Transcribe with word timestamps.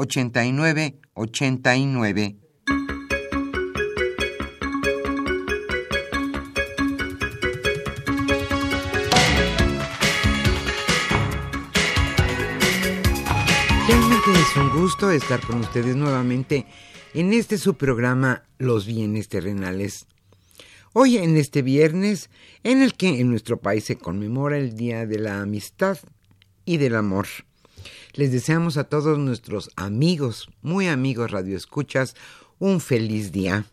89 0.00 1.00
89. 1.14 2.36
Realmente 13.88 14.30
es 14.30 14.56
un 14.56 14.70
gusto 14.80 15.10
estar 15.10 15.40
con 15.40 15.58
ustedes 15.58 15.96
nuevamente 15.96 16.64
en 17.12 17.32
este 17.32 17.58
su 17.58 17.74
programa 17.74 18.44
Los 18.58 18.86
bienes 18.86 19.28
terrenales. 19.28 20.06
Hoy 20.92 21.18
en 21.18 21.36
este 21.36 21.62
viernes 21.62 22.30
en 22.62 22.82
el 22.82 22.94
que 22.94 23.18
en 23.18 23.30
nuestro 23.30 23.56
país 23.56 23.82
se 23.82 23.98
conmemora 23.98 24.58
el 24.58 24.76
Día 24.76 25.06
de 25.06 25.18
la 25.18 25.42
Amistad 25.42 25.98
y 26.64 26.76
del 26.76 26.94
Amor. 26.94 27.26
Les 28.18 28.32
deseamos 28.32 28.76
a 28.78 28.82
todos 28.82 29.16
nuestros 29.16 29.70
amigos, 29.76 30.50
muy 30.60 30.88
amigos 30.88 31.30
radioescuchas, 31.30 32.16
un 32.58 32.80
feliz 32.80 33.30
día. 33.30 33.66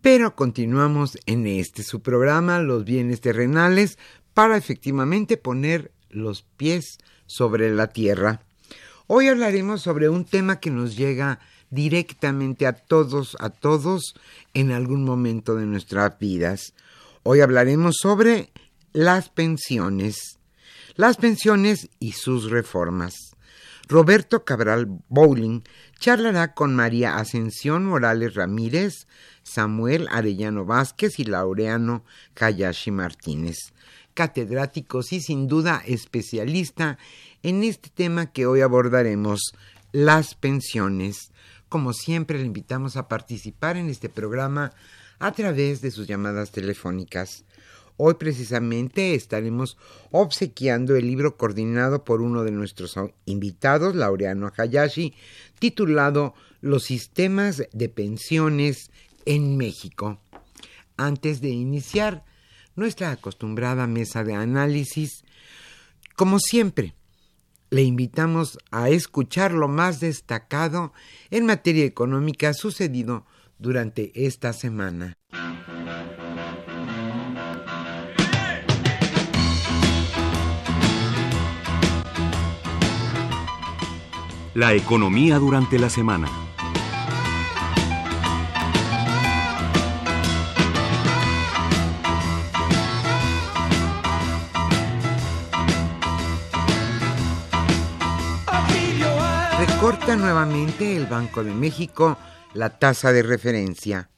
Pero 0.00 0.34
continuamos 0.34 1.18
en 1.26 1.46
este 1.46 1.82
su 1.82 2.00
programa, 2.00 2.60
Los 2.60 2.86
bienes 2.86 3.20
terrenales, 3.20 3.98
para 4.32 4.56
efectivamente 4.56 5.36
poner 5.36 5.92
los 6.08 6.44
pies 6.56 6.96
sobre 7.26 7.70
la 7.74 7.88
tierra. 7.88 8.40
Hoy 9.06 9.28
hablaremos 9.28 9.82
sobre 9.82 10.08
un 10.08 10.24
tema 10.24 10.58
que 10.58 10.70
nos 10.70 10.96
llega 10.96 11.40
directamente 11.68 12.66
a 12.66 12.72
todos, 12.72 13.36
a 13.38 13.50
todos, 13.50 14.14
en 14.54 14.72
algún 14.72 15.04
momento 15.04 15.56
de 15.56 15.66
nuestras 15.66 16.18
vidas. 16.18 16.72
Hoy 17.22 17.42
hablaremos 17.42 17.96
sobre 18.00 18.50
las 18.94 19.28
pensiones 19.28 20.39
las 21.00 21.16
pensiones 21.16 21.88
y 21.98 22.12
sus 22.12 22.50
reformas. 22.50 23.34
Roberto 23.88 24.44
Cabral 24.44 24.86
Bowling 25.08 25.62
charlará 25.98 26.52
con 26.52 26.76
María 26.76 27.16
Ascensión 27.16 27.86
Morales 27.86 28.34
Ramírez, 28.34 29.06
Samuel 29.42 30.08
Arellano 30.10 30.66
Vázquez 30.66 31.18
y 31.18 31.24
Laureano 31.24 32.04
Hayashi 32.38 32.90
Martínez, 32.90 33.72
catedráticos 34.12 35.14
y 35.14 35.22
sin 35.22 35.48
duda 35.48 35.82
especialista 35.86 36.98
en 37.42 37.64
este 37.64 37.88
tema 37.88 38.30
que 38.30 38.44
hoy 38.44 38.60
abordaremos, 38.60 39.40
las 39.92 40.34
pensiones. 40.34 41.32
Como 41.70 41.94
siempre, 41.94 42.38
le 42.38 42.44
invitamos 42.44 42.98
a 42.98 43.08
participar 43.08 43.78
en 43.78 43.88
este 43.88 44.10
programa 44.10 44.74
a 45.18 45.32
través 45.32 45.80
de 45.80 45.92
sus 45.92 46.06
llamadas 46.06 46.50
telefónicas. 46.50 47.46
Hoy 48.02 48.14
precisamente 48.14 49.14
estaremos 49.14 49.76
obsequiando 50.10 50.96
el 50.96 51.06
libro 51.06 51.36
coordinado 51.36 52.02
por 52.02 52.22
uno 52.22 52.44
de 52.44 52.50
nuestros 52.50 52.96
invitados, 53.26 53.94
Laureano 53.94 54.50
Hayashi, 54.56 55.12
titulado 55.58 56.32
Los 56.62 56.84
sistemas 56.84 57.62
de 57.74 57.88
pensiones 57.90 58.90
en 59.26 59.58
México. 59.58 60.18
Antes 60.96 61.42
de 61.42 61.50
iniciar 61.50 62.24
nuestra 62.74 63.10
acostumbrada 63.10 63.86
mesa 63.86 64.24
de 64.24 64.32
análisis, 64.32 65.22
como 66.16 66.38
siempre, 66.38 66.94
le 67.68 67.82
invitamos 67.82 68.58
a 68.70 68.88
escuchar 68.88 69.52
lo 69.52 69.68
más 69.68 70.00
destacado 70.00 70.94
en 71.30 71.44
materia 71.44 71.84
económica 71.84 72.54
sucedido 72.54 73.26
durante 73.58 74.10
esta 74.14 74.54
semana. 74.54 75.18
La 84.54 84.74
economía 84.74 85.38
durante 85.38 85.78
la 85.78 85.88
semana. 85.88 86.28
Recorta 99.60 100.16
nuevamente 100.16 100.96
el 100.96 101.06
Banco 101.06 101.44
de 101.44 101.54
México 101.54 102.18
la 102.52 102.76
tasa 102.80 103.12
de 103.12 103.22
referencia. 103.22 104.10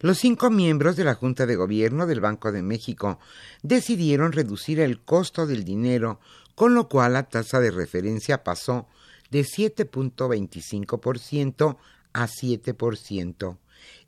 Los 0.00 0.18
cinco 0.18 0.50
miembros 0.50 0.96
de 0.96 1.04
la 1.04 1.14
Junta 1.14 1.46
de 1.46 1.56
Gobierno 1.56 2.06
del 2.06 2.20
Banco 2.20 2.52
de 2.52 2.60
México 2.60 3.18
decidieron 3.62 4.32
reducir 4.32 4.80
el 4.80 5.00
costo 5.00 5.46
del 5.46 5.64
dinero, 5.64 6.20
con 6.54 6.74
lo 6.74 6.90
cual 6.90 7.14
la 7.14 7.22
tasa 7.22 7.58
de 7.60 7.70
referencia 7.70 8.44
pasó 8.44 8.86
de 9.30 9.42
7.25% 9.42 11.76
a 12.12 12.26
7%, 12.26 13.58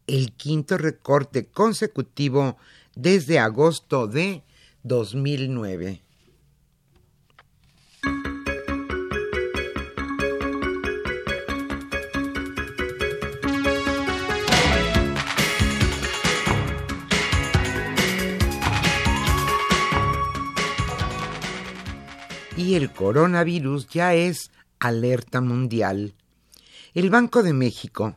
el 0.07 0.33
quinto 0.33 0.77
recorte 0.79 1.47
consecutivo 1.47 2.57
desde 2.95 3.39
agosto 3.39 4.07
de 4.07 4.43
2009. 4.83 6.03
Y 22.57 22.75
el 22.75 22.91
coronavirus 22.91 23.89
ya 23.89 24.15
es 24.15 24.51
alerta 24.81 25.41
mundial. 25.41 26.15
El 26.95 27.11
Banco 27.11 27.43
de 27.43 27.53
México 27.53 28.17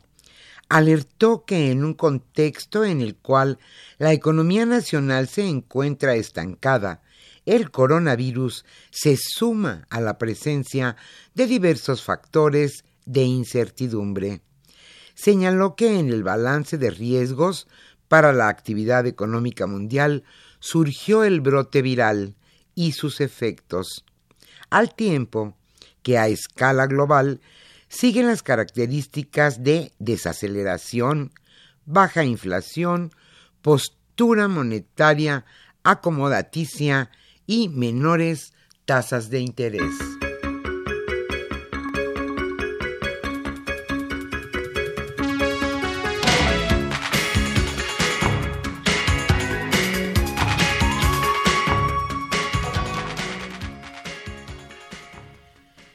alertó 0.68 1.44
que 1.44 1.70
en 1.70 1.84
un 1.84 1.94
contexto 1.94 2.84
en 2.84 3.00
el 3.00 3.16
cual 3.16 3.58
la 3.98 4.12
economía 4.12 4.64
nacional 4.64 5.28
se 5.28 5.46
encuentra 5.46 6.14
estancada, 6.14 7.02
el 7.44 7.70
coronavirus 7.70 8.64
se 8.90 9.18
suma 9.18 9.86
a 9.90 10.00
la 10.00 10.16
presencia 10.16 10.96
de 11.34 11.46
diversos 11.46 12.02
factores 12.02 12.84
de 13.04 13.22
incertidumbre. 13.24 14.40
Señaló 15.14 15.76
que 15.76 15.98
en 15.98 16.08
el 16.08 16.22
balance 16.22 16.78
de 16.78 16.90
riesgos 16.90 17.68
para 18.08 18.32
la 18.32 18.48
actividad 18.48 19.06
económica 19.06 19.66
mundial 19.66 20.24
surgió 20.58 21.24
el 21.24 21.40
brote 21.40 21.82
viral 21.82 22.34
y 22.74 22.92
sus 22.92 23.20
efectos, 23.20 24.04
al 24.70 24.94
tiempo 24.94 25.56
que 26.02 26.18
a 26.18 26.28
escala 26.28 26.86
global 26.86 27.40
siguen 27.88 28.26
las 28.26 28.42
características 28.42 29.62
de 29.62 29.92
desaceleración, 29.98 31.32
baja 31.84 32.24
inflación, 32.24 33.12
postura 33.60 34.48
monetaria 34.48 35.44
acomodaticia 35.82 37.10
y 37.46 37.68
menores 37.68 38.52
tasas 38.84 39.30
de 39.30 39.40
interés. 39.40 40.11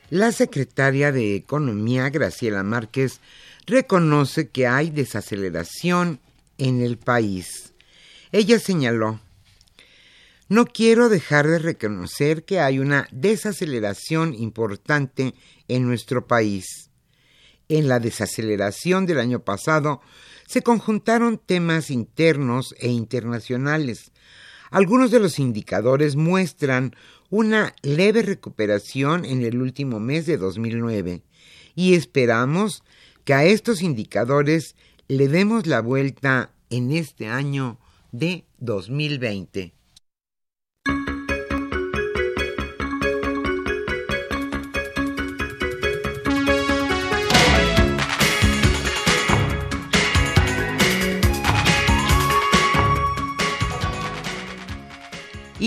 La 0.10 0.32
secretaria 0.32 1.12
de 1.12 1.36
Economía, 1.36 2.10
Graciela 2.10 2.64
Márquez, 2.64 3.20
reconoce 3.66 4.48
que 4.48 4.66
hay 4.66 4.90
desaceleración 4.90 6.22
en 6.58 6.82
el 6.82 6.98
país. 6.98 7.74
Ella 8.32 8.58
señaló, 8.58 9.20
no 10.48 10.66
quiero 10.66 11.10
dejar 11.10 11.46
de 11.46 11.60
reconocer 11.60 12.46
que 12.46 12.62
hay 12.62 12.80
una 12.80 13.10
desaceleración 13.12 14.34
importante 14.34 15.34
en 15.68 15.86
nuestro 15.86 16.26
país. 16.26 16.90
En 17.68 17.90
la 17.90 18.00
desaceleración 18.00 19.06
del 19.08 19.20
año 19.20 19.42
pasado 19.42 20.00
se 20.46 20.62
conjuntaron 20.62 21.38
temas 21.38 21.92
internos 21.92 22.74
e 22.80 22.88
internacionales. 22.88 24.14
Algunos 24.72 25.12
de 25.12 25.20
los 25.20 25.38
indicadores 25.38 26.16
muestran 26.16 26.96
una 27.30 27.74
leve 27.82 28.22
recuperación 28.22 29.26
en 29.26 29.44
el 29.44 29.62
último 29.62 30.00
mes 30.00 30.26
de 30.26 30.38
2009 30.38 31.24
y 31.76 31.94
esperamos 31.96 32.84
que 33.24 33.34
a 33.34 33.46
estos 33.46 33.82
indicadores 33.82 34.76
le 35.08 35.28
demos 35.28 35.68
la 35.68 35.82
vuelta 35.82 36.52
en 36.70 36.92
este 36.92 37.28
año 37.28 37.80
de 38.12 38.46
2020. 38.60 39.77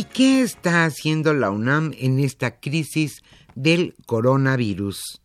¿Y 0.01 0.05
qué 0.05 0.41
está 0.41 0.87
haciendo 0.87 1.35
la 1.35 1.51
UNAM 1.51 1.93
en 1.99 2.21
esta 2.21 2.59
crisis 2.59 3.23
del 3.55 3.95
coronavirus? 4.07 5.21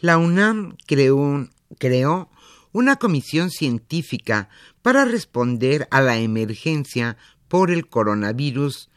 La 0.00 0.18
UNAM 0.18 0.76
creó, 0.84 1.48
creó 1.78 2.28
una 2.72 2.96
comisión 2.96 3.52
científica 3.52 4.48
para 4.82 5.04
responder 5.04 5.86
a 5.92 6.00
la 6.00 6.18
emergencia 6.18 7.18
por 7.46 7.70
el 7.70 7.86
coronavirus 7.86 8.90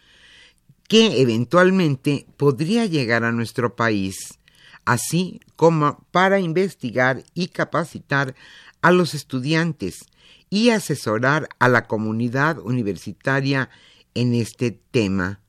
que 0.87 1.21
eventualmente 1.21 2.25
podría 2.35 2.87
llegar 2.87 3.23
a 3.23 3.31
nuestro 3.31 3.75
país, 3.75 4.39
así 4.83 5.41
como 5.55 6.07
para 6.09 6.39
investigar 6.39 7.23
y 7.35 7.49
capacitar 7.49 8.33
a 8.81 8.89
los 8.89 9.13
estudiantes 9.13 10.05
y 10.49 10.71
asesorar 10.71 11.49
a 11.59 11.69
la 11.69 11.85
comunidad 11.85 12.57
universitaria 12.57 13.69
en 14.13 14.33
este 14.33 14.71
tema. 14.71 15.39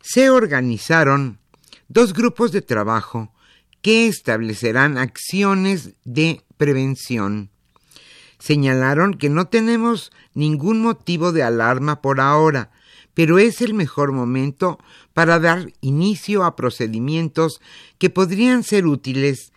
Se 0.00 0.30
organizaron 0.30 1.38
dos 1.88 2.12
grupos 2.12 2.52
de 2.52 2.62
trabajo 2.62 3.32
que 3.82 4.06
establecerán 4.06 4.98
acciones 4.98 5.94
de 6.04 6.42
prevención. 6.56 7.50
Señalaron 8.38 9.14
que 9.14 9.30
no 9.30 9.48
tenemos 9.48 10.12
ningún 10.34 10.80
motivo 10.80 11.32
de 11.32 11.42
alarma 11.42 12.00
por 12.00 12.20
ahora, 12.20 12.70
pero 13.14 13.38
es 13.38 13.60
el 13.62 13.74
mejor 13.74 14.12
momento 14.12 14.78
para 15.12 15.40
dar 15.40 15.72
inicio 15.80 16.44
a 16.44 16.54
procedimientos 16.54 17.60
que 17.98 18.10
podrían 18.10 18.62
ser 18.62 18.86
útiles 18.86 19.52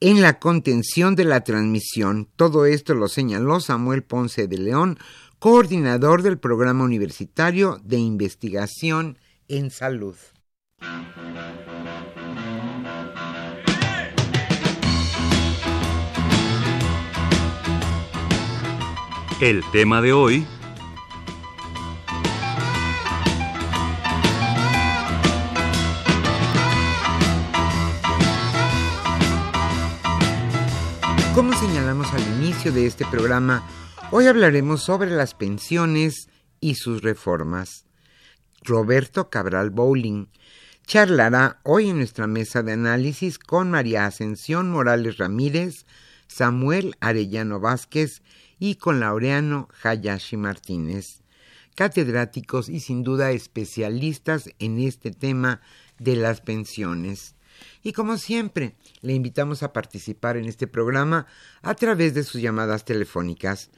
en 0.00 0.20
la 0.22 0.38
contención 0.38 1.16
de 1.16 1.24
la 1.24 1.42
transmisión. 1.42 2.28
Todo 2.36 2.66
esto 2.66 2.94
lo 2.94 3.08
señaló 3.08 3.60
Samuel 3.60 4.04
Ponce 4.04 4.46
de 4.46 4.58
León, 4.58 4.98
coordinador 5.38 6.22
del 6.22 6.38
Programa 6.38 6.84
Universitario 6.84 7.78
de 7.84 7.98
Investigación 7.98 9.18
en 9.48 9.70
Salud. 9.70 10.16
El 19.40 19.62
tema 19.70 20.00
de 20.00 20.12
hoy 20.14 20.46
Como 31.36 31.52
señalamos 31.52 32.10
al 32.14 32.22
inicio 32.38 32.72
de 32.72 32.86
este 32.86 33.04
programa, 33.04 33.62
Hoy 34.12 34.28
hablaremos 34.28 34.84
sobre 34.84 35.10
las 35.10 35.34
pensiones 35.34 36.28
y 36.60 36.76
sus 36.76 37.02
reformas. 37.02 37.86
Roberto 38.62 39.30
Cabral 39.30 39.70
Bowling 39.70 40.26
charlará 40.86 41.58
hoy 41.64 41.90
en 41.90 41.96
nuestra 41.96 42.28
mesa 42.28 42.62
de 42.62 42.72
análisis 42.72 43.40
con 43.40 43.68
María 43.68 44.06
Ascensión 44.06 44.70
Morales 44.70 45.18
Ramírez, 45.18 45.86
Samuel 46.28 46.94
Arellano 47.00 47.58
Vázquez 47.58 48.22
y 48.60 48.76
con 48.76 49.00
Laureano 49.00 49.68
Hayashi 49.82 50.36
Martínez, 50.36 51.22
catedráticos 51.74 52.68
y 52.68 52.78
sin 52.78 53.02
duda 53.02 53.32
especialistas 53.32 54.50
en 54.60 54.78
este 54.78 55.10
tema 55.10 55.60
de 55.98 56.14
las 56.14 56.40
pensiones. 56.40 57.34
Y 57.82 57.92
como 57.92 58.18
siempre, 58.18 58.76
le 59.00 59.14
invitamos 59.14 59.64
a 59.64 59.72
participar 59.72 60.36
en 60.36 60.44
este 60.44 60.68
programa 60.68 61.26
a 61.62 61.74
través 61.74 62.14
de 62.14 62.22
sus 62.22 62.40
llamadas 62.40 62.84
telefónicas 62.84 63.70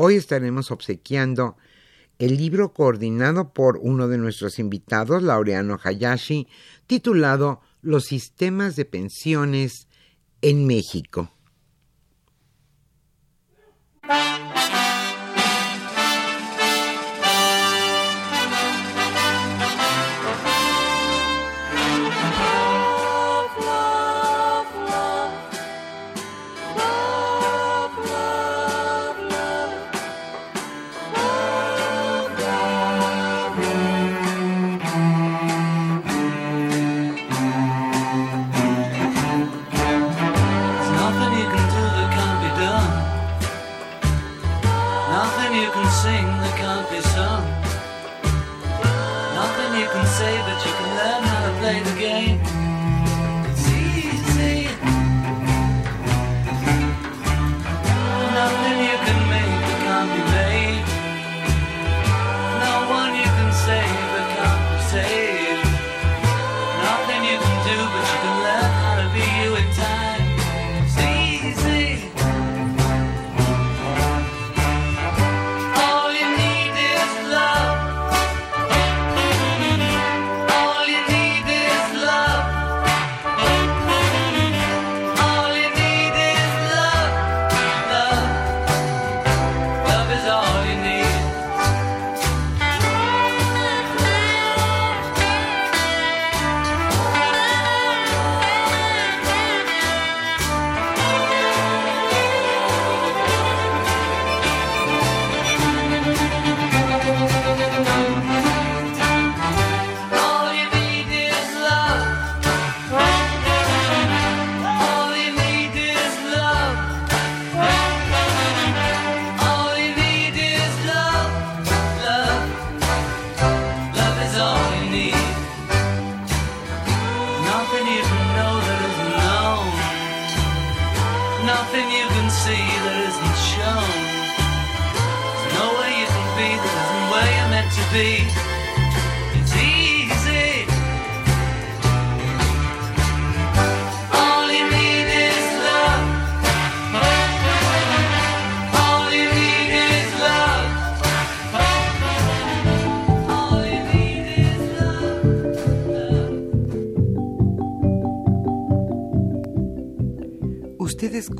Hoy 0.00 0.14
estaremos 0.14 0.70
obsequiando 0.70 1.56
el 2.20 2.36
libro 2.36 2.72
coordinado 2.72 3.52
por 3.52 3.78
uno 3.82 4.06
de 4.06 4.16
nuestros 4.16 4.60
invitados, 4.60 5.24
Laureano 5.24 5.76
Hayashi, 5.82 6.46
titulado 6.86 7.62
Los 7.82 8.04
sistemas 8.04 8.76
de 8.76 8.84
pensiones 8.84 9.88
en 10.40 10.68
México. 10.68 11.32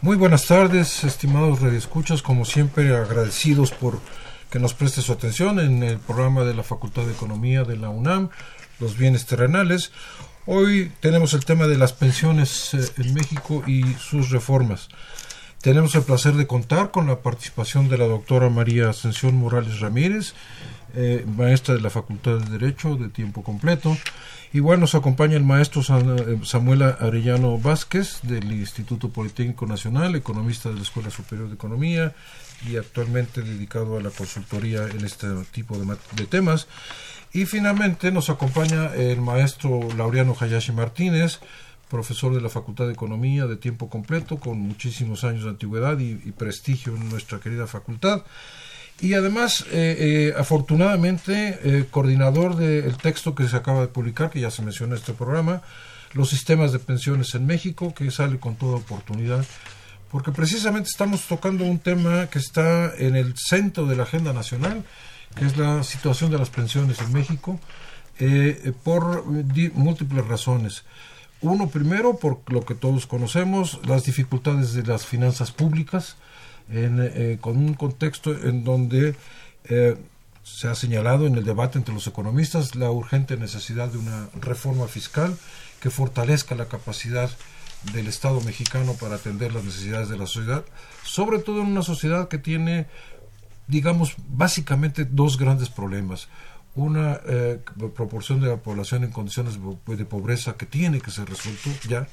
Muy 0.00 0.16
buenas 0.16 0.46
tardes, 0.46 1.02
estimados 1.02 1.60
redescuchas, 1.60 2.22
como 2.22 2.44
siempre 2.44 2.96
agradecidos 2.96 3.72
por 3.72 3.98
que 4.48 4.60
nos 4.60 4.72
preste 4.72 5.02
su 5.02 5.12
atención 5.12 5.58
en 5.58 5.82
el 5.82 5.98
programa 5.98 6.44
de 6.44 6.54
la 6.54 6.62
Facultad 6.62 7.02
de 7.02 7.10
Economía 7.10 7.64
de 7.64 7.76
la 7.76 7.88
UNAM, 7.88 8.30
los 8.78 8.96
bienes 8.96 9.26
terrenales. 9.26 9.90
Hoy 10.46 10.92
tenemos 11.00 11.34
el 11.34 11.44
tema 11.44 11.66
de 11.66 11.78
las 11.78 11.94
pensiones 11.94 12.74
eh, 12.74 12.88
en 12.98 13.12
México 13.12 13.64
y 13.66 13.82
sus 13.94 14.30
reformas. 14.30 14.88
Tenemos 15.60 15.92
el 15.96 16.02
placer 16.02 16.34
de 16.34 16.46
contar 16.46 16.92
con 16.92 17.08
la 17.08 17.20
participación 17.20 17.88
de 17.88 17.98
la 17.98 18.06
doctora 18.06 18.48
María 18.48 18.90
Ascensión 18.90 19.34
Morales 19.34 19.80
Ramírez, 19.80 20.34
eh, 20.94 21.26
maestra 21.26 21.74
de 21.74 21.80
la 21.80 21.90
Facultad 21.90 22.38
de 22.38 22.58
Derecho 22.58 22.94
de 22.94 23.08
tiempo 23.08 23.42
completo. 23.42 23.96
Igual 24.52 24.78
nos 24.78 24.94
acompaña 24.94 25.36
el 25.36 25.42
maestro 25.42 25.82
eh, 25.82 26.38
Samuel 26.44 26.82
Arellano 26.82 27.58
Vázquez 27.58 28.20
del 28.22 28.52
Instituto 28.52 29.08
Politécnico 29.08 29.66
Nacional, 29.66 30.14
economista 30.14 30.68
de 30.68 30.76
la 30.76 30.82
Escuela 30.82 31.10
Superior 31.10 31.48
de 31.48 31.54
Economía 31.56 32.14
y 32.64 32.76
actualmente 32.76 33.42
dedicado 33.42 33.98
a 33.98 34.00
la 34.00 34.10
consultoría 34.10 34.84
en 34.86 35.04
este 35.04 35.26
tipo 35.50 35.76
de, 35.76 35.96
de 36.14 36.26
temas. 36.26 36.68
Y 37.32 37.46
finalmente 37.46 38.12
nos 38.12 38.30
acompaña 38.30 38.94
el 38.94 39.20
maestro 39.20 39.80
Laureano 39.96 40.36
Hayashi 40.38 40.72
Martínez, 40.72 41.40
profesor 41.88 42.34
de 42.34 42.40
la 42.40 42.48
Facultad 42.48 42.86
de 42.86 42.92
Economía 42.92 43.46
de 43.46 43.56
tiempo 43.56 43.88
completo, 43.88 44.38
con 44.38 44.60
muchísimos 44.60 45.24
años 45.24 45.44
de 45.44 45.50
antigüedad 45.50 45.98
y, 45.98 46.14
prestigio 46.32 46.94
en 46.94 47.08
nuestra 47.08 47.40
querida 47.40 47.66
facultad. 47.66 48.22
Y 49.00 49.14
además, 49.14 49.64
eh, 49.70 49.96
eh, 49.98 50.34
afortunadamente, 50.36 51.58
eh, 51.62 51.86
coordinador 51.90 52.56
del 52.56 52.96
texto 52.96 53.34
que 53.34 53.48
se 53.48 53.56
acaba 53.56 53.80
de 53.80 53.88
publicar, 53.88 54.30
que 54.30 54.40
ya 54.40 54.50
se 54.50 54.62
menciona 54.62 54.94
en 54.94 54.98
este 54.98 55.12
programa, 55.14 55.62
Los 56.14 56.30
sistemas 56.30 56.72
de 56.72 56.78
pensiones 56.78 57.34
en 57.34 57.44
México, 57.44 57.92
que 57.94 58.10
sale 58.10 58.38
con 58.38 58.56
toda 58.56 58.76
oportunidad, 58.76 59.44
porque 60.10 60.32
precisamente 60.32 60.88
estamos 60.88 61.26
tocando 61.28 61.64
un 61.64 61.80
tema 61.80 62.28
que 62.28 62.38
está 62.38 62.94
en 62.96 63.14
el 63.14 63.36
centro 63.36 63.84
de 63.84 63.94
la 63.94 64.04
agenda 64.04 64.32
nacional, 64.32 64.84
que 65.36 65.44
es 65.44 65.58
la 65.58 65.82
situación 65.82 66.30
de 66.30 66.38
las 66.38 66.48
pensiones 66.48 66.98
en 67.02 67.12
México, 67.12 67.60
por 68.82 69.26
múltiples 69.74 70.26
razones. 70.26 70.84
Uno, 71.40 71.68
primero, 71.68 72.16
por 72.16 72.40
lo 72.52 72.64
que 72.64 72.74
todos 72.74 73.06
conocemos, 73.06 73.80
las 73.86 74.04
dificultades 74.04 74.72
de 74.72 74.82
las 74.82 75.06
finanzas 75.06 75.52
públicas, 75.52 76.16
en, 76.68 76.98
eh, 77.00 77.38
con 77.40 77.56
un 77.56 77.74
contexto 77.74 78.32
en 78.32 78.64
donde 78.64 79.14
eh, 79.64 79.96
se 80.42 80.68
ha 80.68 80.74
señalado 80.74 81.26
en 81.26 81.36
el 81.36 81.44
debate 81.44 81.78
entre 81.78 81.94
los 81.94 82.06
economistas 82.06 82.74
la 82.74 82.90
urgente 82.90 83.36
necesidad 83.36 83.88
de 83.88 83.98
una 83.98 84.28
reforma 84.40 84.88
fiscal 84.88 85.36
que 85.80 85.90
fortalezca 85.90 86.54
la 86.54 86.68
capacidad 86.68 87.30
del 87.92 88.08
Estado 88.08 88.40
mexicano 88.40 88.94
para 88.94 89.16
atender 89.16 89.54
las 89.54 89.64
necesidades 89.64 90.08
de 90.08 90.18
la 90.18 90.26
sociedad, 90.26 90.64
sobre 91.04 91.38
todo 91.38 91.60
en 91.60 91.68
una 91.68 91.82
sociedad 91.82 92.28
que 92.28 92.38
tiene, 92.38 92.86
digamos, 93.68 94.14
básicamente 94.28 95.04
dos 95.04 95.38
grandes 95.38 95.68
problemas. 95.68 96.28
Una 96.78 97.20
eh, 97.26 97.60
proporción 97.96 98.40
de 98.40 98.48
la 98.48 98.58
población 98.58 99.02
en 99.02 99.10
condiciones 99.10 99.58
de 99.58 100.04
pobreza 100.04 100.56
que 100.56 100.64
tiene 100.64 101.00
que 101.00 101.10
ser 101.10 101.28
resuelto 101.28 101.70
ya, 101.88 102.06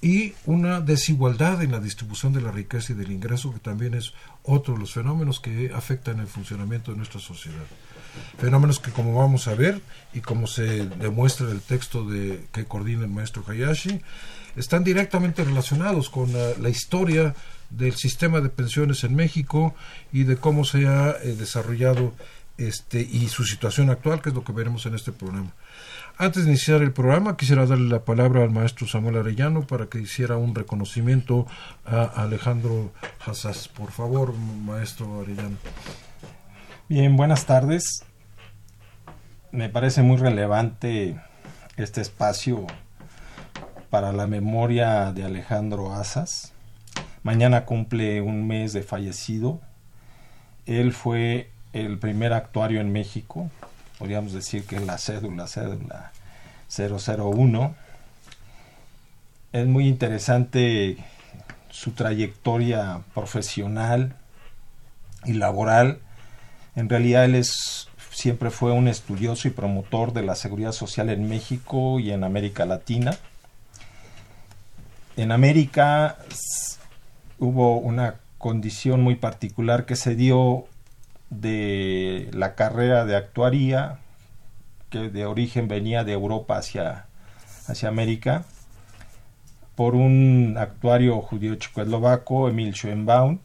y 0.00 0.32
una 0.46 0.80
desigualdad 0.80 1.62
en 1.62 1.72
la 1.72 1.78
distribución 1.78 2.32
de 2.32 2.40
la 2.40 2.50
riqueza 2.50 2.92
y 2.92 2.96
del 2.96 3.12
ingreso, 3.12 3.52
que 3.52 3.60
también 3.60 3.92
es 3.92 4.14
otro 4.44 4.74
de 4.74 4.80
los 4.80 4.94
fenómenos 4.94 5.40
que 5.40 5.70
afectan 5.74 6.20
el 6.20 6.26
funcionamiento 6.26 6.90
de 6.90 6.96
nuestra 6.96 7.20
sociedad. 7.20 7.64
Fenómenos 8.38 8.80
que, 8.80 8.90
como 8.90 9.14
vamos 9.14 9.46
a 9.46 9.54
ver 9.54 9.80
y 10.12 10.20
como 10.20 10.46
se 10.46 10.86
demuestra 10.86 11.46
en 11.46 11.52
el 11.52 11.60
texto 11.60 12.04
de, 12.04 12.46
que 12.52 12.64
coordina 12.64 13.04
el 13.04 13.10
maestro 13.10 13.44
Hayashi, 13.46 14.00
están 14.56 14.84
directamente 14.84 15.44
relacionados 15.44 16.08
con 16.08 16.32
la, 16.32 16.50
la 16.58 16.68
historia 16.68 17.34
del 17.70 17.94
sistema 17.94 18.40
de 18.40 18.48
pensiones 18.48 19.04
en 19.04 19.14
México 19.14 19.74
y 20.12 20.24
de 20.24 20.36
cómo 20.36 20.64
se 20.64 20.86
ha 20.86 21.10
eh, 21.22 21.36
desarrollado 21.38 22.12
este 22.68 23.00
y 23.00 23.28
su 23.28 23.44
situación 23.44 23.90
actual, 23.90 24.20
que 24.20 24.30
es 24.30 24.34
lo 24.34 24.44
que 24.44 24.52
veremos 24.52 24.86
en 24.86 24.94
este 24.94 25.12
programa. 25.12 25.52
Antes 26.18 26.44
de 26.44 26.50
iniciar 26.50 26.82
el 26.82 26.92
programa, 26.92 27.36
quisiera 27.36 27.66
darle 27.66 27.88
la 27.88 28.04
palabra 28.04 28.42
al 28.42 28.50
maestro 28.50 28.86
Samuel 28.86 29.16
Arellano 29.16 29.66
para 29.66 29.86
que 29.86 29.98
hiciera 29.98 30.36
un 30.36 30.54
reconocimiento 30.54 31.46
a 31.84 32.04
Alejandro 32.04 32.92
Hassas. 33.24 33.68
Por 33.68 33.90
favor, 33.90 34.34
maestro 34.36 35.22
Arellano. 35.22 35.56
Bien, 36.88 37.16
buenas 37.16 37.46
tardes. 37.46 38.04
Me 39.52 39.68
parece 39.68 40.02
muy 40.02 40.18
relevante 40.18 41.16
este 41.76 42.00
espacio 42.00 42.66
para 43.88 44.12
la 44.12 44.26
memoria 44.26 45.12
de 45.12 45.24
Alejandro 45.24 45.94
Asas. 45.94 46.52
Mañana 47.22 47.64
cumple 47.64 48.20
un 48.20 48.46
mes 48.46 48.72
de 48.72 48.82
fallecido. 48.82 49.60
Él 50.66 50.92
fue 50.92 51.51
el 51.72 51.98
primer 51.98 52.32
actuario 52.32 52.80
en 52.80 52.92
México, 52.92 53.50
podríamos 53.98 54.32
decir 54.32 54.66
que 54.66 54.76
es 54.76 54.82
la 54.82 54.98
cédula, 54.98 55.46
cédula 55.46 56.12
001. 56.68 57.74
Es 59.52 59.66
muy 59.66 59.86
interesante 59.86 60.96
su 61.70 61.92
trayectoria 61.92 63.00
profesional 63.14 64.14
y 65.24 65.34
laboral. 65.34 66.00
En 66.74 66.88
realidad 66.88 67.24
él 67.24 67.34
es 67.34 67.88
siempre 68.12 68.50
fue 68.50 68.72
un 68.72 68.88
estudioso 68.88 69.48
y 69.48 69.52
promotor 69.52 70.12
de 70.12 70.22
la 70.22 70.34
seguridad 70.34 70.72
social 70.72 71.08
en 71.08 71.28
México 71.28 71.98
y 71.98 72.12
en 72.12 72.24
América 72.24 72.66
Latina. 72.66 73.16
En 75.16 75.32
América 75.32 76.18
hubo 77.38 77.78
una 77.78 78.16
condición 78.38 79.02
muy 79.02 79.16
particular 79.16 79.86
que 79.86 79.96
se 79.96 80.14
dio 80.14 80.66
de 81.32 82.28
la 82.32 82.54
carrera 82.54 83.04
de 83.04 83.16
actuaría, 83.16 83.98
que 84.90 85.08
de 85.08 85.24
origen 85.24 85.66
venía 85.68 86.04
de 86.04 86.12
Europa 86.12 86.58
hacia, 86.58 87.06
hacia 87.66 87.88
América, 87.88 88.44
por 89.74 89.94
un 89.94 90.56
actuario 90.58 91.20
judío 91.22 91.54
checoslovaco, 91.54 92.48
Emil 92.48 92.74
Schoenbaum, 92.74 93.38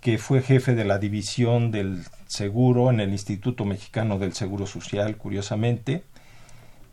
que 0.00 0.18
fue 0.18 0.42
jefe 0.42 0.74
de 0.74 0.84
la 0.84 0.98
división 0.98 1.70
del 1.70 2.02
seguro 2.26 2.90
en 2.90 2.98
el 2.98 3.10
Instituto 3.12 3.64
Mexicano 3.64 4.18
del 4.18 4.32
Seguro 4.32 4.66
Social, 4.66 5.16
curiosamente. 5.16 6.02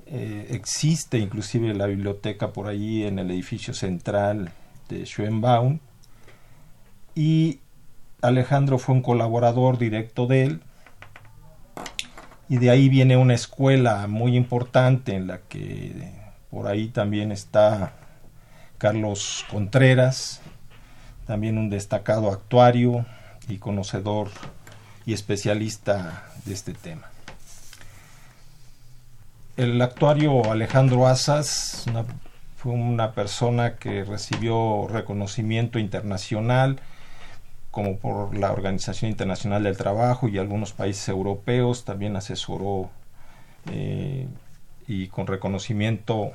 Eh, 0.06 0.48
existe 0.52 1.18
inclusive 1.18 1.74
la 1.74 1.88
biblioteca 1.88 2.54
por 2.54 2.68
allí 2.68 3.06
en 3.06 3.18
el 3.18 3.32
edificio 3.32 3.74
central 3.74 4.52
de 4.90 5.06
Schoenbaum. 5.06 5.80
Y 7.16 7.60
Alejandro 8.22 8.80
fue 8.80 8.96
un 8.96 9.02
colaborador 9.02 9.78
directo 9.78 10.28
de 10.28 10.44
él 10.44 10.62
y 12.50 12.58
de 12.58 12.70
ahí 12.70 12.90
viene 12.90 13.16
una 13.16 13.34
escuela 13.34 14.08
muy 14.08 14.36
importante 14.36 15.16
en 15.16 15.28
la 15.28 15.40
que 15.42 16.12
por 16.50 16.68
ahí 16.68 16.88
también 16.88 17.32
está 17.32 17.94
Carlos 18.78 19.46
Contreras, 19.50 20.42
también 21.28 21.58
un 21.58 21.70
destacado 21.70 22.32
actuario 22.32 23.06
y 23.48 23.58
conocedor 23.58 24.30
y 25.06 25.14
especialista 25.14 26.24
de 26.46 26.54
este 26.54 26.74
tema. 26.74 27.10
El 29.58 29.82
actuario 29.82 30.52
Alejandro 30.52 31.08
Asas 31.08 31.86
fue 32.56 32.74
una 32.74 33.14
persona 33.14 33.76
que 33.76 34.04
recibió 34.04 34.88
reconocimiento 34.88 35.80
internacional, 35.80 36.80
como 37.72 37.98
por 37.98 38.36
la 38.36 38.52
Organización 38.52 39.12
Internacional 39.12 39.64
del 39.64 39.78
Trabajo 39.78 40.28
y 40.28 40.38
algunos 40.38 40.74
países 40.74 41.08
europeos, 41.10 41.86
también 41.86 42.16
asesoró 42.16 42.90
eh, 43.72 44.28
y 44.88 45.08
con 45.08 45.28
reconocimiento 45.28 46.32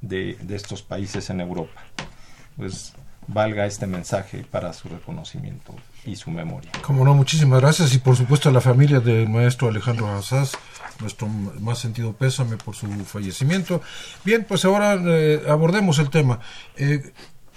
de, 0.00 0.36
de 0.40 0.56
estos 0.56 0.82
países 0.82 1.30
en 1.30 1.40
Europa. 1.40 1.82
Pues 2.56 2.94
valga 3.26 3.66
este 3.66 3.86
mensaje 3.86 4.44
para 4.50 4.72
su 4.72 4.88
reconocimiento 4.88 5.74
y 6.04 6.16
su 6.16 6.30
memoria. 6.30 6.70
Como 6.82 7.04
no, 7.04 7.14
muchísimas 7.14 7.60
gracias 7.60 7.94
y 7.94 7.98
por 7.98 8.16
supuesto 8.16 8.48
a 8.48 8.52
la 8.52 8.60
familia 8.60 9.00
del 9.00 9.28
maestro 9.28 9.68
Alejandro 9.68 10.08
Azaz, 10.08 10.52
nuestro 11.00 11.28
más 11.28 11.78
sentido 11.78 12.12
pésame 12.12 12.56
por 12.56 12.74
su 12.74 12.86
fallecimiento. 13.04 13.80
Bien, 14.24 14.44
pues 14.46 14.64
ahora 14.64 14.94
eh, 14.94 15.42
abordemos 15.48 15.98
el 15.98 16.10
tema. 16.10 16.40
Eh, 16.76 17.12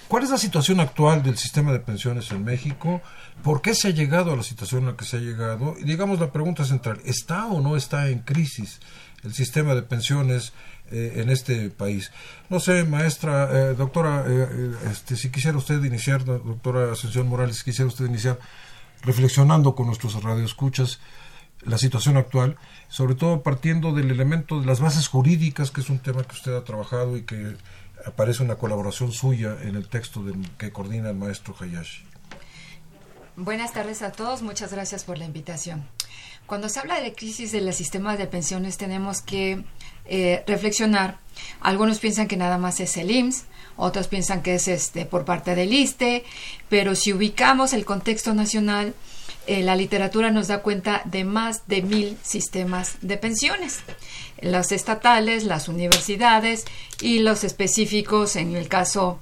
¿Cuál 0.07 0.23
es 0.23 0.29
la 0.29 0.37
situación 0.37 0.79
actual 0.79 1.23
del 1.23 1.37
sistema 1.37 1.71
de 1.71 1.79
pensiones 1.79 2.31
en 2.31 2.43
México? 2.43 3.01
¿Por 3.43 3.61
qué 3.61 3.73
se 3.73 3.87
ha 3.87 3.91
llegado 3.91 4.31
a 4.33 4.35
la 4.35 4.43
situación 4.43 4.81
en 4.83 4.87
la 4.89 4.95
que 4.97 5.05
se 5.05 5.17
ha 5.17 5.19
llegado? 5.19 5.75
Y 5.79 5.83
digamos 5.83 6.19
la 6.19 6.31
pregunta 6.31 6.63
central, 6.63 6.99
¿está 7.05 7.47
o 7.47 7.59
no 7.61 7.75
está 7.75 8.09
en 8.09 8.19
crisis 8.19 8.79
el 9.23 9.33
sistema 9.33 9.73
de 9.73 9.81
pensiones 9.81 10.53
eh, 10.91 11.13
en 11.17 11.29
este 11.31 11.69
país? 11.71 12.11
No 12.49 12.59
sé, 12.59 12.83
maestra, 12.83 13.49
eh, 13.71 13.73
doctora, 13.75 14.23
eh, 14.27 14.47
eh, 14.49 14.71
este, 14.91 15.15
si 15.15 15.31
quisiera 15.31 15.57
usted 15.57 15.83
iniciar, 15.83 16.23
do- 16.23 16.37
doctora 16.39 16.91
Ascensión 16.93 17.27
Morales, 17.27 17.57
si 17.57 17.63
quisiera 17.63 17.87
usted 17.87 18.05
iniciar 18.05 18.37
reflexionando 19.01 19.73
con 19.75 19.87
nuestros 19.87 20.21
radioescuchas 20.23 20.99
la 21.63 21.79
situación 21.79 22.15
actual, 22.17 22.57
sobre 22.89 23.15
todo 23.15 23.41
partiendo 23.41 23.91
del 23.91 24.11
elemento 24.11 24.59
de 24.61 24.67
las 24.67 24.79
bases 24.79 25.07
jurídicas, 25.07 25.71
que 25.71 25.81
es 25.81 25.89
un 25.89 25.97
tema 25.97 26.23
que 26.23 26.35
usted 26.35 26.55
ha 26.55 26.63
trabajado 26.63 27.17
y 27.17 27.23
que 27.23 27.55
aparece 28.05 28.43
una 28.43 28.55
colaboración 28.55 29.11
suya 29.11 29.57
en 29.61 29.75
el 29.75 29.87
texto 29.87 30.23
del- 30.23 30.49
que 30.57 30.71
coordina 30.71 31.09
el 31.09 31.15
maestro 31.15 31.55
Hayashi. 31.59 32.03
Buenas 33.35 33.73
tardes 33.73 34.01
a 34.01 34.11
todos, 34.11 34.41
muchas 34.41 34.71
gracias 34.71 35.03
por 35.03 35.17
la 35.17 35.25
invitación. 35.25 35.85
Cuando 36.45 36.69
se 36.69 36.79
habla 36.79 37.01
de 37.01 37.13
crisis 37.13 37.51
del 37.51 37.73
sistema 37.73 38.15
de 38.17 38.27
pensiones 38.27 38.77
tenemos 38.77 39.21
que 39.21 39.63
eh, 40.07 40.43
reflexionar. 40.45 41.17
Algunos 41.61 41.97
piensan 41.99 42.27
que 42.27 42.37
nada 42.37 42.59
más 42.59 42.79
es 42.79 42.95
el 42.97 43.09
IMSS, 43.09 43.45
otros 43.75 44.07
piensan 44.07 44.43
que 44.43 44.53
es 44.55 44.67
este 44.67 45.05
por 45.05 45.25
parte 45.25 45.55
del 45.55 45.73
ISTE, 45.73 46.23
pero 46.69 46.95
si 46.95 47.11
ubicamos 47.11 47.73
el 47.73 47.83
contexto 47.85 48.35
nacional, 48.35 48.93
eh, 49.47 49.63
la 49.63 49.75
literatura 49.75 50.29
nos 50.31 50.47
da 50.47 50.61
cuenta 50.61 51.01
de 51.05 51.23
más 51.23 51.67
de 51.67 51.81
mil 51.81 52.17
sistemas 52.21 52.97
de 53.01 53.17
pensiones. 53.17 53.79
Los 54.41 54.71
estatales, 54.71 55.43
las 55.43 55.67
universidades 55.67 56.65
y 57.01 57.19
los 57.19 57.43
específicos 57.43 58.35
en 58.35 58.55
el 58.55 58.67
caso 58.67 59.19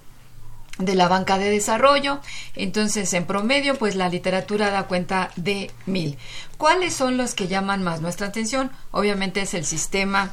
de 0.77 0.95
la 0.95 1.07
banca 1.07 1.37
de 1.37 1.49
desarrollo. 1.49 2.19
Entonces, 2.55 3.13
en 3.13 3.25
promedio, 3.25 3.75
pues 3.75 3.95
la 3.95 4.09
literatura 4.09 4.71
da 4.71 4.87
cuenta 4.87 5.31
de 5.35 5.71
mil. 5.85 6.17
¿Cuáles 6.57 6.93
son 6.93 7.17
los 7.17 7.35
que 7.35 7.47
llaman 7.47 7.83
más 7.83 8.01
nuestra 8.01 8.27
atención? 8.27 8.71
Obviamente 8.91 9.41
es 9.41 9.53
el 9.53 9.65
sistema 9.65 10.31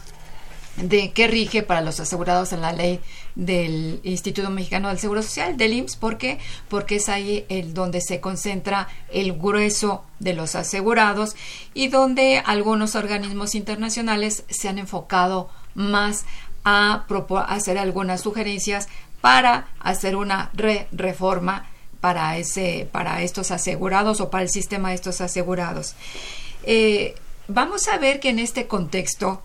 de 0.76 1.12
que 1.12 1.26
rige 1.26 1.62
para 1.62 1.80
los 1.80 2.00
asegurados 2.00 2.52
en 2.52 2.60
la 2.62 2.72
ley 2.72 3.00
del 3.34 4.00
Instituto 4.02 4.50
Mexicano 4.50 4.88
del 4.88 4.98
Seguro 4.98 5.22
Social, 5.22 5.56
del 5.56 5.74
IMSS. 5.74 5.96
¿Por 5.96 6.16
qué? 6.16 6.38
Porque 6.68 6.96
es 6.96 7.08
ahí 7.08 7.44
el 7.48 7.74
donde 7.74 8.00
se 8.00 8.20
concentra 8.20 8.88
el 9.12 9.32
grueso 9.34 10.04
de 10.20 10.32
los 10.34 10.54
asegurados 10.54 11.36
y 11.74 11.88
donde 11.88 12.42
algunos 12.44 12.94
organismos 12.94 13.54
internacionales 13.54 14.44
se 14.48 14.68
han 14.68 14.78
enfocado 14.78 15.50
más 15.74 16.24
a 16.64 17.04
hacer 17.48 17.78
algunas 17.78 18.20
sugerencias 18.22 18.88
para 19.20 19.68
hacer 19.80 20.16
una 20.16 20.50
re- 20.54 20.88
reforma 20.92 21.66
para 22.00 22.38
ese 22.38 22.88
para 22.90 23.22
estos 23.22 23.50
asegurados 23.50 24.20
o 24.20 24.30
para 24.30 24.44
el 24.44 24.50
sistema 24.50 24.88
de 24.88 24.94
estos 24.94 25.20
asegurados. 25.20 25.94
Eh, 26.64 27.14
vamos 27.48 27.88
a 27.88 27.98
ver 27.98 28.20
que 28.20 28.30
en 28.30 28.38
este 28.38 28.66
contexto 28.66 29.42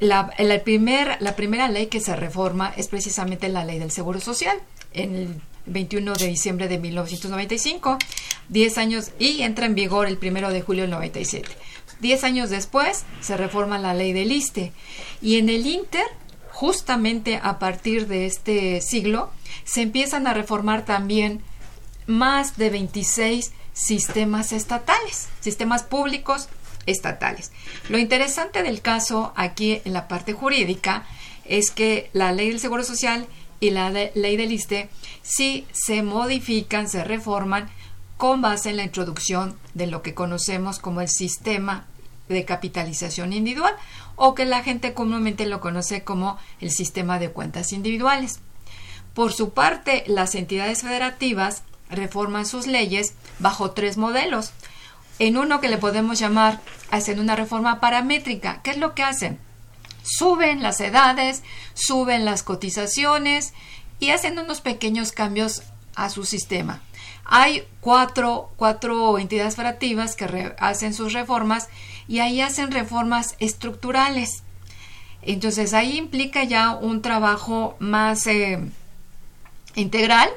la, 0.00 0.30
primer- 0.64 1.16
la 1.20 1.36
primera 1.36 1.68
ley 1.68 1.86
que 1.86 2.00
se 2.00 2.14
reforma 2.16 2.72
es 2.76 2.88
precisamente 2.88 3.48
la 3.48 3.64
ley 3.64 3.78
del 3.78 3.90
Seguro 3.90 4.20
Social, 4.20 4.56
en 4.92 5.14
el 5.14 5.40
21 5.66 6.14
de 6.14 6.26
diciembre 6.28 6.68
de 6.68 6.78
1995, 6.78 7.98
10 8.48 8.78
años, 8.78 9.10
y 9.18 9.42
entra 9.42 9.66
en 9.66 9.74
vigor 9.74 10.06
el 10.06 10.18
1 10.22 10.50
de 10.50 10.62
julio 10.62 10.82
del 10.82 10.90
97. 10.90 11.48
10 12.00 12.24
años 12.24 12.50
después 12.50 13.04
se 13.20 13.36
reforma 13.36 13.78
la 13.78 13.94
ley 13.94 14.12
del 14.12 14.32
ISTE, 14.32 14.72
y 15.22 15.38
en 15.38 15.48
el 15.48 15.66
Inter, 15.66 16.04
justamente 16.52 17.40
a 17.42 17.58
partir 17.58 18.06
de 18.06 18.26
este 18.26 18.80
siglo, 18.80 19.30
se 19.64 19.82
empiezan 19.82 20.26
a 20.26 20.34
reformar 20.34 20.84
también 20.84 21.42
más 22.06 22.56
de 22.56 22.70
26 22.70 23.52
sistemas 23.72 24.52
estatales, 24.52 25.28
sistemas 25.40 25.82
públicos 25.82 26.48
estatales. 26.86 27.52
Lo 27.88 27.98
interesante 27.98 28.62
del 28.62 28.80
caso 28.80 29.32
aquí 29.36 29.82
en 29.84 29.92
la 29.92 30.08
parte 30.08 30.32
jurídica 30.32 31.04
es 31.44 31.70
que 31.70 32.10
la 32.12 32.32
ley 32.32 32.48
del 32.48 32.60
Seguro 32.60 32.84
Social 32.84 33.26
y 33.60 33.70
la 33.70 33.90
ley 33.90 34.36
del 34.36 34.52
ISTE 34.52 34.88
sí 35.22 35.66
se 35.72 36.02
modifican, 36.02 36.88
se 36.88 37.04
reforman 37.04 37.68
con 38.16 38.40
base 38.40 38.70
en 38.70 38.76
la 38.76 38.84
introducción 38.84 39.58
de 39.74 39.86
lo 39.86 40.02
que 40.02 40.14
conocemos 40.14 40.78
como 40.78 41.00
el 41.00 41.08
sistema 41.08 41.86
de 42.28 42.44
capitalización 42.44 43.32
individual 43.32 43.74
o 44.16 44.34
que 44.34 44.46
la 44.46 44.62
gente 44.62 44.94
comúnmente 44.94 45.46
lo 45.46 45.60
conoce 45.60 46.02
como 46.02 46.38
el 46.60 46.70
sistema 46.70 47.18
de 47.18 47.30
cuentas 47.30 47.72
individuales. 47.72 48.40
Por 49.14 49.32
su 49.32 49.50
parte, 49.50 50.04
las 50.06 50.34
entidades 50.34 50.82
federativas 50.82 51.62
reforman 51.88 52.46
sus 52.46 52.66
leyes 52.66 53.14
bajo 53.38 53.70
tres 53.70 53.96
modelos. 53.96 54.52
En 55.18 55.38
uno 55.38 55.60
que 55.60 55.68
le 55.68 55.78
podemos 55.78 56.18
llamar, 56.18 56.60
hacen 56.90 57.18
una 57.18 57.36
reforma 57.36 57.80
paramétrica. 57.80 58.60
¿Qué 58.62 58.70
es 58.70 58.78
lo 58.78 58.94
que 58.94 59.02
hacen? 59.02 59.38
Suben 60.02 60.62
las 60.62 60.80
edades, 60.80 61.42
suben 61.74 62.24
las 62.24 62.42
cotizaciones 62.42 63.54
y 63.98 64.10
hacen 64.10 64.38
unos 64.38 64.60
pequeños 64.60 65.12
cambios 65.12 65.62
a 65.94 66.10
su 66.10 66.24
sistema. 66.24 66.82
Hay 67.24 67.66
cuatro, 67.80 68.50
cuatro 68.56 69.18
entidades 69.18 69.56
federativas 69.56 70.14
que 70.14 70.54
hacen 70.58 70.94
sus 70.94 71.12
reformas 71.12 71.68
y 72.06 72.20
ahí 72.20 72.40
hacen 72.40 72.70
reformas 72.70 73.34
estructurales. 73.40 74.42
Entonces 75.22 75.74
ahí 75.74 75.96
implica 75.96 76.44
ya 76.44 76.76
un 76.76 77.02
trabajo 77.02 77.74
más 77.80 78.26
eh, 78.28 78.60
integral. 79.74 80.28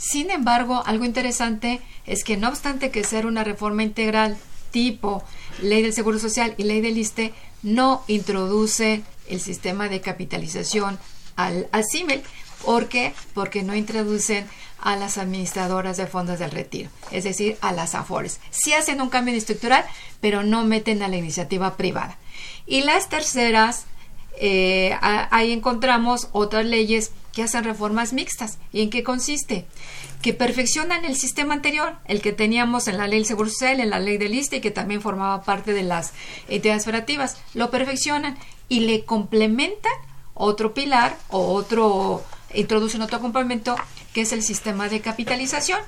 Sin 0.00 0.30
embargo, 0.30 0.82
algo 0.86 1.04
interesante 1.04 1.82
es 2.06 2.24
que 2.24 2.38
no 2.38 2.48
obstante 2.48 2.90
que 2.90 3.04
sea 3.04 3.26
una 3.26 3.44
reforma 3.44 3.82
integral 3.82 4.38
tipo 4.70 5.22
ley 5.60 5.82
del 5.82 5.92
Seguro 5.92 6.18
Social 6.18 6.54
y 6.56 6.62
ley 6.62 6.80
del 6.80 6.96
ISTE, 6.96 7.34
no 7.62 8.02
introduce 8.06 9.02
el 9.28 9.40
sistema 9.42 9.90
de 9.90 10.00
capitalización 10.00 10.98
al, 11.36 11.68
al. 11.72 11.84
¿Por 12.64 12.88
qué? 12.88 13.12
Porque 13.34 13.62
no 13.62 13.76
introducen 13.76 14.46
a 14.80 14.96
las 14.96 15.18
administradoras 15.18 15.98
de 15.98 16.06
fondos 16.06 16.38
del 16.38 16.50
retiro, 16.50 16.88
es 17.10 17.24
decir, 17.24 17.58
a 17.60 17.72
las 17.72 17.94
AFORES. 17.94 18.40
Sí 18.48 18.72
hacen 18.72 19.02
un 19.02 19.10
cambio 19.10 19.34
estructural, 19.34 19.84
pero 20.22 20.42
no 20.42 20.64
meten 20.64 21.02
a 21.02 21.08
la 21.08 21.18
iniciativa 21.18 21.76
privada. 21.76 22.16
Y 22.64 22.84
las 22.84 23.10
terceras 23.10 23.84
eh, 24.38 24.96
ahí 25.02 25.52
encontramos 25.52 26.28
otras 26.32 26.64
leyes 26.64 27.12
que 27.32 27.42
hacen 27.42 27.64
reformas 27.64 28.12
mixtas. 28.12 28.58
¿Y 28.72 28.82
en 28.82 28.90
qué 28.90 29.02
consiste? 29.02 29.66
Que 30.22 30.34
perfeccionan 30.34 31.04
el 31.04 31.16
sistema 31.16 31.54
anterior, 31.54 31.96
el 32.06 32.20
que 32.20 32.32
teníamos 32.32 32.88
en 32.88 32.98
la 32.98 33.06
ley 33.06 33.18
del 33.18 33.26
Seguro 33.26 33.50
Social, 33.50 33.80
en 33.80 33.90
la 33.90 34.00
ley 34.00 34.18
del 34.18 34.34
ISTE, 34.34 34.56
y 34.56 34.60
que 34.60 34.70
también 34.70 35.00
formaba 35.00 35.42
parte 35.42 35.72
de 35.72 35.82
las 35.82 36.12
entidades 36.48 36.84
federativas. 36.84 37.38
Lo 37.54 37.70
perfeccionan 37.70 38.36
y 38.68 38.80
le 38.80 39.04
complementan 39.04 39.92
otro 40.34 40.74
pilar 40.74 41.16
o 41.28 41.52
otro, 41.52 42.24
introducen 42.54 43.02
otro 43.02 43.20
complemento 43.20 43.76
que 44.14 44.22
es 44.22 44.32
el 44.32 44.42
sistema 44.42 44.88
de 44.88 45.00
capitalización. 45.00 45.80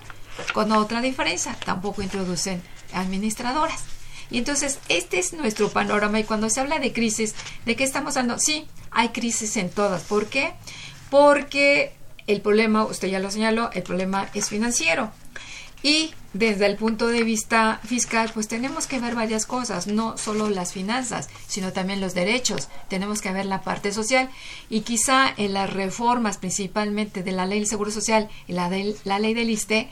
Con 0.55 0.73
otra 0.73 1.01
diferencia, 1.03 1.57
tampoco 1.65 2.03
introducen 2.03 2.63
administradoras. 2.95 3.85
Y 4.31 4.39
entonces, 4.39 4.79
este 4.89 5.19
es 5.19 5.35
nuestro 5.35 5.69
panorama. 5.69 6.19
Y 6.19 6.25
cuando 6.25 6.49
se 6.49 6.61
habla 6.61 6.79
de 6.79 6.93
crisis, 6.93 7.35
¿de 7.67 7.77
qué 7.77 7.85
estamos 7.85 8.17
hablando? 8.17 8.39
Sí, 8.39 8.67
hay 8.91 9.11
crisis 9.11 9.57
en 9.59 9.69
todas. 9.71 10.03
¿Por 10.05 10.27
qué? 10.27 10.55
Porque 11.13 11.93
el 12.27 12.41
problema, 12.41 12.87
usted 12.87 13.09
ya 13.09 13.19
lo 13.19 13.31
señaló, 13.31 13.71
el 13.75 13.83
problema 13.83 14.31
es 14.33 14.49
financiero. 14.49 15.11
Y 15.83 16.15
desde 16.33 16.65
el 16.65 16.77
punto 16.77 17.09
de 17.09 17.23
vista 17.23 17.81
fiscal, 17.85 18.31
pues 18.33 18.49
tenemos 18.49 18.87
que 18.87 18.99
ver 18.99 19.15
varias 19.15 19.45
cosas, 19.45 19.87
no 19.89 20.17
solo 20.17 20.49
las 20.49 20.73
finanzas, 20.73 21.29
sino 21.47 21.75
también 21.75 22.01
los 22.01 22.15
derechos. 22.15 22.69
Tenemos 22.89 23.21
que 23.21 23.31
ver 23.31 23.45
la 23.45 23.61
parte 23.61 23.93
social 23.93 24.31
y 24.71 24.81
quizá 24.81 25.35
en 25.37 25.53
las 25.53 25.71
reformas 25.71 26.39
principalmente 26.39 27.23
de 27.23 27.33
la 27.33 27.45
ley 27.45 27.59
del 27.59 27.69
Seguro 27.69 27.91
Social 27.91 28.31
y 28.49 28.55
la, 28.55 28.71
del- 28.71 28.97
la 29.05 29.19
ley 29.19 29.35
del 29.35 29.51
ISTE, 29.51 29.91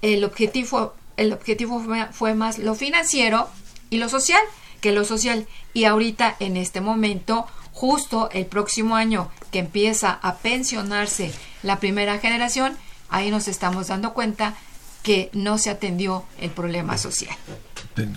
el 0.00 0.24
objetivo, 0.24 0.94
el 1.18 1.30
objetivo 1.34 1.84
fue 2.12 2.32
más 2.34 2.58
lo 2.58 2.74
financiero 2.74 3.50
y 3.90 3.98
lo 3.98 4.08
social 4.08 4.40
que 4.80 4.92
lo 4.92 5.04
social. 5.04 5.46
Y 5.74 5.84
ahorita, 5.84 6.36
en 6.40 6.56
este 6.56 6.80
momento, 6.80 7.46
justo 7.74 8.30
el 8.32 8.46
próximo 8.46 8.96
año 8.96 9.30
que 9.50 9.58
empieza 9.58 10.12
a 10.22 10.36
pensionarse 10.36 11.34
la 11.62 11.80
primera 11.80 12.18
generación, 12.18 12.76
ahí 13.10 13.30
nos 13.30 13.48
estamos 13.48 13.88
dando 13.88 14.14
cuenta 14.14 14.54
que 15.02 15.28
no 15.34 15.58
se 15.58 15.68
atendió 15.68 16.24
el 16.40 16.50
problema 16.50 16.96
social. 16.96 17.36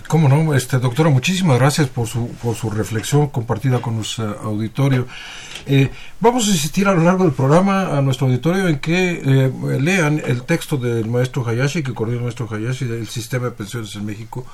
Cómo 0.08 0.28
no, 0.28 0.54
este, 0.54 0.78
doctora, 0.78 1.10
muchísimas 1.10 1.58
gracias 1.58 1.88
por 1.88 2.08
su, 2.08 2.28
por 2.42 2.56
su 2.56 2.70
reflexión 2.70 3.28
compartida 3.28 3.80
con 3.80 3.96
nuestro 3.96 4.40
auditorio. 4.40 5.06
Eh, 5.66 5.90
vamos 6.18 6.48
a 6.48 6.50
insistir 6.50 6.88
a 6.88 6.94
lo 6.94 7.04
largo 7.04 7.24
del 7.24 7.32
programa 7.32 7.96
a 7.96 8.00
nuestro 8.00 8.26
auditorio 8.26 8.68
en 8.68 8.78
que 8.80 9.22
eh, 9.24 9.52
lean 9.80 10.20
el 10.24 10.42
texto 10.42 10.78
del 10.78 11.06
maestro 11.08 11.46
Hayashi, 11.46 11.82
que 11.82 11.94
coordina 11.94 12.18
el 12.18 12.24
maestro 12.24 12.48
Hayashi 12.50 12.86
del 12.86 13.06
sistema 13.06 13.46
de 13.46 13.50
pensiones 13.52 13.94
en 13.94 14.06
México, 14.06 14.46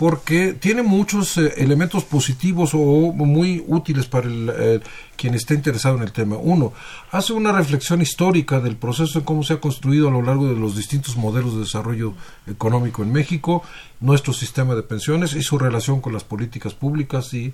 porque 0.00 0.54
tiene 0.54 0.82
muchos 0.82 1.36
eh, 1.36 1.52
elementos 1.58 2.04
positivos 2.04 2.70
o 2.72 2.78
muy 3.12 3.62
útiles 3.66 4.06
para 4.06 4.28
el, 4.28 4.50
eh, 4.50 4.80
quien 5.14 5.34
esté 5.34 5.52
interesado 5.52 5.98
en 5.98 6.04
el 6.04 6.10
tema. 6.10 6.38
Uno, 6.38 6.72
hace 7.10 7.34
una 7.34 7.52
reflexión 7.52 8.00
histórica 8.00 8.60
del 8.60 8.76
proceso 8.76 9.18
en 9.18 9.26
cómo 9.26 9.42
se 9.42 9.52
ha 9.52 9.60
construido 9.60 10.08
a 10.08 10.10
lo 10.10 10.22
largo 10.22 10.48
de 10.48 10.58
los 10.58 10.74
distintos 10.74 11.18
modelos 11.18 11.52
de 11.52 11.60
desarrollo 11.60 12.14
económico 12.46 13.02
en 13.02 13.12
México, 13.12 13.62
nuestro 14.00 14.32
sistema 14.32 14.74
de 14.74 14.84
pensiones 14.84 15.34
y 15.34 15.42
su 15.42 15.58
relación 15.58 16.00
con 16.00 16.14
las 16.14 16.24
políticas 16.24 16.72
públicas 16.72 17.34
y, 17.34 17.52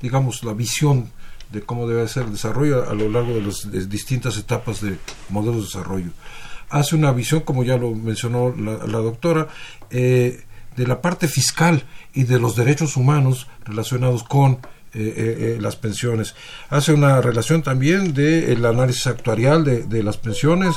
digamos, 0.00 0.44
la 0.44 0.52
visión 0.52 1.10
de 1.50 1.62
cómo 1.62 1.88
debe 1.88 2.06
ser 2.06 2.26
el 2.26 2.32
desarrollo 2.34 2.88
a 2.88 2.94
lo 2.94 3.08
largo 3.08 3.34
de 3.34 3.42
las 3.42 3.88
distintas 3.90 4.38
etapas 4.38 4.82
de 4.82 4.98
modelos 5.30 5.56
de 5.56 5.62
desarrollo. 5.62 6.10
Hace 6.70 6.94
una 6.94 7.10
visión, 7.10 7.40
como 7.40 7.64
ya 7.64 7.76
lo 7.76 7.90
mencionó 7.92 8.54
la, 8.56 8.86
la 8.86 8.98
doctora, 8.98 9.48
eh, 9.90 10.44
de 10.78 10.86
la 10.86 11.02
parte 11.02 11.26
fiscal 11.26 11.82
y 12.14 12.22
de 12.22 12.38
los 12.38 12.54
derechos 12.54 12.96
humanos 12.96 13.48
relacionados 13.64 14.22
con 14.22 14.54
eh, 14.54 14.60
eh, 14.94 15.12
eh, 15.16 15.58
las 15.60 15.74
pensiones. 15.74 16.36
Hace 16.70 16.92
una 16.92 17.20
relación 17.20 17.62
también 17.62 18.14
del 18.14 18.64
análisis 18.64 19.08
actuarial 19.08 19.64
de, 19.64 19.82
de, 19.82 20.02
las 20.04 20.18
pensiones, 20.18 20.76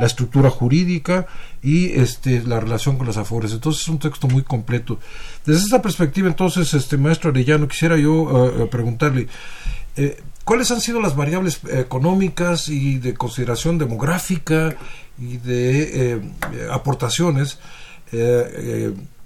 la 0.00 0.06
estructura 0.06 0.48
jurídica 0.48 1.26
y 1.62 1.92
este, 1.92 2.42
la 2.42 2.60
relación 2.60 2.96
con 2.96 3.06
las 3.06 3.18
afores. 3.18 3.52
Entonces 3.52 3.82
es 3.82 3.88
un 3.88 3.98
texto 3.98 4.26
muy 4.26 4.42
completo. 4.42 4.98
Desde 5.44 5.64
esta 5.64 5.82
perspectiva, 5.82 6.28
entonces, 6.28 6.72
este 6.72 6.96
maestro 6.96 7.30
Arellano, 7.30 7.68
quisiera 7.68 7.98
yo 7.98 8.68
preguntarle, 8.70 9.28
¿cuáles 10.44 10.70
han 10.70 10.80
sido 10.80 11.00
las 11.00 11.14
variables 11.14 11.60
económicas 11.70 12.68
y 12.68 12.98
de 12.98 13.14
consideración 13.14 13.76
demográfica 13.78 14.74
y 15.18 15.36
de 15.36 16.20
aportaciones 16.72 17.58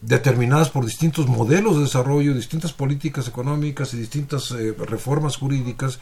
determinadas 0.02 0.70
por 0.70 0.84
distintos 0.84 1.26
modelos 1.26 1.76
de 1.76 1.82
desarrollo, 1.82 2.34
distintas 2.34 2.72
políticas 2.72 3.28
económicas 3.28 3.94
y 3.94 3.98
distintas 3.98 4.50
eh, 4.52 4.74
reformas 4.78 5.36
jurídicas 5.36 5.98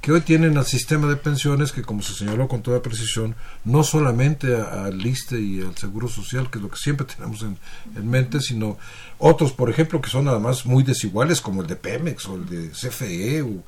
que 0.00 0.12
hoy 0.12 0.20
tienen 0.20 0.58
al 0.58 0.66
sistema 0.66 1.08
de 1.08 1.16
pensiones 1.16 1.72
que, 1.72 1.82
como 1.82 2.02
se 2.02 2.14
señaló 2.14 2.46
con 2.48 2.62
toda 2.62 2.82
precisión, 2.82 3.36
no 3.64 3.84
solamente 3.84 4.54
al 4.54 5.04
ISTE 5.04 5.40
y 5.40 5.60
al 5.62 5.76
Seguro 5.76 6.08
Social, 6.08 6.50
que 6.50 6.58
es 6.58 6.62
lo 6.62 6.70
que 6.70 6.76
siempre 6.76 7.06
tenemos 7.16 7.42
en, 7.42 7.58
en, 7.96 8.10
mente, 8.10 8.40
sino 8.40 8.76
otros, 9.18 9.52
por 9.52 9.70
ejemplo, 9.70 10.00
que 10.00 10.10
son 10.10 10.28
además 10.28 10.66
muy 10.66 10.82
desiguales, 10.82 11.40
como 11.40 11.62
el 11.62 11.66
de 11.66 11.76
Pemex 11.76 12.26
o 12.26 12.36
el 12.36 12.46
de 12.46 12.70
CFE 12.70 13.42
o 13.42 13.62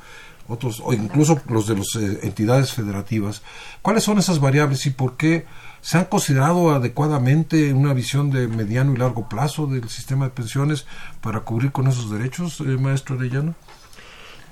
otros, 0.49 0.81
o 0.85 0.93
incluso 0.93 1.41
los 1.49 1.67
de 1.67 1.77
las 1.77 1.95
eh, 1.97 2.21
entidades 2.23 2.73
federativas. 2.73 3.43
¿Cuáles 3.83 4.05
son 4.05 4.19
esas 4.19 4.41
variables 4.41 4.87
y 4.87 4.91
por 4.91 5.17
qué? 5.17 5.47
¿Se 5.87 5.99
han 5.99 6.07
considerado 6.07 6.73
adecuadamente 6.73 7.73
una 7.73 7.95
visión 7.95 8.33
de 8.33 8.49
mediano 8.49 8.93
y 8.93 8.97
largo 8.97 9.29
plazo 9.29 9.69
del 9.69 9.89
sistema 9.89 10.25
de 10.25 10.33
pensiones 10.33 10.85
para 11.21 11.43
cubrir 11.43 11.71
con 11.71 11.87
esos 11.87 12.11
derechos, 12.11 12.59
eh, 12.59 12.65
maestro 12.65 13.15
Arellano? 13.15 13.55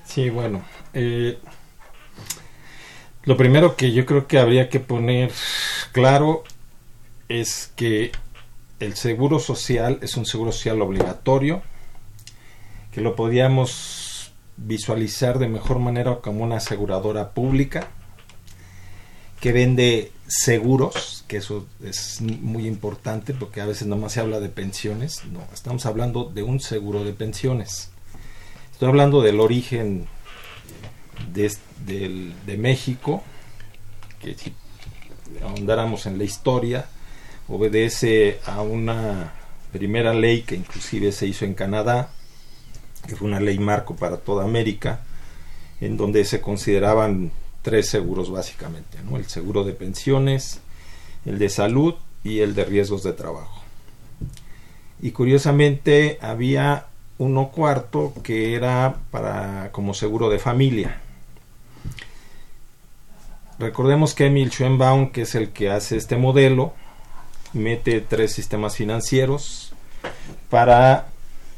Sí, 0.05 0.31
bueno. 0.31 0.63
Eh, 0.93 1.41
lo 3.25 3.37
primero 3.37 3.75
que 3.75 3.91
yo 3.91 4.07
creo 4.07 4.29
que 4.29 4.39
habría 4.39 4.69
que 4.69 4.79
poner 4.79 5.33
claro 5.91 6.45
es 7.29 7.73
que 7.75 8.13
el 8.79 8.95
seguro 8.95 9.41
social 9.41 9.99
es 10.03 10.17
un 10.17 10.27
seguro 10.27 10.53
social 10.53 10.81
obligatorio, 10.83 11.65
que 12.93 13.01
lo 13.01 13.17
podríamos 13.17 14.33
visualizar 14.57 15.41
de 15.41 15.49
mejor 15.49 15.81
manera 15.81 16.21
como 16.21 16.45
una 16.45 16.59
aseguradora 16.59 17.31
pública 17.33 17.89
que 19.45 19.53
vende 19.53 20.13
seguros, 20.27 21.14
que 21.27 21.39
eso 21.39 21.67
es 21.83 22.21
muy 22.21 22.67
importante 22.67 23.35
porque 23.35 23.61
a 23.61 23.67
veces 23.67 23.87
nomás 23.87 24.13
se 24.13 24.21
habla 24.21 24.41
de 24.41 24.49
pensiones, 24.49 25.25
no, 25.33 25.41
estamos 25.53 25.87
hablando 25.87 26.25
de 26.25 26.43
un 26.43 26.61
seguro 26.61 27.05
de 27.05 27.13
pensiones. 27.13 27.91
Estoy 28.73 28.89
hablando 28.89 29.23
del 29.23 29.41
origen 29.41 30.07
de, 31.33 32.57
México, 32.59 33.23
que 34.21 34.35
si 34.35 34.53
ahondáramos 35.43 36.07
en 36.07 36.19
la 36.19 36.25
historia, 36.25 36.87
obedece 37.49 38.41
a 38.47 38.63
una 38.63 39.33
primera 39.73 40.15
ley 40.15 40.43
que 40.43 40.55
inclusive 40.55 41.13
se 41.13 41.27
hizo 41.27 41.45
en 41.45 41.55
Canadá, 41.55 42.11
que 43.07 43.17
fue 43.17 43.29
una 43.29 43.41
ley 43.41 43.59
marco 43.59 43.97
para 43.97 44.19
toda 44.19 44.45
América, 44.45 45.01
en 45.81 45.97
donde 45.97 46.25
se 46.25 46.41
consideraban 46.41 47.33
tres 47.63 47.89
seguros 47.89 48.31
básicamente, 48.31 48.99
¿no? 49.03 49.17
el 49.17 49.27
seguro 49.27 49.65
de 49.65 49.73
pensiones, 49.73 50.61
el 51.25 51.39
de 51.39 51.49
salud 51.49 51.95
y 52.23 52.41
el 52.41 52.55
de 52.55 52.65
riesgos 52.65 53.03
de 53.03 53.13
trabajo. 53.13 53.63
Y 55.01 55.11
curiosamente 55.13 56.19
había 56.21 56.87
uno 57.19 57.51
cuarto 57.51 58.13
que 58.23 58.55
era 58.55 58.97
para 59.11 59.71
como 59.73 59.95
seguro 59.95 60.31
de 60.31 60.39
familia. 60.39 61.01
Recordemos 63.59 64.15
que 64.15 64.27
Emil 64.27 64.51
Schoenbaum, 64.51 65.11
que 65.11 65.23
es 65.23 65.35
el 65.35 65.51
que 65.51 65.71
hace 65.71 65.97
este 65.97 66.17
modelo, 66.17 66.75
mete 67.53 68.01
tres 68.01 68.33
sistemas 68.33 68.77
financieros 68.77 69.73
para 70.51 71.07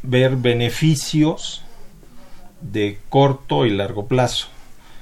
ver 0.03 0.37
beneficios 0.37 1.65
de 2.61 2.99
corto 3.09 3.65
y 3.65 3.71
largo 3.71 4.07
plazo. 4.07 4.49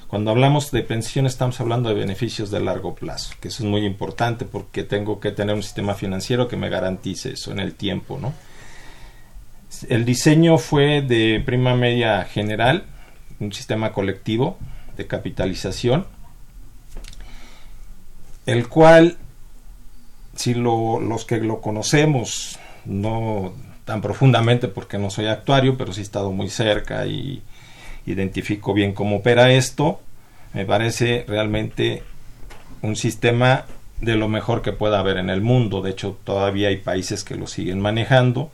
Cuando 0.07 0.31
hablamos 0.31 0.71
de 0.71 0.83
pensión 0.83 1.25
estamos 1.25 1.59
hablando 1.59 1.89
de 1.89 1.95
beneficios 1.95 2.51
de 2.51 2.59
largo 2.59 2.93
plazo, 2.95 3.33
que 3.41 3.47
eso 3.47 3.63
es 3.63 3.69
muy 3.69 3.85
importante 3.85 4.45
porque 4.45 4.83
tengo 4.83 5.19
que 5.19 5.31
tener 5.31 5.55
un 5.55 5.63
sistema 5.63 5.95
financiero 5.95 6.47
que 6.47 6.57
me 6.57 6.69
garantice 6.69 7.33
eso 7.33 7.51
en 7.51 7.59
el 7.59 7.73
tiempo, 7.73 8.19
¿no? 8.21 8.33
El 9.89 10.05
diseño 10.05 10.57
fue 10.57 11.01
de 11.01 11.41
prima 11.45 11.75
media 11.75 12.23
general, 12.23 12.85
un 13.39 13.51
sistema 13.51 13.91
colectivo 13.91 14.57
de 14.95 15.07
capitalización, 15.07 16.05
el 18.45 18.69
cual, 18.69 19.17
si 20.35 20.53
lo, 20.53 20.99
los 20.99 21.25
que 21.25 21.39
lo 21.39 21.61
conocemos, 21.61 22.59
no 22.85 23.53
tan 23.85 24.01
profundamente 24.01 24.67
porque 24.67 24.97
no 24.97 25.09
soy 25.09 25.27
actuario, 25.27 25.77
pero 25.77 25.93
sí 25.93 26.01
he 26.01 26.03
estado 26.03 26.31
muy 26.31 26.49
cerca 26.49 27.05
y 27.05 27.41
identifico 28.05 28.73
bien 28.73 28.93
cómo 28.93 29.17
opera 29.17 29.51
esto. 29.51 30.01
Me 30.53 30.65
parece 30.65 31.25
realmente 31.27 32.03
un 32.81 32.95
sistema 32.95 33.65
de 34.01 34.15
lo 34.15 34.27
mejor 34.27 34.61
que 34.61 34.71
pueda 34.71 34.99
haber 34.99 35.17
en 35.17 35.29
el 35.29 35.41
mundo. 35.41 35.81
De 35.81 35.91
hecho, 35.91 36.17
todavía 36.23 36.69
hay 36.69 36.77
países 36.77 37.23
que 37.23 37.35
lo 37.35 37.47
siguen 37.47 37.79
manejando. 37.79 38.51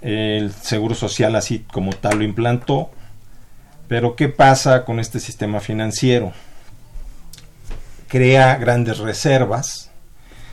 El 0.00 0.52
Seguro 0.52 0.94
Social 0.94 1.34
así 1.36 1.64
como 1.72 1.92
tal 1.92 2.18
lo 2.18 2.24
implantó. 2.24 2.90
Pero 3.88 4.16
¿qué 4.16 4.28
pasa 4.28 4.84
con 4.84 5.00
este 5.00 5.18
sistema 5.18 5.60
financiero? 5.60 6.32
Crea 8.06 8.56
grandes 8.56 8.98
reservas 8.98 9.90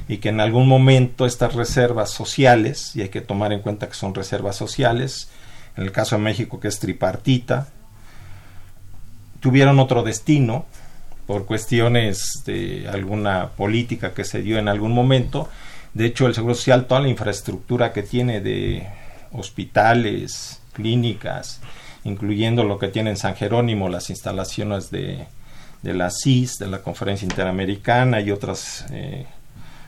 y 0.07 0.17
que 0.17 0.29
en 0.29 0.39
algún 0.39 0.67
momento 0.67 1.25
estas 1.25 1.55
reservas 1.55 2.11
sociales, 2.11 2.95
y 2.95 3.01
hay 3.01 3.09
que 3.09 3.21
tomar 3.21 3.51
en 3.51 3.61
cuenta 3.61 3.87
que 3.87 3.95
son 3.95 4.13
reservas 4.13 4.55
sociales, 4.55 5.29
en 5.75 5.83
el 5.83 5.91
caso 5.91 6.15
de 6.15 6.21
México 6.21 6.59
que 6.59 6.67
es 6.67 6.79
tripartita, 6.79 7.69
tuvieron 9.45 9.77
otro 9.79 10.01
destino 10.01 10.65
por 11.27 11.45
cuestiones 11.45 12.41
de 12.47 12.89
alguna 12.91 13.49
política 13.55 14.11
que 14.11 14.23
se 14.23 14.41
dio 14.41 14.57
en 14.57 14.67
algún 14.67 14.91
momento. 14.91 15.47
De 15.93 16.07
hecho, 16.07 16.25
el 16.25 16.33
Seguro 16.33 16.55
Social, 16.55 16.87
toda 16.87 17.01
la 17.01 17.09
infraestructura 17.09 17.93
que 17.93 18.01
tiene 18.01 18.41
de 18.41 18.87
hospitales, 19.33 20.61
clínicas, 20.73 21.61
incluyendo 22.05 22.63
lo 22.63 22.79
que 22.79 22.87
tiene 22.87 23.11
en 23.11 23.17
San 23.17 23.35
Jerónimo, 23.35 23.87
las 23.87 24.09
instalaciones 24.09 24.89
de, 24.89 25.27
de 25.83 25.93
la 25.93 26.09
CIS, 26.09 26.57
de 26.57 26.65
la 26.65 26.79
Conferencia 26.79 27.27
Interamericana 27.27 28.21
y 28.21 28.31
otras 28.31 28.87
eh, 28.89 29.27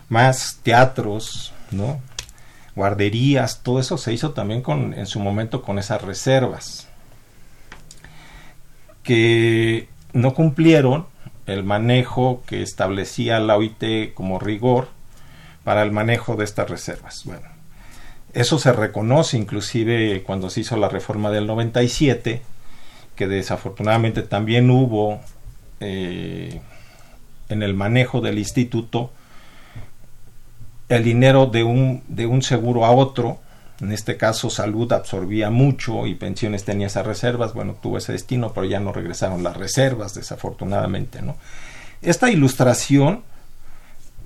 más, 0.08 0.60
teatros, 0.62 1.52
¿no? 1.72 2.00
guarderías, 2.76 3.64
todo 3.64 3.80
eso 3.80 3.98
se 3.98 4.14
hizo 4.14 4.34
también 4.34 4.62
con, 4.62 4.94
en 4.94 5.08
su 5.08 5.20
momento 5.20 5.64
con 5.64 5.80
esas 5.80 6.04
reservas 6.04 6.87
que 9.08 9.88
no 10.12 10.34
cumplieron 10.34 11.06
el 11.46 11.64
manejo 11.64 12.44
que 12.46 12.62
establecía 12.62 13.40
la 13.40 13.56
OIT 13.56 14.14
como 14.14 14.38
rigor 14.38 14.90
para 15.64 15.82
el 15.84 15.94
manejo 15.94 16.36
de 16.36 16.44
estas 16.44 16.70
reservas. 16.70 17.22
Bueno, 17.24 17.48
eso 18.34 18.60
se 18.60 18.74
reconoce 18.74 19.38
inclusive 19.38 20.24
cuando 20.24 20.50
se 20.50 20.60
hizo 20.60 20.76
la 20.76 20.90
reforma 20.90 21.32
del 21.32 21.48
97, 21.48 22.42
que 23.16 23.28
desafortunadamente 23.30 24.24
también 24.24 24.70
hubo 24.70 25.22
eh, 25.80 26.60
en 27.48 27.64
el 27.64 27.76
manejo 27.76 28.20
del 28.20 28.40
instituto 28.40 29.14
el 30.90 31.06
dinero 31.06 31.46
de 31.46 31.64
un, 31.64 32.04
de 32.10 32.26
un 32.26 32.42
seguro 32.42 32.84
a 32.84 32.92
otro, 32.92 33.40
en 33.80 33.92
este 33.92 34.18
caso 34.18 34.50
salud 34.50 34.92
absorbía 34.92 35.50
mucho 35.50 36.08
y 36.08 36.16
pensiones 36.16 36.64
tenía 36.64 36.88
esas 36.88 37.06
reservas, 37.06 37.54
bueno, 37.54 37.76
tuvo 37.82 37.98
ese 37.98 38.14
destino, 38.14 38.52
pero 38.54 38.66
ya 38.66 38.80
no 38.80 38.92
regresaron 38.92 39.44
las 39.44 39.56
reservas, 39.56 40.16
desafortunadamente, 40.16 41.22
¿no? 41.22 41.38
Esta 42.02 42.30
ilustración 42.32 43.24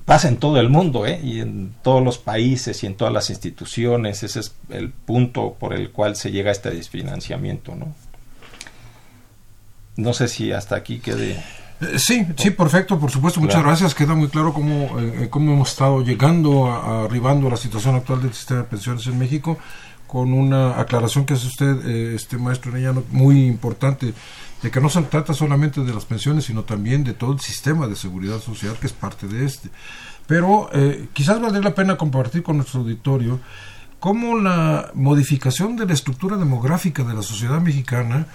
pasa 0.06 0.28
en 0.28 0.38
todo 0.38 0.60
el 0.60 0.70
mundo, 0.70 1.06
¿eh? 1.06 1.20
y 1.24 1.42
en 1.42 1.74
todos 1.84 2.04
los 2.04 2.18
países 2.18 2.84
y 2.84 2.88
en 2.88 2.96
todas 2.96 3.14
las 3.14 3.30
instituciones, 3.30 4.24
ese 4.24 4.40
es 4.42 4.56
el 4.70 4.90
punto 4.90 5.56
por 5.60 5.74
el 5.74 5.92
cual 5.92 6.16
se 6.16 6.32
llega 6.32 6.50
a 6.50 6.54
este 6.54 6.72
desfinanciamiento, 6.72 7.76
¿no? 7.76 7.94
No 9.98 10.14
sé 10.14 10.28
si 10.28 10.52
hasta 10.52 10.76
aquí 10.76 11.00
quede. 11.00 11.44
Sí, 11.98 12.26
sí, 12.38 12.52
perfecto, 12.52 13.00
por 13.00 13.10
supuesto, 13.10 13.40
muchas 13.40 13.56
Claro. 13.56 13.70
gracias. 13.70 13.96
Queda 13.96 14.14
muy 14.14 14.28
claro 14.28 14.54
cómo, 14.54 15.00
eh, 15.00 15.28
cómo 15.30 15.54
hemos 15.54 15.72
estado 15.72 16.02
llegando, 16.04 16.68
a, 16.72 17.06
arribando 17.06 17.48
a 17.48 17.52
la 17.52 17.58
situación 17.58 17.96
actual 17.96 18.22
del 18.22 18.34
sistema 18.34 18.62
de 18.62 18.68
pensiones 18.68 19.08
en 19.08 19.18
México, 19.18 19.58
con 20.06 20.34
una 20.34 20.80
aclaración 20.80 21.26
que 21.26 21.34
hace 21.34 21.48
usted, 21.48 21.86
eh, 21.86 22.16
este 22.16 22.38
maestro 22.38 22.72
Arellano, 22.72 23.04
muy 23.12 23.46
importante, 23.46 24.14
de 24.62 24.70
que 24.70 24.80
no 24.80 24.90
se 24.90 25.02
trata 25.04 25.34
solamente 25.34 25.82
de 25.82 25.94
las 25.94 26.06
pensiones, 26.06 26.46
sino 26.46 26.64
también 26.64 27.04
de 27.04 27.14
todo 27.14 27.34
el 27.34 27.40
sistema 27.40 27.88
de 27.88 27.96
seguridad 27.96 28.40
social 28.40 28.76
que 28.80 28.86
es 28.88 28.94
parte 28.94 29.28
de 29.28 29.46
este. 29.46 29.70
Pero 30.28 30.70
eh, 30.74 31.08
quizás 31.14 31.42
valdría 31.42 31.64
la 31.64 31.74
pena 31.76 31.98
compartir 31.98 32.44
con 32.44 32.58
nuestro 32.58 32.82
auditorio 32.82 33.40
cómo 34.00 34.38
la 34.40 34.92
modificación 34.94 35.76
de 35.78 35.86
la 35.88 35.94
estructura 35.94 36.38
demográfica 36.38 37.04
de 37.04 37.14
la 37.14 37.22
sociedad 37.22 37.60
mexicana, 37.62 38.28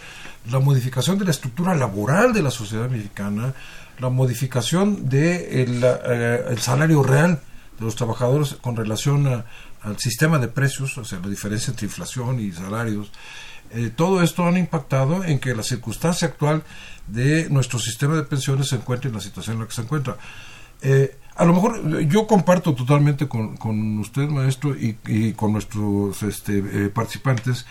la 0.51 0.59
modificación 0.59 1.19
de 1.19 1.25
la 1.25 1.31
estructura 1.31 1.75
laboral 1.75 2.33
de 2.33 2.43
la 2.43 2.51
sociedad 2.51 2.89
mexicana, 2.89 3.55
la 3.99 4.11
modificación 4.11 5.09
de 5.09 5.63
el, 5.63 5.83
eh, 5.85 6.45
el 6.51 6.59
salario 6.59 7.03
real 7.03 7.41
de 7.79 7.85
los 7.85 7.97
trabajadores 7.97 8.55
con 8.61 8.77
relación 8.77 9.27
a- 9.27 9.45
al 9.83 9.99
sistema 9.99 10.39
de 10.39 10.49
precios, 10.49 10.97
o 10.99 11.05
sea, 11.05 11.19
la 11.21 11.29
diferencia 11.29 11.71
entre 11.71 11.87
inflación 11.87 12.41
y 12.41 12.53
salarios, 12.53 13.11
eh, 13.71 13.91
todo 13.95 14.23
esto 14.23 14.47
han 14.47 14.57
impactado 14.57 15.25
en 15.25 15.39
que 15.39 15.55
la 15.55 15.63
circunstancia 15.63 16.29
actual 16.29 16.63
de 17.07 17.49
nuestro 17.51 17.79
sistema 17.79 18.15
de 18.17 18.23
pensiones 18.25 18.69
se 18.69 18.77
encuentre 18.77 19.09
en 19.09 19.15
la 19.15 19.21
situación 19.21 19.57
en 19.57 19.63
la 19.63 19.69
que 19.69 19.75
se 19.75 19.83
encuentra. 19.83 20.17
Eh, 20.83 21.17
a 21.37 21.45
lo 21.45 21.53
mejor 21.53 22.01
yo 22.09 22.27
comparto 22.27 22.75
totalmente 22.75 23.29
con, 23.29 23.57
con 23.57 23.99
usted, 23.99 24.29
maestro, 24.29 24.75
y, 24.75 24.97
y 25.07 25.33
con 25.35 25.53
nuestros 25.53 26.23
este, 26.23 26.89
participantes, 26.91 27.67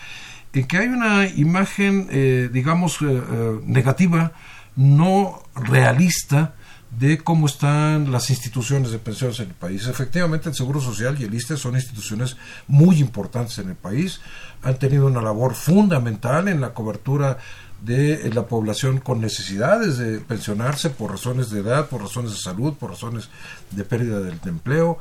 en 0.60 0.66
que 0.66 0.78
hay 0.78 0.88
una 0.88 1.26
imagen, 1.26 2.08
eh, 2.10 2.48
digamos, 2.52 3.02
eh, 3.02 3.06
eh, 3.08 3.60
negativa, 3.64 4.32
no 4.74 5.42
realista, 5.54 6.54
de 6.98 7.18
cómo 7.18 7.46
están 7.46 8.10
las 8.10 8.30
instituciones 8.30 8.90
de 8.90 8.98
pensiones 8.98 9.38
en 9.40 9.48
el 9.48 9.54
país. 9.54 9.86
Efectivamente, 9.86 10.48
el 10.48 10.54
Seguro 10.54 10.80
Social 10.80 11.20
y 11.20 11.24
el 11.24 11.34
ISTE 11.34 11.58
son 11.58 11.74
instituciones 11.74 12.36
muy 12.68 13.00
importantes 13.00 13.58
en 13.58 13.68
el 13.68 13.74
país, 13.74 14.20
han 14.62 14.78
tenido 14.78 15.06
una 15.06 15.20
labor 15.20 15.54
fundamental 15.54 16.48
en 16.48 16.60
la 16.60 16.72
cobertura 16.72 17.36
de 17.82 18.30
la 18.32 18.46
población 18.46 18.98
con 19.00 19.20
necesidades 19.20 19.98
de 19.98 20.20
pensionarse 20.20 20.88
por 20.88 21.10
razones 21.10 21.50
de 21.50 21.60
edad, 21.60 21.88
por 21.88 22.00
razones 22.00 22.30
de 22.30 22.38
salud, 22.38 22.72
por 22.74 22.90
razones 22.90 23.28
de 23.70 23.84
pérdida 23.84 24.20
del 24.20 24.40
de 24.40 24.50
empleo, 24.50 24.98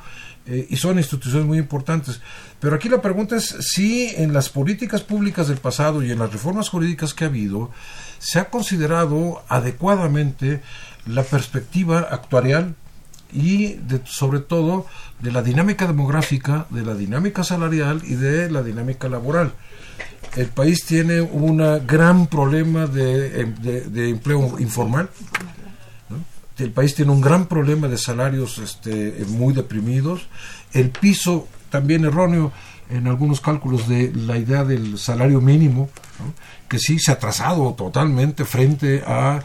eh, 0.48 0.68
y 0.70 0.78
son 0.78 0.98
instituciones 0.98 1.46
muy 1.48 1.58
importantes. 1.58 2.20
Pero 2.60 2.76
aquí 2.76 2.90
la 2.90 3.02
pregunta 3.02 3.36
es 3.36 3.46
si 3.60 4.08
en 4.16 4.34
las 4.34 4.50
políticas 4.50 5.02
públicas 5.02 5.48
del 5.48 5.58
pasado 5.58 6.04
y 6.04 6.12
en 6.12 6.20
las 6.20 6.32
reformas 6.32 6.70
jurídicas 6.70 7.14
que 7.14 7.24
ha 7.26 7.28
habido, 7.28 7.72
se 8.20 8.40
ha 8.40 8.50
considerado 8.50 9.44
adecuadamente 9.50 10.62
la 11.06 11.24
perspectiva 11.24 12.00
actuarial 12.12 12.76
y 13.34 13.74
de- 13.74 14.02
sobre 14.06 14.40
todo 14.40 14.86
de 15.20 15.32
la 15.32 15.42
dinámica 15.42 15.88
demográfica, 15.88 16.66
de 16.70 16.84
la 16.84 16.94
dinámica 16.96 17.44
salarial 17.44 18.02
y 18.06 18.16
de 18.16 18.50
la 18.50 18.64
dinámica 18.64 19.10
laboral. 19.10 19.52
El 20.36 20.48
país 20.48 20.86
tiene 20.86 21.22
un 21.22 21.58
gran 21.88 22.28
problema 22.28 22.88
de, 22.88 23.42
em- 23.42 23.56
empleo 24.10 24.60
informal. 24.60 25.10
¿No? 26.60 26.66
El 26.66 26.72
país 26.72 26.96
tiene 26.96 27.12
un 27.12 27.22
gran 27.22 27.46
problema 27.48 27.88
de 27.88 27.98
salarios 27.98 28.58
este, 28.58 29.26
muy 29.28 29.54
deprimidos. 29.54 30.28
El 30.74 30.90
piso 30.90 31.48
también 31.70 32.06
erróneo 32.06 32.52
en 32.90 33.08
algunos 33.08 33.42
cálculos 33.42 33.88
de 33.88 34.12
la 34.14 34.38
idea 34.38 34.64
del 34.64 35.00
salario 35.00 35.42
mínimo, 35.42 35.90
que 36.70 36.78
sí 36.78 37.00
se 37.00 37.12
ha 37.12 37.16
atrasado 37.16 37.74
totalmente 37.74 38.46
frente 38.46 39.04
a 39.08 39.42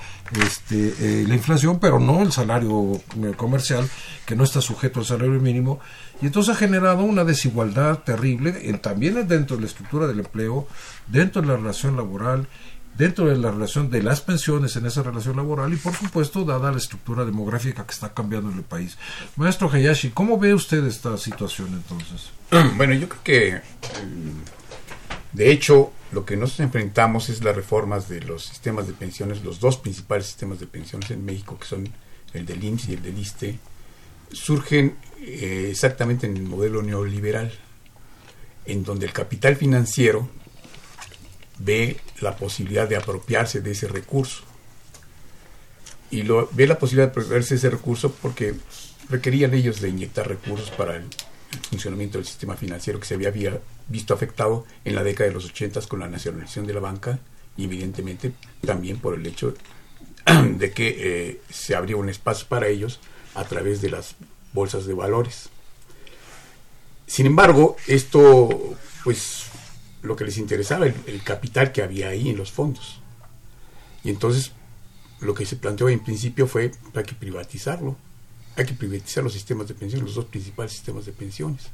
este, 0.46 0.94
eh, 1.00 1.24
la 1.26 1.34
inflación, 1.34 1.78
pero 1.80 1.98
no 1.98 2.20
el 2.22 2.32
salario 2.32 2.92
eh, 2.92 3.32
comercial, 3.36 3.88
que 4.26 4.36
no 4.36 4.44
está 4.44 4.60
sujeto 4.60 5.00
al 5.00 5.06
salario 5.06 5.40
mínimo. 5.40 5.80
Y 6.20 6.26
entonces 6.26 6.54
ha 6.54 6.58
generado 6.58 7.02
una 7.02 7.24
desigualdad 7.24 8.00
terrible 8.00 8.68
en- 8.68 8.78
también 8.78 9.26
dentro 9.26 9.56
de 9.56 9.62
la 9.62 9.68
estructura 9.68 10.06
del 10.06 10.20
empleo, 10.20 10.68
dentro 11.08 11.40
de 11.40 11.48
la 11.48 11.56
relación 11.56 11.96
laboral, 11.96 12.46
dentro 13.00 13.24
de 13.24 13.38
la 13.38 13.50
relación 13.50 13.88
de 13.90 14.02
las 14.02 14.20
pensiones 14.20 14.76
en 14.76 14.84
esa 14.84 15.02
relación 15.02 15.34
laboral 15.34 15.72
y 15.72 15.76
por 15.76 15.94
supuesto 15.94 16.44
dada 16.44 16.70
la 16.70 16.76
estructura 16.76 17.24
demográfica 17.24 17.86
que 17.86 17.92
está 17.92 18.12
cambiando 18.12 18.50
en 18.50 18.58
el 18.58 18.62
país. 18.62 18.98
Maestro 19.36 19.70
Hayashi, 19.70 20.10
¿cómo 20.10 20.38
ve 20.38 20.52
usted 20.52 20.84
esta 20.86 21.16
situación 21.16 21.68
entonces? 21.72 22.30
Bueno, 22.76 22.92
yo 22.92 23.08
creo 23.08 23.22
que, 23.24 23.48
eh, 23.54 23.62
de 25.32 25.50
hecho, 25.50 25.92
lo 26.12 26.26
que 26.26 26.36
nos 26.36 26.60
enfrentamos 26.60 27.30
es 27.30 27.42
las 27.42 27.56
reformas 27.56 28.06
de 28.06 28.20
los 28.20 28.44
sistemas 28.44 28.86
de 28.86 28.92
pensiones, 28.92 29.42
los 29.42 29.60
dos 29.60 29.78
principales 29.78 30.26
sistemas 30.26 30.60
de 30.60 30.66
pensiones 30.66 31.10
en 31.10 31.24
México, 31.24 31.58
que 31.58 31.66
son 31.66 31.88
el 32.34 32.44
del 32.44 32.62
IMSS 32.62 32.88
y 32.90 32.92
el 32.94 33.02
del 33.02 33.18
ISTE, 33.18 33.58
surgen 34.30 34.96
eh, 35.22 35.68
exactamente 35.70 36.26
en 36.26 36.36
el 36.36 36.42
modelo 36.42 36.82
neoliberal, 36.82 37.50
en 38.66 38.84
donde 38.84 39.06
el 39.06 39.12
capital 39.12 39.56
financiero 39.56 40.28
ve 41.60 41.98
la 42.20 42.36
posibilidad 42.36 42.88
de 42.88 42.96
apropiarse 42.96 43.60
de 43.60 43.72
ese 43.72 43.88
recurso. 43.88 44.42
Y 46.10 46.22
lo, 46.22 46.48
ve 46.52 46.66
la 46.66 46.78
posibilidad 46.78 47.06
de 47.06 47.20
apropiarse 47.20 47.54
de 47.54 47.58
ese 47.58 47.70
recurso 47.70 48.12
porque 48.20 48.54
requerían 49.08 49.54
ellos 49.54 49.80
de 49.80 49.88
inyectar 49.88 50.26
recursos 50.28 50.70
para 50.70 50.96
el, 50.96 51.04
funcionamiento 51.68 52.18
del 52.18 52.26
sistema 52.26 52.56
financiero 52.56 53.00
que 53.00 53.06
se 53.06 53.14
había, 53.14 53.28
había 53.28 53.58
visto 53.88 54.14
afectado 54.14 54.64
en 54.84 54.94
la 54.94 55.02
década 55.02 55.28
de 55.28 55.34
los 55.34 55.46
80 55.46 55.80
con 55.88 55.98
la 55.98 56.08
nacionalización 56.08 56.64
de 56.64 56.74
la 56.74 56.80
banca 56.80 57.18
y 57.56 57.64
evidentemente 57.64 58.32
también 58.64 59.00
por 59.00 59.14
el 59.14 59.26
hecho 59.26 59.54
de 60.56 60.70
que 60.72 60.96
eh, 60.98 61.40
se 61.50 61.74
abrió 61.74 61.98
un 61.98 62.08
espacio 62.08 62.46
para 62.48 62.68
ellos 62.68 63.00
a 63.34 63.44
través 63.44 63.80
de 63.80 63.90
las 63.90 64.14
bolsas 64.52 64.86
de 64.86 64.94
valores. 64.94 65.48
Sin 67.06 67.26
embargo, 67.26 67.76
esto, 67.88 68.76
pues, 69.02 69.46
lo 70.02 70.16
que 70.16 70.24
les 70.24 70.38
interesaba, 70.38 70.86
el, 70.86 71.22
capital 71.22 71.72
que 71.72 71.82
había 71.82 72.08
ahí 72.08 72.30
en 72.30 72.36
los 72.36 72.50
fondos. 72.50 73.00
Y 74.02 74.10
entonces, 74.10 74.52
lo 75.20 75.34
que 75.34 75.44
se 75.46 75.56
planteó 75.56 75.88
en 75.88 76.00
principio 76.00 76.46
fue, 76.46 76.72
hay 76.94 77.04
que 77.04 77.14
privatizarlo. 77.14 77.96
Hay 78.56 78.64
que 78.66 78.74
privatizar 78.74 79.22
los 79.22 79.32
sistemas 79.32 79.68
de 79.68 79.74
pensiones, 79.74 80.06
los 80.06 80.14
dos 80.16 80.24
principales 80.26 80.72
sistemas 80.72 81.06
de 81.06 81.12
pensiones. 81.12 81.68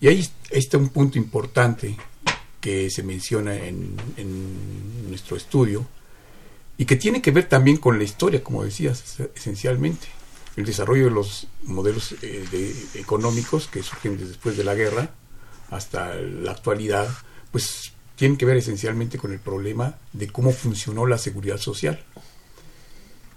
Y 0.00 0.08
ahí 0.08 0.28
está 0.50 0.76
un 0.78 0.88
punto 0.88 1.18
importante 1.18 1.96
que 2.60 2.90
se 2.90 3.02
menciona 3.02 3.54
en, 3.54 3.94
en 4.16 5.08
nuestro 5.08 5.36
estudio 5.36 5.86
y 6.76 6.86
que 6.86 6.96
tiene 6.96 7.22
que 7.22 7.30
ver 7.30 7.48
también 7.48 7.76
con 7.76 7.98
la 7.98 8.04
historia, 8.04 8.42
como 8.42 8.64
decías, 8.64 9.20
esencialmente. 9.34 10.06
El 10.56 10.64
desarrollo 10.64 11.04
de 11.04 11.10
los 11.10 11.46
modelos 11.64 12.12
eh, 12.22 12.44
de- 12.50 13.00
económicos 13.00 13.66
que 13.68 13.82
surgen 13.82 14.16
después 14.18 14.56
de 14.56 14.64
la 14.64 14.74
guerra 14.74 15.10
hasta 15.70 16.14
la 16.14 16.52
actualidad, 16.52 17.08
pues 17.54 17.92
tienen 18.16 18.36
que 18.36 18.46
ver 18.46 18.56
esencialmente 18.56 19.16
con 19.16 19.30
el 19.30 19.38
problema 19.38 19.96
de 20.12 20.26
cómo 20.26 20.50
funcionó 20.50 21.06
la 21.06 21.18
seguridad 21.18 21.56
social. 21.56 22.02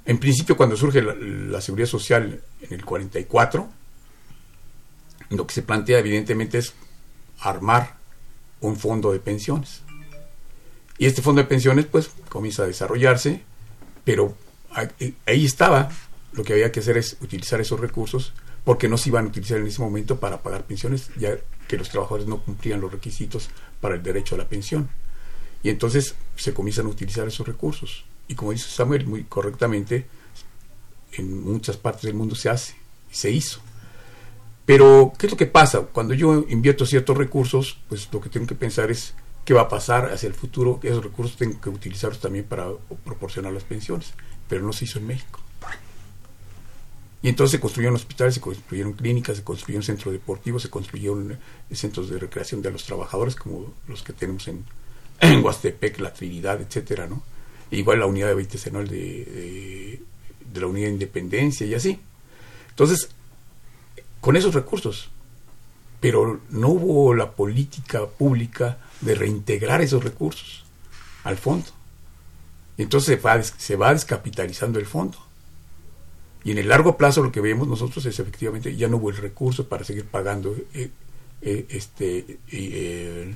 En 0.07 0.17
principio, 0.17 0.57
cuando 0.57 0.75
surge 0.75 1.03
la, 1.03 1.13
la 1.13 1.61
seguridad 1.61 1.87
social 1.87 2.41
en 2.61 2.73
el 2.73 2.83
44, 2.83 3.69
lo 5.29 5.45
que 5.45 5.53
se 5.53 5.61
plantea 5.61 5.99
evidentemente 5.99 6.57
es 6.57 6.73
armar 7.41 7.97
un 8.59 8.75
fondo 8.75 9.11
de 9.11 9.19
pensiones. 9.19 9.83
Y 10.97 11.05
este 11.05 11.21
fondo 11.21 11.43
de 11.43 11.47
pensiones 11.47 11.85
pues 11.85 12.09
comienza 12.27 12.63
a 12.63 12.65
desarrollarse, 12.65 13.43
pero 14.03 14.35
ahí 15.27 15.45
estaba, 15.45 15.91
lo 16.31 16.43
que 16.43 16.53
había 16.53 16.71
que 16.71 16.79
hacer 16.79 16.97
es 16.97 17.17
utilizar 17.21 17.61
esos 17.61 17.79
recursos 17.79 18.33
porque 18.63 18.89
no 18.89 18.97
se 18.97 19.09
iban 19.09 19.25
a 19.25 19.27
utilizar 19.29 19.59
en 19.59 19.67
ese 19.67 19.79
momento 19.79 20.19
para 20.19 20.41
pagar 20.41 20.63
pensiones, 20.63 21.11
ya 21.17 21.37
que 21.67 21.77
los 21.77 21.89
trabajadores 21.89 22.27
no 22.27 22.41
cumplían 22.41 22.81
los 22.81 22.91
requisitos 22.91 23.49
para 23.81 23.95
el 23.95 24.03
derecho 24.03 24.35
a 24.35 24.37
la 24.37 24.47
pensión. 24.47 24.89
Y 25.63 25.69
entonces 25.69 26.15
se 26.35 26.53
comienzan 26.53 26.85
a 26.85 26.89
utilizar 26.89 27.27
esos 27.27 27.47
recursos. 27.47 28.05
Y 28.27 28.35
como 28.35 28.51
dice 28.51 28.69
Samuel 28.69 29.05
muy 29.05 29.23
correctamente, 29.23 30.07
en 31.13 31.43
muchas 31.43 31.77
partes 31.77 32.03
del 32.03 32.13
mundo 32.13 32.35
se 32.35 32.49
hace, 32.49 32.75
se 33.11 33.31
hizo. 33.31 33.61
Pero, 34.65 35.13
¿qué 35.17 35.27
es 35.27 35.31
lo 35.31 35.37
que 35.37 35.45
pasa? 35.45 35.79
Cuando 35.81 36.13
yo 36.13 36.45
invierto 36.49 36.85
ciertos 36.85 37.17
recursos, 37.17 37.79
pues 37.87 38.09
lo 38.11 38.19
que 38.19 38.29
tengo 38.29 38.45
que 38.45 38.55
pensar 38.55 38.91
es 38.91 39.13
qué 39.45 39.53
va 39.53 39.61
a 39.61 39.69
pasar 39.69 40.11
hacia 40.11 40.27
el 40.27 40.33
futuro. 40.33 40.79
Esos 40.83 41.03
recursos 41.03 41.37
tengo 41.37 41.61
que 41.61 41.69
utilizarlos 41.69 42.19
también 42.19 42.43
para 42.43 42.67
proporcionar 43.05 43.53
las 43.53 43.63
pensiones. 43.63 44.13
Pero 44.49 44.63
no 44.63 44.73
se 44.73 44.83
hizo 44.83 44.99
en 44.99 45.07
México. 45.07 45.39
Y 47.21 47.29
entonces 47.29 47.53
se 47.53 47.59
construyeron 47.59 47.95
hospitales, 47.95 48.35
se 48.35 48.41
construyeron 48.41 48.93
clínicas, 48.93 49.37
se 49.37 49.43
construyeron 49.43 49.83
centros 49.83 50.13
deportivos, 50.13 50.61
se 50.61 50.69
construyeron 50.69 51.31
eh, 51.31 51.75
centros 51.75 52.09
de 52.09 52.19
recreación 52.19 52.61
de 52.61 52.71
los 52.71 52.83
trabajadores, 52.83 53.35
como 53.35 53.73
los 53.87 54.03
que 54.03 54.13
tenemos 54.13 54.47
en, 54.47 54.63
en 55.19 55.39
Huastepec, 55.43 55.99
La 55.99 56.13
Trinidad, 56.13 56.61
etcétera, 56.61 57.07
¿no? 57.07 57.23
Igual 57.71 57.99
la 57.99 58.05
unidad 58.05 58.33
de 58.33 58.35
de, 58.35 60.01
de 60.53 60.61
la 60.61 60.67
unidad 60.67 60.87
de 60.87 60.93
independencia 60.93 61.65
y 61.65 61.73
así. 61.73 61.99
Entonces, 62.69 63.09
con 64.21 64.35
esos 64.35 64.53
recursos, 64.53 65.09
pero 65.99 66.41
no 66.49 66.69
hubo 66.69 67.13
la 67.13 67.31
política 67.31 68.05
pública 68.05 68.77
de 69.01 69.15
reintegrar 69.15 69.81
esos 69.81 70.03
recursos 70.03 70.65
al 71.23 71.37
fondo. 71.37 71.67
Y 72.77 72.83
entonces 72.83 73.07
se 73.07 73.21
va, 73.21 73.41
se 73.41 73.75
va 73.75 73.93
descapitalizando 73.93 74.79
el 74.79 74.85
fondo. 74.85 75.17
Y 76.47 76.51
en 76.51 76.59
el 76.59 76.69
largo 76.69 76.95
plazo 76.95 77.21
lo 77.21 77.29
que 77.29 77.41
vemos 77.41 77.67
nosotros 77.67 78.05
es 78.05 78.17
efectivamente 78.21 78.73
ya 78.73 78.87
no 78.87 78.95
hubo 78.95 79.09
el 79.09 79.17
recurso 79.17 79.67
para 79.67 79.83
seguir 79.83 80.05
pagando 80.05 80.55
eh, 80.73 80.89
eh, 81.41 81.65
este, 81.67 82.39
eh, 82.49 83.33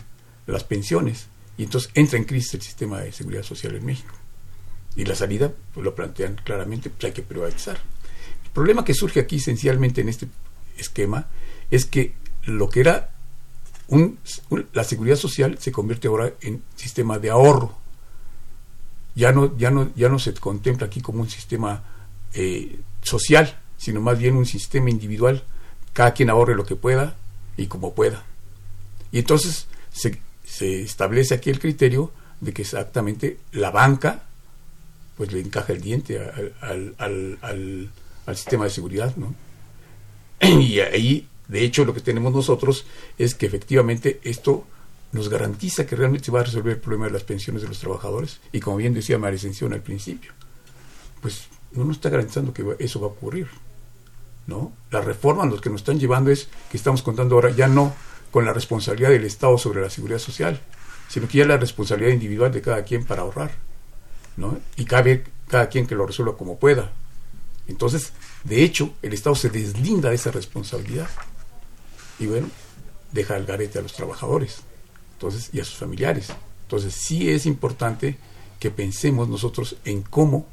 las 0.47 0.63
pensiones. 0.63 1.27
Y 1.57 1.63
entonces 1.63 1.91
entra 1.93 2.17
en 2.17 2.23
crisis 2.23 2.53
el 2.53 2.61
sistema 2.61 3.01
de 3.01 3.11
seguridad 3.11 3.43
social 3.43 3.75
en 3.75 3.85
México. 3.85 4.15
Y 4.95 5.03
la 5.03 5.15
salida, 5.15 5.51
pues 5.73 5.83
lo 5.83 5.93
plantean 5.93 6.39
claramente, 6.41 6.89
pues 6.89 7.03
hay 7.03 7.11
que 7.11 7.21
privatizar. 7.21 7.81
El 8.45 8.51
problema 8.51 8.85
que 8.85 8.93
surge 8.93 9.19
aquí 9.19 9.35
esencialmente 9.35 9.99
en 9.99 10.07
este 10.07 10.29
esquema 10.77 11.27
es 11.69 11.83
que 11.83 12.13
lo 12.45 12.69
que 12.69 12.79
era 12.79 13.09
un, 13.89 14.19
la 14.71 14.85
seguridad 14.85 15.17
social 15.17 15.57
se 15.59 15.73
convierte 15.73 16.07
ahora 16.07 16.31
en 16.39 16.63
sistema 16.77 17.19
de 17.19 17.29
ahorro. 17.29 17.77
Ya 19.15 19.33
no, 19.33 19.57
ya 19.57 19.69
no, 19.69 19.93
ya 19.97 20.07
no 20.07 20.17
se 20.17 20.33
contempla 20.33 20.87
aquí 20.87 21.01
como 21.01 21.19
un 21.19 21.29
sistema 21.29 21.83
social, 23.01 23.59
sino 23.77 24.01
más 24.01 24.17
bien 24.19 24.35
un 24.35 24.45
sistema 24.45 24.89
individual. 24.89 25.43
Cada 25.93 26.13
quien 26.13 26.29
ahorre 26.29 26.55
lo 26.55 26.65
que 26.65 26.75
pueda 26.75 27.15
y 27.57 27.67
como 27.67 27.93
pueda. 27.93 28.23
Y 29.11 29.19
entonces 29.19 29.67
se, 29.91 30.19
establece 30.83 31.33
aquí 31.33 31.49
el 31.49 31.59
criterio 31.59 32.11
de 32.39 32.53
que 32.53 32.61
exactamente 32.61 33.37
la 33.51 33.71
banca 33.71 34.23
pues 35.17 35.31
le 35.31 35.39
encaja 35.41 35.73
el 35.73 35.81
diente 35.81 36.19
al- 36.19 36.95
al 37.01 38.35
sistema 38.35 38.65
de 38.65 38.69
seguridad, 38.69 39.15
¿no? 39.17 39.35
Y 40.59 40.79
ahí, 40.79 41.27
de 41.47 41.63
hecho, 41.63 41.85
lo 41.85 41.93
que 41.93 42.01
tenemos 42.01 42.33
nosotros 42.33 42.85
es 43.17 43.35
que 43.35 43.45
efectivamente 43.45 44.19
esto 44.23 44.65
nos 45.11 45.27
garantiza 45.29 45.85
que 45.85 45.95
realmente 45.95 46.25
se 46.25 46.31
va 46.31 46.39
a 46.39 46.43
resolver 46.43 46.73
el 46.75 46.79
problema 46.79 47.05
de 47.07 47.11
las 47.11 47.23
pensiones 47.23 47.61
de 47.61 47.67
los 47.67 47.79
trabajadores. 47.79 48.39
Y 48.53 48.59
como 48.61 48.77
bien 48.77 48.93
decía 48.93 49.17
María 49.19 49.37
Ascensión 49.37 49.73
al 49.73 49.81
principio, 49.81 50.31
pues 51.21 51.47
no 51.73 51.91
está 51.91 52.09
garantizando 52.09 52.53
que 52.53 52.75
eso 52.79 52.99
va 52.99 53.07
a 53.07 53.11
ocurrir. 53.11 53.47
¿no? 54.47 54.73
Las 54.89 55.05
reformas 55.05 55.49
lo 55.49 55.61
que 55.61 55.69
nos 55.69 55.81
están 55.81 55.99
llevando 55.99 56.31
es 56.31 56.49
que 56.69 56.77
estamos 56.77 57.03
contando 57.03 57.35
ahora 57.35 57.51
ya 57.51 57.67
no 57.67 57.93
con 58.31 58.45
la 58.45 58.53
responsabilidad 58.53 59.09
del 59.09 59.25
Estado 59.25 59.57
sobre 59.57 59.81
la 59.81 59.89
seguridad 59.89 60.19
social, 60.19 60.59
sino 61.09 61.27
que 61.27 61.39
ya 61.39 61.45
la 61.45 61.57
responsabilidad 61.57 62.13
individual 62.13 62.51
de 62.51 62.61
cada 62.61 62.83
quien 62.83 63.05
para 63.05 63.21
ahorrar. 63.21 63.51
¿no? 64.37 64.57
Y 64.77 64.85
cabe 64.85 65.23
cada 65.47 65.69
quien 65.69 65.85
que 65.85 65.95
lo 65.95 66.05
resuelva 66.05 66.37
como 66.37 66.57
pueda. 66.57 66.91
Entonces, 67.67 68.13
de 68.43 68.63
hecho, 68.63 68.93
el 69.01 69.13
Estado 69.13 69.35
se 69.35 69.49
deslinda 69.49 70.09
de 70.09 70.15
esa 70.15 70.31
responsabilidad. 70.31 71.09
Y 72.19 72.27
bueno, 72.27 72.49
deja 73.11 73.35
al 73.35 73.45
garete 73.45 73.79
a 73.79 73.81
los 73.81 73.93
trabajadores 73.93 74.61
entonces, 75.13 75.49
y 75.53 75.59
a 75.59 75.65
sus 75.65 75.75
familiares. 75.75 76.29
Entonces, 76.63 76.93
sí 76.93 77.29
es 77.29 77.45
importante 77.45 78.17
que 78.59 78.71
pensemos 78.71 79.27
nosotros 79.27 79.75
en 79.85 80.01
cómo, 80.01 80.47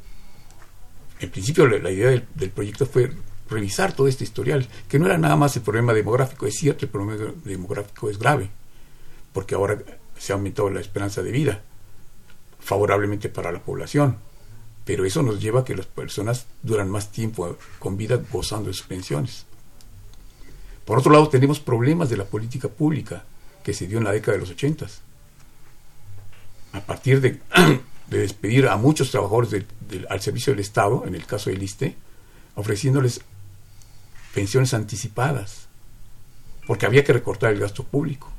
en 1.20 1.31
principio 1.31 1.66
la, 1.66 1.90
idea 1.90 2.11
del, 2.11 2.24
del 2.35 2.50
proyecto 2.50 2.87
fue 2.87 3.12
revisar 3.50 3.92
todo 3.94 4.09
este 4.09 4.24
historial, 4.24 4.68
que 4.88 4.98
no 4.98 5.07
era 5.07 5.18
nada 5.18 5.37
más 5.37 5.57
el 5.57 5.62
problema 5.62 5.92
demográfico, 5.94 6.46
es 6.46 6.54
cierto, 6.57 6.85
el 6.85 6.90
problema 6.90 7.33
demográfico 7.44 8.11
es 8.11 8.18
grave, 8.18 8.50
porque 9.33 9.54
ahora 9.54 9.78
se 10.18 10.33
ha 10.33 10.37
aumentado 10.37 10.70
la 10.70 10.81
esperanza 10.81 11.22
de 11.22 11.31
vida 11.33 11.62
favorablemente 12.61 13.28
para 13.28 13.52
la 13.52 13.61
población, 13.62 14.16
pero 14.85 15.04
eso 15.04 15.22
nos 15.22 15.40
lleva 15.40 15.61
a 15.61 15.64
que 15.64 15.76
las 15.76 15.87
personas 15.87 16.46
duran 16.62 16.90
más 16.90 17.11
tiempo 17.11 17.57
con 17.78 17.96
vida 17.96 18.20
gozando 18.31 18.68
de 18.68 18.74
sus 18.74 18.87
pensiones. 18.87 19.44
Por 20.85 20.98
otro 20.98 21.12
lado, 21.12 21.28
tenemos 21.28 21.61
problemas 21.61 22.09
de 22.09 22.16
la 22.16 22.24
política 22.24 22.68
pública 22.68 23.24
que 23.62 23.74
se 23.74 23.87
dio 23.87 23.98
en 23.98 24.04
la 24.04 24.12
década 24.12 24.33
de 24.33 24.40
los 24.40 24.50
ochentas. 24.50 25.02
A 26.72 26.81
partir 26.81 27.20
de, 27.20 27.40
de 28.09 28.18
despedir 28.18 28.66
a 28.68 28.76
muchos 28.76 29.11
trabajadores 29.11 29.50
del- 29.50 29.66
al 30.09 30.20
servicio 30.20 30.53
del 30.53 30.61
Estado, 30.61 31.05
en 31.07 31.14
el 31.14 31.27
caso 31.27 31.51
del 31.51 31.62
ISTE, 31.62 31.96
ofreciéndoles 32.55 33.20
pensiones 34.35 34.74
anticipadas, 34.74 35.68
porque 36.66 36.87
había 36.87 37.05
que 37.05 37.12
recortar 37.12 37.53
el 37.53 37.61
gasto 37.61 37.83
público. 37.85 38.31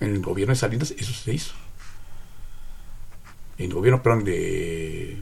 En 0.00 0.10
el 0.14 0.20
gobierno 0.20 0.52
de 0.54 0.60
Salinas 0.60 0.92
eso 0.96 1.12
se 1.12 1.32
hizo. 1.34 1.54
En 3.58 3.66
el 3.66 3.74
gobierno, 3.74 4.02
perdón, 4.02 4.24
de 4.24 5.20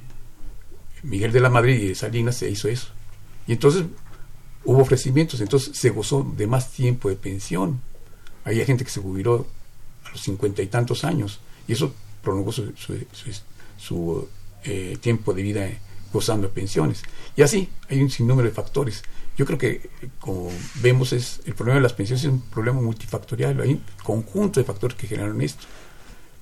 Miguel 1.02 1.32
de 1.32 1.40
la 1.40 1.48
Madrid 1.50 1.80
y 1.80 1.88
de 1.88 1.94
Salinas 1.94 2.36
se 2.36 2.50
hizo 2.50 2.68
eso. 2.68 2.88
Y 3.46 3.52
entonces 3.52 3.84
hubo 4.64 4.80
ofrecimientos, 4.82 5.40
entonces 5.40 5.76
se 5.76 5.90
gozó 5.90 6.22
de 6.36 6.46
más 6.46 6.72
tiempo 6.72 7.08
de 7.08 7.16
pensión. 7.16 7.80
Había 8.44 8.64
gente 8.66 8.84
que 8.84 8.90
se 8.90 9.00
jubiló 9.00 9.46
a 10.04 10.10
los 10.10 10.20
cincuenta 10.20 10.62
y 10.62 10.66
tantos 10.66 11.04
años 11.04 11.38
y 11.66 11.72
eso 11.72 11.94
prolongó 12.22 12.52
su- 12.52 12.74
su, 13.78 14.28
eh, 14.66 14.96
tiempo 15.00 15.32
de 15.32 15.42
vida 15.42 15.68
gozando 16.12 16.48
de 16.48 16.52
pensiones. 16.52 17.02
Y 17.36 17.42
así 17.42 17.68
hay 17.88 18.02
un 18.02 18.10
sinnúmero 18.10 18.48
de 18.48 18.54
factores. 18.54 19.02
Yo 19.36 19.44
creo 19.44 19.58
que, 19.58 19.90
como 20.18 20.50
vemos, 20.76 21.12
es 21.12 21.40
el 21.44 21.54
problema 21.54 21.76
de 21.76 21.82
las 21.82 21.92
pensiones 21.92 22.24
es 22.24 22.30
un 22.30 22.40
problema 22.40 22.80
multifactorial. 22.80 23.60
Hay 23.60 23.72
un 23.72 23.82
conjunto 24.02 24.60
de 24.60 24.64
factores 24.64 24.96
que 24.96 25.06
generaron 25.06 25.40
esto. 25.42 25.64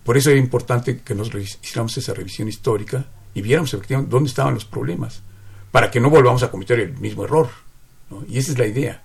Por 0.04 0.16
eso 0.16 0.30
era 0.30 0.38
importante 0.38 0.98
que 1.00 1.14
nos 1.14 1.32
revis- 1.32 1.58
hiciéramos 1.62 1.96
esa 1.96 2.14
revisión 2.14 2.46
histórica 2.46 3.06
y 3.34 3.42
viéramos 3.42 3.72
efectivamente 3.74 4.10
dónde 4.10 4.28
estaban 4.28 4.54
los 4.54 4.64
problemas, 4.64 5.22
para 5.72 5.90
que 5.90 5.98
no 5.98 6.08
volvamos 6.08 6.42
a 6.44 6.50
cometer 6.50 6.78
el 6.78 6.92
mismo 6.98 7.24
error. 7.24 7.48
¿no? 8.10 8.24
Y 8.28 8.38
esa 8.38 8.52
es 8.52 8.58
la 8.58 8.66
idea. 8.66 9.02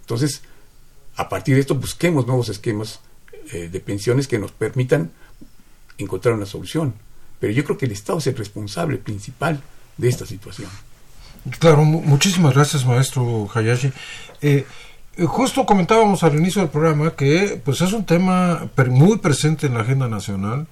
Entonces, 0.00 0.42
a 1.16 1.28
partir 1.28 1.54
de 1.56 1.62
esto, 1.62 1.74
busquemos 1.74 2.26
nuevos 2.26 2.48
esquemas 2.48 3.00
eh, 3.52 3.68
de 3.68 3.80
pensiones 3.80 4.28
que 4.28 4.38
nos 4.38 4.52
permitan 4.52 5.10
encontrar 5.98 6.34
una 6.34 6.46
solución. 6.46 6.94
Pero 7.42 7.52
yo 7.52 7.64
creo 7.64 7.76
que 7.76 7.86
el 7.86 7.92
Estado 7.92 8.20
es 8.20 8.26
el 8.28 8.36
responsable 8.36 8.98
principal 8.98 9.60
de 9.96 10.08
esta 10.08 10.24
situación. 10.24 10.70
Claro, 11.58 11.84
mu- 11.84 12.00
muchísimas 12.02 12.54
gracias, 12.54 12.86
maestro 12.86 13.50
Hayashi. 13.52 13.88
Eh, 14.40 14.64
eh, 15.16 15.24
justo 15.24 15.66
comentábamos 15.66 16.22
al 16.22 16.36
inicio 16.36 16.62
del 16.62 16.70
programa 16.70 17.16
que 17.16 17.60
pues 17.64 17.80
es 17.80 17.92
un 17.92 18.04
tema 18.06 18.70
muy 18.90 19.18
presente 19.18 19.66
en 19.66 19.74
la 19.74 19.80
agenda 19.80 20.06
nacional. 20.06 20.68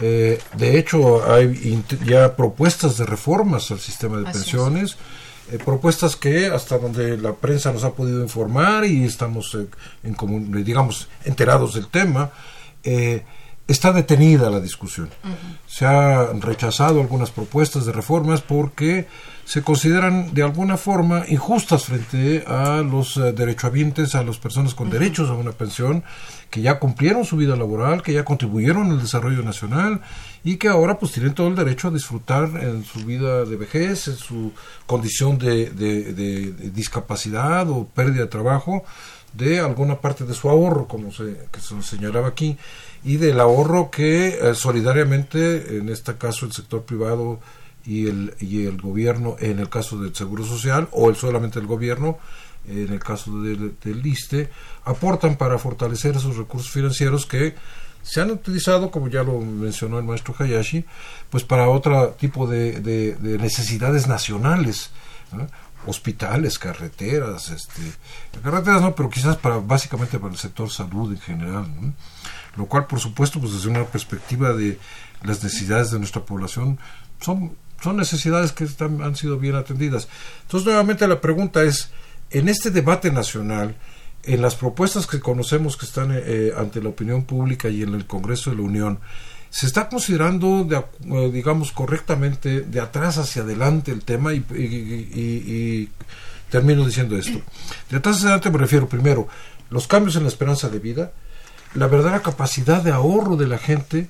Eh, 0.00 0.40
de 0.56 0.78
hecho, 0.78 1.30
hay 1.30 1.84
ya 2.06 2.34
propuestas 2.36 2.96
de 2.96 3.04
reformas 3.04 3.70
al 3.70 3.80
sistema 3.80 4.16
de 4.16 4.28
Así 4.28 4.38
es. 4.38 4.44
pensiones, 4.44 4.96
eh, 5.52 5.58
propuestas 5.62 6.16
que 6.16 6.46
hasta 6.46 6.78
donde 6.78 7.18
la 7.18 7.34
prensa 7.34 7.70
nos 7.70 7.84
ha 7.84 7.90
podido 7.92 8.22
informar 8.22 8.86
y 8.86 9.04
estamos, 9.04 9.54
eh, 9.56 9.66
en 10.04 10.64
digamos, 10.64 11.06
enterados 11.26 11.74
del 11.74 11.88
tema, 11.88 12.30
eh, 12.82 13.24
está 13.68 13.92
detenida 13.92 14.50
la 14.50 14.58
discusión. 14.60 15.08
Se 15.68 15.86
han 15.86 16.40
rechazado 16.40 17.00
algunas 17.00 17.30
propuestas 17.30 17.86
de 17.86 17.92
reformas 17.92 18.40
porque 18.40 19.06
se 19.44 19.62
consideran 19.62 20.34
de 20.34 20.42
alguna 20.42 20.76
forma 20.76 21.24
injustas 21.28 21.84
frente 21.84 22.44
a 22.46 22.82
los 22.82 23.16
eh, 23.16 23.32
derechohabientes, 23.32 24.14
a 24.14 24.22
las 24.22 24.36
personas 24.38 24.74
con 24.74 24.90
derechos 24.90 25.30
a 25.30 25.34
una 25.34 25.52
pensión, 25.52 26.02
que 26.50 26.60
ya 26.60 26.78
cumplieron 26.78 27.24
su 27.24 27.36
vida 27.36 27.56
laboral, 27.56 28.02
que 28.02 28.12
ya 28.12 28.24
contribuyeron 28.24 28.90
al 28.90 29.00
desarrollo 29.00 29.42
nacional 29.42 30.00
y 30.44 30.56
que 30.56 30.68
ahora 30.68 30.98
pues 30.98 31.12
tienen 31.12 31.34
todo 31.34 31.48
el 31.48 31.54
derecho 31.54 31.88
a 31.88 31.92
disfrutar 31.92 32.50
en 32.62 32.84
su 32.84 33.00
vida 33.06 33.44
de 33.46 33.56
vejez, 33.56 34.08
en 34.08 34.16
su 34.16 34.52
condición 34.86 35.38
de, 35.38 35.70
de- 35.70 36.12
de- 36.12 36.52
de 36.52 36.70
discapacidad 36.70 37.68
o 37.70 37.86
pérdida 37.86 38.22
de 38.22 38.28
trabajo, 38.28 38.82
de 39.32 39.60
alguna 39.60 40.00
parte 40.00 40.24
de 40.24 40.34
su 40.34 40.48
ahorro, 40.50 40.88
como 40.88 41.12
se, 41.12 41.46
que 41.52 41.60
se 41.60 41.80
señalaba 41.82 42.28
aquí, 42.28 42.56
y 43.04 43.16
del 43.16 43.40
ahorro 43.40 43.90
que 43.90 44.28
eh, 44.40 44.54
solidariamente, 44.54 45.78
en 45.78 45.88
este 45.88 46.16
caso 46.16 46.46
el 46.46 46.52
sector 46.52 46.82
privado 46.84 47.40
y 47.86 48.08
el, 48.08 48.34
y 48.40 48.66
el 48.66 48.80
gobierno, 48.80 49.36
en 49.38 49.58
el 49.60 49.68
caso 49.68 49.98
del 49.98 50.14
Seguro 50.14 50.44
Social, 50.44 50.88
o 50.92 51.08
el, 51.10 51.16
solamente 51.16 51.58
el 51.58 51.66
gobierno, 51.66 52.18
en 52.66 52.92
el 52.92 53.00
caso 53.00 53.40
del, 53.40 53.76
del 53.82 54.04
ISTE, 54.06 54.50
aportan 54.84 55.36
para 55.36 55.58
fortalecer 55.58 56.16
esos 56.16 56.36
recursos 56.36 56.70
financieros 56.70 57.24
que 57.24 57.54
se 58.02 58.20
han 58.20 58.30
utilizado, 58.30 58.90
como 58.90 59.08
ya 59.08 59.22
lo 59.22 59.38
mencionó 59.40 59.98
el 59.98 60.04
maestro 60.04 60.34
Hayashi, 60.38 60.84
pues 61.30 61.44
para 61.44 61.68
otro 61.68 62.10
tipo 62.18 62.46
de, 62.46 62.80
de- 62.80 63.14
de 63.16 63.38
necesidades 63.38 64.06
nacionales, 64.06 64.90
hospitales, 65.86 66.58
carreteras, 66.58 67.50
este, 67.50 67.80
carreteras 68.42 68.82
no, 68.82 68.94
pero 68.94 69.08
quizás 69.10 69.36
para 69.36 69.58
básicamente 69.58 70.18
para 70.18 70.32
el 70.32 70.38
sector 70.38 70.70
salud 70.70 71.12
en 71.12 71.20
general. 71.20 71.66
Lo 72.58 72.66
cual 72.66 72.86
por 72.86 73.00
supuesto 73.00 73.40
pues 73.40 73.52
desde 73.54 73.68
una 73.70 73.84
perspectiva 73.86 74.52
de 74.52 74.78
las 75.22 75.42
necesidades 75.42 75.90
de 75.90 75.98
nuestra 75.98 76.22
población 76.26 76.78
son 77.20 77.52
son 77.82 77.96
necesidades 77.96 78.50
que 78.52 78.66
han 78.80 79.14
sido 79.14 79.38
bien 79.38 79.54
atendidas. 79.54 80.08
Entonces, 80.42 80.66
nuevamente 80.66 81.06
la 81.06 81.20
pregunta 81.20 81.62
es, 81.62 81.90
en 82.30 82.48
este 82.48 82.72
debate 82.72 83.12
nacional, 83.12 83.76
en 84.24 84.42
las 84.42 84.56
propuestas 84.56 85.06
que 85.06 85.20
conocemos 85.20 85.76
que 85.76 85.86
están 85.86 86.10
eh, 86.12 86.50
ante 86.58 86.82
la 86.82 86.88
opinión 86.88 87.22
pública 87.22 87.68
y 87.68 87.84
en 87.84 87.94
el 87.94 88.04
Congreso 88.04 88.50
de 88.50 88.56
la 88.56 88.62
Unión, 88.62 88.98
se 89.50 89.66
está 89.66 89.88
considerando, 89.88 90.64
de, 90.64 90.76
eh, 90.76 91.30
digamos, 91.32 91.70
correctamente 91.70 92.62
de 92.62 92.80
atrás 92.80 93.16
hacia 93.16 93.42
adelante 93.42 93.92
el 93.92 94.02
tema 94.02 94.34
y- 94.34 94.44
y 94.50 95.88
termino 96.50 96.84
diciendo 96.84 97.16
esto. 97.16 97.40
De 97.90 97.96
atrás 97.98 98.16
hacia 98.16 98.26
adelante 98.30 98.50
me 98.50 98.58
refiero 98.58 98.88
primero 98.88 99.28
los 99.70 99.86
cambios 99.86 100.16
en 100.16 100.24
la 100.24 100.28
esperanza 100.30 100.68
de 100.68 100.80
vida, 100.80 101.12
la 101.74 101.86
verdadera 101.86 102.22
capacidad 102.22 102.82
de 102.82 102.92
ahorro 102.92 103.36
de 103.36 103.46
la 103.46 103.58
gente, 103.58 104.08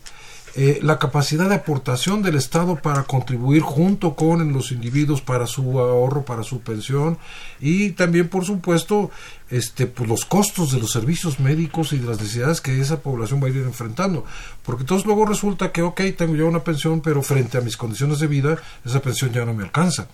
eh, 0.55 0.81
la 0.83 0.99
capacidad 0.99 1.49
de 1.49 1.55
aportación 1.55 2.23
del 2.23 2.35
Estado 2.35 2.77
para 2.77 3.05
contribuir 3.05 3.63
junto 3.63 4.15
con 4.17 4.53
los 4.53 4.73
individuos 4.73 5.21
para 5.21 5.47
su 5.47 5.79
ahorro, 5.79 6.25
para 6.25 6.43
su 6.43 6.61
pensión 6.61 7.19
y 7.61 7.91
también, 7.91 8.29
por 8.29 8.45
supuesto, 8.45 9.11
este, 9.51 9.87
pues, 9.87 10.09
los 10.09 10.25
costos 10.25 10.73
de 10.73 10.81
los 10.81 10.91
servicios 10.91 11.39
médicos 11.39 11.93
y 11.93 11.99
de 11.99 12.07
las 12.07 12.19
necesidades 12.19 12.61
que 12.61 12.81
esa 12.81 13.01
población 13.01 13.43
va 13.43 13.47
a 13.47 13.51
ir 13.51 13.59
enfrentando. 13.59 14.25
Porque 14.65 14.83
entonces 14.83 15.07
luego 15.07 15.27
resulta 15.27 15.71
que, 15.71 15.83
ok, 15.83 16.01
tengo 16.17 16.35
yo 16.35 16.49
una 16.49 16.65
pensión, 16.65 17.03
pero 17.03 17.23
frente 17.23 17.59
a 17.59 17.61
mis 17.61 17.77
condiciones 17.77 18.19
de 18.19 18.27
vida, 18.27 18.57
esa 18.85 19.01
pensión 19.01 19.33
ya 19.33 19.45
no 19.45 19.55
me 19.55 19.65
alcanza. 19.65 20.09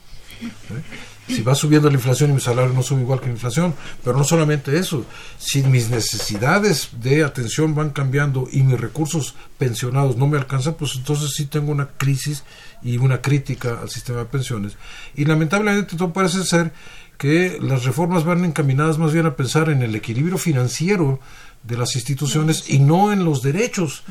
Si 1.27 1.43
va 1.43 1.55
subiendo 1.55 1.89
la 1.89 1.95
inflación 1.95 2.31
y 2.31 2.35
mi 2.35 2.41
salario 2.41 2.72
no 2.72 2.83
sube 2.83 3.01
igual 3.01 3.20
que 3.20 3.27
la 3.27 3.33
inflación, 3.33 3.75
pero 4.03 4.16
no 4.16 4.25
solamente 4.25 4.79
eso, 4.79 5.07
si 5.39 5.62
mis 5.62 5.89
necesidades 5.89 6.91
de 7.01 7.25
atención 7.25 7.75
van 7.75 7.91
cambiando 7.91 8.47
y 8.51 8.62
mis 8.62 8.79
recursos 8.79 9.35
pensionados 9.59 10.16
no 10.16 10.27
me 10.27 10.37
alcanzan, 10.37 10.75
pues 10.75 10.97
entonces 10.97 11.33
sí 11.35 11.47
tengo 11.47 11.72
una 11.72 11.89
crisis 11.97 12.45
y 12.83 12.99
una 12.99 13.22
crítica 13.22 13.81
al 13.81 13.89
sistema 13.89 14.20
de 14.20 14.27
pensiones. 14.27 14.77
Y 15.14 15.25
lamentablemente 15.25 15.97
todo 15.97 16.12
parece 16.12 16.45
ser 16.45 16.72
que 17.16 17.59
las 17.61 17.85
reformas 17.85 18.25
van 18.25 18.45
encaminadas 18.45 18.99
más 18.99 19.12
bien 19.12 19.27
a 19.27 19.37
pensar 19.37 19.70
en 19.70 19.83
el 19.83 19.95
equilibrio 19.95 20.37
financiero 20.37 21.20
de 21.65 21.77
las 21.79 21.97
instituciones 21.97 22.69
y 22.69 22.79
no 22.79 23.11
en 23.11 23.25
los 23.25 23.41
derechos 23.41 24.03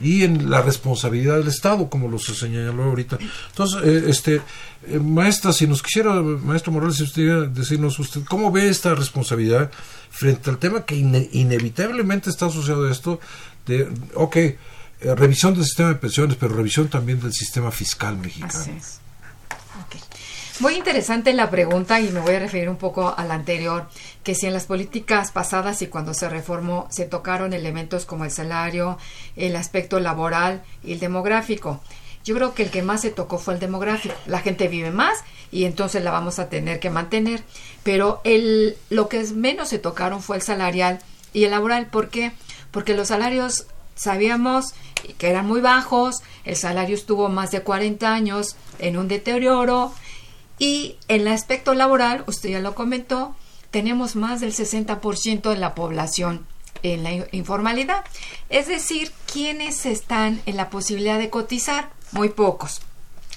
y 0.00 0.24
en 0.24 0.50
la 0.50 0.60
responsabilidad 0.60 1.38
del 1.38 1.46
Estado, 1.48 1.88
como 1.88 2.08
lo 2.08 2.18
se 2.18 2.34
señaló 2.34 2.82
ahorita. 2.82 3.16
Entonces, 3.50 3.80
eh, 3.84 4.04
este, 4.08 4.42
eh, 4.88 4.98
maestra, 4.98 5.52
si 5.52 5.66
nos 5.68 5.82
quisiera, 5.82 6.12
maestro 6.20 6.72
Morales, 6.72 6.96
si 6.96 7.04
usted 7.04 7.46
decirnos 7.48 7.98
usted, 8.00 8.22
¿cómo 8.24 8.50
ve 8.50 8.68
esta 8.68 8.94
responsabilidad 8.94 9.70
frente 10.10 10.50
al 10.50 10.58
tema 10.58 10.84
que 10.84 10.96
ine- 10.96 11.28
inevitablemente 11.32 12.28
está 12.28 12.46
asociado 12.46 12.86
a 12.88 12.90
esto 12.90 13.20
de, 13.66 13.88
ok, 14.14 14.36
eh, 14.36 14.58
revisión 15.14 15.54
del 15.54 15.64
sistema 15.64 15.90
de 15.90 15.94
pensiones, 15.96 16.36
pero 16.40 16.54
revisión 16.56 16.88
también 16.88 17.20
del 17.20 17.32
sistema 17.32 17.70
fiscal 17.70 18.16
mexicano? 18.18 18.52
Así 18.52 18.70
es. 18.72 18.95
Muy 20.58 20.74
interesante 20.74 21.34
la 21.34 21.50
pregunta 21.50 22.00
y 22.00 22.08
me 22.08 22.20
voy 22.20 22.34
a 22.34 22.38
referir 22.38 22.70
un 22.70 22.78
poco 22.78 23.14
a 23.14 23.24
la 23.26 23.34
anterior, 23.34 23.88
que 24.22 24.34
si 24.34 24.46
en 24.46 24.54
las 24.54 24.64
políticas 24.64 25.30
pasadas 25.30 25.82
y 25.82 25.88
cuando 25.88 26.14
se 26.14 26.30
reformó 26.30 26.86
se 26.88 27.04
tocaron 27.04 27.52
elementos 27.52 28.06
como 28.06 28.24
el 28.24 28.30
salario, 28.30 28.96
el 29.36 29.54
aspecto 29.54 30.00
laboral 30.00 30.62
y 30.82 30.92
el 30.92 30.98
demográfico. 30.98 31.82
Yo 32.24 32.34
creo 32.34 32.54
que 32.54 32.62
el 32.62 32.70
que 32.70 32.80
más 32.80 33.02
se 33.02 33.10
tocó 33.10 33.36
fue 33.36 33.52
el 33.52 33.60
demográfico. 33.60 34.14
La 34.24 34.40
gente 34.40 34.66
vive 34.68 34.90
más 34.90 35.18
y 35.52 35.64
entonces 35.64 36.02
la 36.02 36.10
vamos 36.10 36.38
a 36.38 36.48
tener 36.48 36.80
que 36.80 36.88
mantener. 36.88 37.42
Pero 37.82 38.22
el, 38.24 38.78
lo 38.88 39.10
que 39.10 39.22
menos 39.34 39.68
se 39.68 39.78
tocaron 39.78 40.22
fue 40.22 40.36
el 40.36 40.42
salarial 40.42 41.00
y 41.34 41.44
el 41.44 41.50
laboral. 41.50 41.86
¿Por 41.88 42.08
qué? 42.08 42.32
Porque 42.70 42.96
los 42.96 43.08
salarios 43.08 43.66
sabíamos 43.94 44.72
que 45.18 45.28
eran 45.28 45.46
muy 45.46 45.60
bajos, 45.60 46.22
el 46.44 46.56
salario 46.56 46.96
estuvo 46.96 47.28
más 47.28 47.50
de 47.50 47.60
40 47.60 48.12
años 48.12 48.56
en 48.78 48.96
un 48.96 49.06
deterioro 49.06 49.92
y 50.58 50.96
en 51.08 51.22
el 51.22 51.28
aspecto 51.28 51.74
laboral, 51.74 52.24
usted 52.26 52.50
ya 52.50 52.60
lo 52.60 52.74
comentó, 52.74 53.34
tenemos 53.70 54.16
más 54.16 54.40
del 54.40 54.54
60% 54.54 55.50
de 55.50 55.56
la 55.56 55.74
población 55.74 56.46
en 56.82 57.02
la 57.02 57.12
in- 57.12 57.26
informalidad. 57.32 58.04
Es 58.48 58.68
decir, 58.68 59.12
quienes 59.30 59.84
están 59.86 60.40
en 60.46 60.56
la 60.56 60.70
posibilidad 60.70 61.18
de 61.18 61.30
cotizar? 61.30 61.90
Muy 62.12 62.28
pocos. 62.30 62.80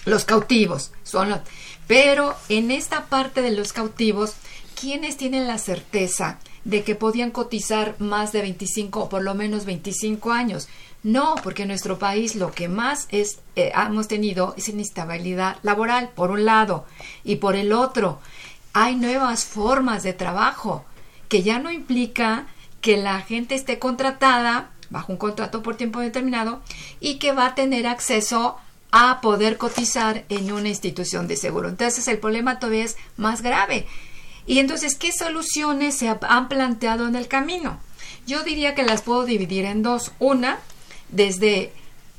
Los 0.06 0.26
cautivos 0.26 0.92
son 1.04 1.30
los... 1.30 1.40
Pero 1.88 2.36
en 2.50 2.72
esta 2.72 3.08
parte 3.08 3.42
de 3.42 3.52
los 3.52 3.74
cautivos, 3.74 4.34
¿quiénes 4.80 5.18
tienen 5.18 5.48
la 5.48 5.58
certeza 5.58 6.40
de 6.64 6.84
que 6.84 6.94
podían 6.96 7.32
cotizar 7.32 7.96
más 8.00 8.32
de 8.32 8.42
25 8.42 9.00
o 9.02 9.10
por 9.10 9.24
lo 9.24 9.34
menos 9.34 9.66
25 9.66 10.32
años? 10.32 10.68
No, 11.04 11.36
porque 11.44 11.62
en 11.62 11.70
nuestro 11.70 11.98
país 11.98 12.36
lo 12.36 12.52
que 12.52 12.68
más 12.68 13.08
es, 13.10 13.40
eh, 13.56 13.72
hemos 13.74 14.08
tenido 14.10 14.54
es 14.58 14.68
inestabilidad 14.68 15.58
laboral, 15.64 16.10
por 16.10 16.30
un 16.32 16.44
lado, 16.46 16.86
y 17.24 17.38
por 17.38 17.56
el 17.56 17.72
otro, 17.72 18.20
hay 18.74 18.96
nuevas 18.96 19.46
formas 19.46 20.04
de 20.04 20.14
trabajo 20.14 20.84
que 21.30 21.42
ya 21.42 21.60
no 21.60 21.72
implica 21.72 22.48
que 22.82 22.98
la 22.98 23.22
gente 23.22 23.56
esté 23.56 23.80
contratada 23.80 24.72
bajo 24.90 25.12
un 25.14 25.18
contrato 25.18 25.62
por 25.64 25.78
tiempo 25.78 26.00
determinado 26.00 26.62
y 27.00 27.16
que 27.20 27.32
va 27.32 27.46
a 27.48 27.56
tener 27.56 27.88
acceso 27.88 28.58
a 28.92 29.22
poder 29.22 29.58
cotizar 29.58 30.26
en 30.30 30.52
una 30.52 30.68
institución 30.70 31.28
de 31.28 31.38
seguro. 31.38 31.70
Entonces 31.70 32.08
el 32.08 32.18
problema 32.18 32.60
todavía 32.60 32.86
es 32.86 32.98
más 33.16 33.42
grave. 33.42 33.86
Y 34.48 34.58
entonces, 34.60 34.96
¿qué 34.96 35.12
soluciones 35.12 35.96
se 35.96 36.10
ha- 36.10 36.20
han 36.28 36.50
planteado 36.50 37.08
en 37.08 37.16
el 37.16 37.28
camino? 37.28 37.78
Yo 38.26 38.44
diría 38.44 38.74
que 38.74 38.82
las 38.84 39.04
puedo 39.04 39.26
dividir 39.26 39.66
en 39.66 39.84
dos. 39.84 40.12
Una, 40.18 40.58
desde 41.10 41.72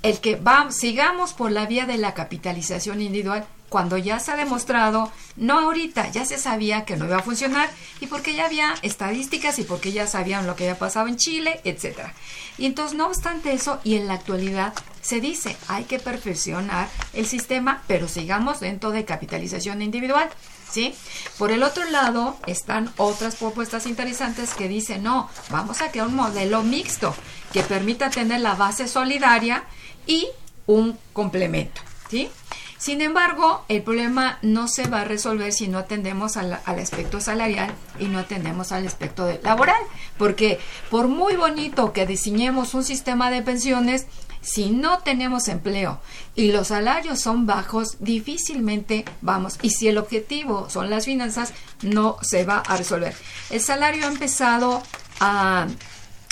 el 0.03 0.20
que 0.20 0.36
va, 0.36 0.70
sigamos 0.70 1.32
por 1.32 1.51
la 1.51 1.66
vía 1.66 1.86
de 1.86 1.99
la 1.99 2.14
capitalización 2.14 3.01
individual 3.01 3.47
cuando 3.70 3.97
ya 3.97 4.18
se 4.18 4.32
ha 4.32 4.36
demostrado, 4.36 5.11
no 5.36 5.61
ahorita, 5.61 6.11
ya 6.11 6.26
se 6.26 6.38
sabía 6.38 6.84
que 6.84 6.97
no 6.97 7.07
iba 7.07 7.18
a 7.18 7.22
funcionar 7.22 7.70
y 8.01 8.09
porque 8.09 8.34
ya 8.34 8.47
había 8.47 8.74
estadísticas 8.82 9.59
y 9.61 9.62
porque 9.62 9.93
ya 9.93 10.07
sabían 10.07 10.47
lo 10.47 10.57
que 10.57 10.64
había 10.64 10.78
pasado 10.78 11.07
en 11.07 11.16
Chile, 11.16 11.61
etcétera. 11.64 12.12
Y 12.59 12.66
entonces, 12.66 12.99
no 12.99 13.07
obstante 13.07 13.53
eso, 13.53 13.80
y 13.84 13.95
en 13.95 14.09
la 14.09 14.14
actualidad 14.14 14.74
se 15.01 15.20
dice, 15.20 15.57
hay 15.68 15.84
que 15.84 16.01
perfeccionar 16.01 16.88
el 17.14 17.26
sistema, 17.26 17.82
pero 17.86 18.09
sigamos 18.09 18.61
dentro 18.61 18.91
de 18.91 19.07
capitalización 19.07 19.80
individual. 19.80 20.28
¿Sí? 20.70 20.95
Por 21.36 21.51
el 21.51 21.64
otro 21.64 21.82
lado 21.91 22.36
están 22.47 22.93
otras 22.97 23.34
propuestas 23.34 23.86
interesantes 23.86 24.55
que 24.55 24.68
dicen, 24.68 25.03
no, 25.03 25.28
vamos 25.49 25.80
a 25.80 25.91
crear 25.91 26.07
un 26.07 26.14
modelo 26.14 26.62
mixto 26.62 27.12
que 27.53 27.62
permita 27.62 28.11
tener 28.11 28.40
la 28.40 28.55
base 28.55 28.88
solidaria 28.88 29.64
y 30.07 30.28
un 30.66 30.96
complemento, 31.12 31.80
¿sí? 32.09 32.30
Sin 32.78 33.03
embargo, 33.03 33.62
el 33.68 33.82
problema 33.82 34.38
no 34.40 34.66
se 34.66 34.88
va 34.88 35.03
a 35.03 35.05
resolver 35.05 35.53
si 35.53 35.68
no 35.68 35.76
atendemos 35.76 36.38
al, 36.38 36.61
al 36.64 36.78
aspecto 36.78 37.20
salarial 37.20 37.70
y 37.98 38.07
no 38.07 38.18
atendemos 38.18 38.72
al 38.72 38.86
aspecto 38.86 39.30
laboral, 39.42 39.82
porque 40.16 40.59
por 40.90 41.07
muy 41.07 41.36
bonito 41.36 41.92
que 41.92 42.07
diseñemos 42.07 42.72
un 42.72 42.82
sistema 42.82 43.30
de 43.30 43.42
pensiones, 43.42 44.07
si 44.40 44.70
no 44.70 45.01
tenemos 45.01 45.48
empleo 45.48 46.01
y 46.34 46.53
los 46.53 46.68
salarios 46.68 47.20
son 47.20 47.46
bajos, 47.46 47.96
difícilmente 48.01 49.05
vamos. 49.20 49.59
Y 49.61 49.70
si 49.70 49.88
el 49.88 49.98
objetivo 49.98 50.70
son 50.70 50.88
las 50.88 51.05
finanzas, 51.05 51.53
no 51.82 52.16
se 52.22 52.44
va 52.44 52.61
a 52.61 52.76
resolver. 52.78 53.14
El 53.51 53.61
salario 53.61 54.07
ha 54.07 54.09
empezado 54.09 54.82
a 55.20 55.66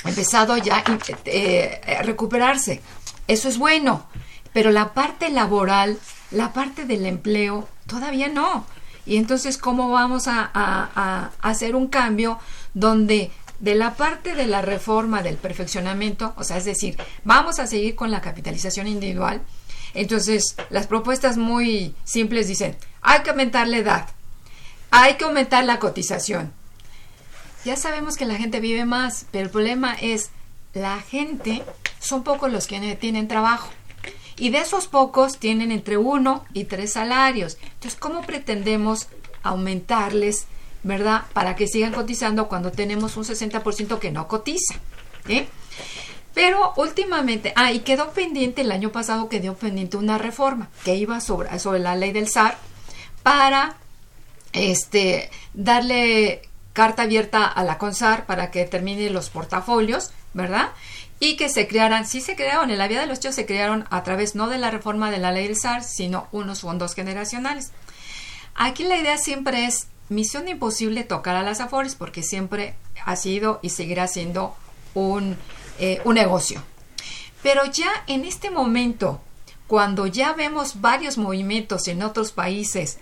empezado 0.05 0.57
ya 0.57 0.85
eh, 1.25 1.81
a 1.99 2.03
recuperarse. 2.03 2.81
Eso 3.27 3.49
es 3.49 3.59
bueno. 3.59 4.07
Pero 4.53 4.71
la 4.71 4.95
parte 4.95 5.29
laboral, 5.31 5.99
la 6.31 6.53
parte 6.53 6.85
del 6.85 7.07
empleo, 7.07 7.69
todavía 7.87 8.29
no. 8.29 8.65
Y 9.07 9.17
entonces, 9.17 9.59
¿cómo 9.59 9.91
vamos 9.91 10.27
a, 10.29 10.51
a- 10.53 10.89
a 10.95 11.31
hacer 11.49 11.75
un 11.77 11.89
cambio 11.89 12.39
donde 12.75 13.31
de 13.61 13.75
la 13.75 13.95
parte 13.95 14.35
de 14.35 14.47
la 14.47 14.63
reforma 14.63 15.23
del 15.23 15.37
perfeccionamiento, 15.37 16.33
o 16.37 16.45
sea, 16.45 16.57
es 16.59 16.65
decir, 16.65 16.97
vamos 17.25 17.59
a 17.59 17.67
seguir 17.67 17.95
con 17.97 18.11
la 18.11 18.21
capitalización 18.21 18.87
individual? 18.87 19.43
Entonces, 19.95 20.55
las 20.71 20.87
propuestas 20.87 21.37
muy 21.37 21.95
simples 22.05 22.47
dicen, 22.49 22.77
hay 23.03 23.23
que 23.23 23.31
aumentar 23.31 23.67
la 23.69 23.79
edad, 23.79 24.07
hay 24.91 25.15
que 25.15 25.25
aumentar 25.25 25.65
la 25.65 25.79
cotización, 25.79 26.53
ya 27.65 27.77
sabemos 27.77 28.17
que 28.17 28.25
la 28.25 28.37
gente 28.37 28.61
vive 28.61 28.85
más, 28.85 29.27
pero 29.31 29.45
el 29.45 29.51
problema 29.51 29.95
es 29.95 30.31
la 30.75 31.01
gente 31.01 31.63
son 32.01 32.23
pocos 32.23 32.51
los 32.51 32.67
que 32.67 32.97
tienen 32.97 33.29
trabajo. 33.29 33.71
Y 34.37 34.51
de 34.51 34.59
esos 34.59 34.87
pocos 34.87 35.39
tienen 35.39 35.73
entre 35.73 35.97
uno 35.97 36.45
y 36.53 36.65
tres 36.65 36.93
salarios. 36.93 37.59
Entonces, 37.63 37.97
¿cómo 37.99 38.23
pretendemos 38.23 39.09
aumentarles, 39.43 40.47
verdad? 40.85 41.25
Para 41.33 41.57
que 41.57 41.67
sigan 41.67 41.93
cotizando 41.93 42.49
cuando 42.49 42.71
tenemos 42.71 43.17
un 43.17 43.25
60% 43.25 43.99
que 43.99 44.13
no 44.13 44.29
cotiza. 44.29 44.77
¿eh? 45.29 45.49
Pero 46.35 46.73
últimamente, 46.77 47.53
ah, 47.57 47.73
y 47.73 47.81
quedó 47.81 48.13
pendiente, 48.13 48.61
el 48.63 48.71
año 48.71 48.93
pasado 48.93 49.29
quedó 49.29 49.55
pendiente 49.55 49.97
una 49.97 50.19
reforma 50.19 50.69
que 50.85 50.95
iba 50.95 51.21
sobre, 51.21 51.59
sobre 51.59 51.81
la 51.81 51.97
ley 51.97 52.13
del 52.13 52.29
SAR 52.29 52.57
para 53.25 53.77
este, 54.53 55.31
darle 55.53 56.48
carta 56.79 57.03
abierta 57.03 57.45
a 57.45 57.65
la 57.65 57.77
CONSAR 57.77 58.25
para 58.25 58.53
que 58.53 58.61
determine 58.61 59.11
los 59.11 59.31
portafolios, 59.31 60.13
¿verdad? 60.33 60.69
y 61.19 61.35
que 61.35 61.49
se 61.49 61.67
crearan, 61.67 62.07
sí 62.07 62.21
se 62.21 62.37
crearon, 62.37 62.71
en 62.71 62.79
la 62.79 62.87
vida 62.87 63.01
de 63.01 63.09
los 63.09 63.19
hechos 63.19 63.35
se 63.35 63.47
crearon 63.47 63.85
a 63.91 64.05
través 64.05 64.37
no 64.37 64.47
de 64.47 64.59
la 64.59 64.71
reforma 64.71 65.11
de 65.11 65.19
la 65.19 65.33
ley 65.33 65.49
del 65.49 65.57
SAR, 65.57 65.83
sino 65.83 66.29
unos 66.31 66.61
fondos 66.61 66.95
generacionales. 66.95 67.73
Aquí 68.55 68.85
la 68.85 68.97
idea 68.97 69.19
siempre 69.19 69.67
es 69.67 69.89
misión 70.09 70.47
imposible 70.47 71.03
tocar 71.03 71.35
a 71.35 71.43
las 71.43 71.59
Afores 71.59 71.97
porque 71.97 72.23
siempre 72.23 72.77
ha 73.05 73.17
sido 73.17 73.59
y 73.61 73.71
seguirá 73.71 74.07
siendo 74.07 74.55
un, 74.95 75.37
eh, 75.81 76.01
un 76.05 76.15
negocio. 76.15 76.63
Pero 77.43 77.65
ya 77.65 77.91
en 78.07 78.25
este 78.25 78.51
momento, 78.51 79.21
cuando 79.67 80.07
ya 80.07 80.33
vemos 80.33 80.81
varios 80.81 81.19
movimientos 81.19 81.89
en 81.89 82.05
otros 82.05 82.31
países, 82.31 82.99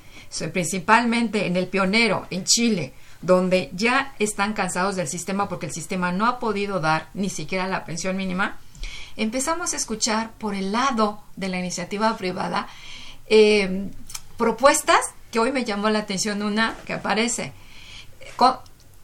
principalmente 0.55 1.45
en 1.45 1.59
el 1.59 1.66
pionero, 1.66 2.27
en 2.31 2.45
Chile, 2.45 2.95
donde 3.23 3.71
ya 3.75 4.14
están 4.19 4.53
cansados 4.53 4.97
del 4.97 5.09
sistema 5.09 5.49
porque 5.49 5.67
el 5.67 5.73
sistema 5.73 6.12
no 6.12 6.27
ha 6.27 6.39
podido 6.39 6.81
dar 6.81 7.09
ni 7.14 7.31
siquiera 7.31 7.67
la 7.67 7.85
pensión 7.85 8.17
mínima, 8.17 8.59
empezamos 9.17 9.73
a 9.73 9.77
escuchar 9.77 10.33
por 10.33 10.55
el 10.55 10.73
lado 10.73 11.23
de 11.37 11.49
la 11.49 11.59
iniciativa 11.59 12.17
privada 12.17 12.69
eh, 13.29 13.91
propuestas 14.37 15.01
que 15.31 15.39
hoy 15.39 15.53
me 15.53 15.64
llamó 15.64 15.91
la 15.91 16.01
atención 16.01 16.43
una 16.43 16.77
que 16.87 16.93
aparece. 16.93 17.53
Con, 18.37 18.57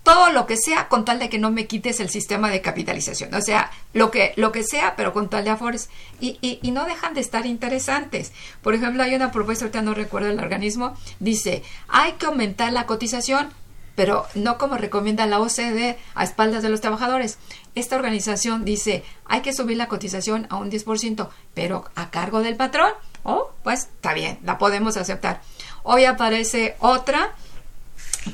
todo 0.02 0.32
lo 0.32 0.46
que 0.46 0.56
sea 0.56 0.88
con 0.88 1.04
tal 1.04 1.18
de 1.18 1.28
que 1.28 1.38
no 1.38 1.50
me 1.50 1.66
quites 1.66 2.00
el 2.00 2.10
sistema 2.10 2.50
de 2.50 2.60
capitalización. 2.60 3.32
O 3.34 3.40
sea, 3.40 3.70
lo 3.92 4.10
que, 4.10 4.32
lo 4.36 4.50
que 4.50 4.64
sea, 4.64 4.96
pero 4.96 5.12
con 5.12 5.30
tal 5.30 5.44
de 5.44 5.50
afores. 5.50 5.90
Y, 6.20 6.38
y, 6.40 6.58
y, 6.62 6.70
no 6.72 6.84
dejan 6.86 7.14
de 7.14 7.20
estar 7.20 7.46
interesantes. 7.46 8.32
Por 8.62 8.74
ejemplo, 8.74 9.02
hay 9.02 9.14
una 9.14 9.30
propuesta, 9.30 9.64
ahorita 9.64 9.82
no 9.82 9.94
recuerdo 9.94 10.28
el 10.30 10.40
organismo, 10.40 10.96
dice, 11.20 11.62
hay 11.88 12.12
que 12.12 12.26
aumentar 12.26 12.72
la 12.72 12.86
cotización 12.86 13.50
pero 13.94 14.26
no 14.34 14.58
como 14.58 14.76
recomienda 14.76 15.26
la 15.26 15.40
OCDE 15.40 15.98
a 16.14 16.24
espaldas 16.24 16.62
de 16.62 16.68
los 16.68 16.80
trabajadores. 16.80 17.38
Esta 17.74 17.96
organización 17.96 18.64
dice, 18.64 19.04
hay 19.24 19.40
que 19.42 19.52
subir 19.52 19.76
la 19.76 19.88
cotización 19.88 20.46
a 20.50 20.56
un 20.56 20.70
10%, 20.70 21.28
pero 21.54 21.84
a 21.94 22.10
cargo 22.10 22.42
del 22.42 22.56
patrón. 22.56 22.92
Oh, 23.22 23.50
pues 23.62 23.80
está 23.80 24.14
bien, 24.14 24.38
la 24.42 24.58
podemos 24.58 24.96
aceptar. 24.96 25.40
Hoy 25.82 26.04
aparece 26.04 26.76
otra 26.80 27.32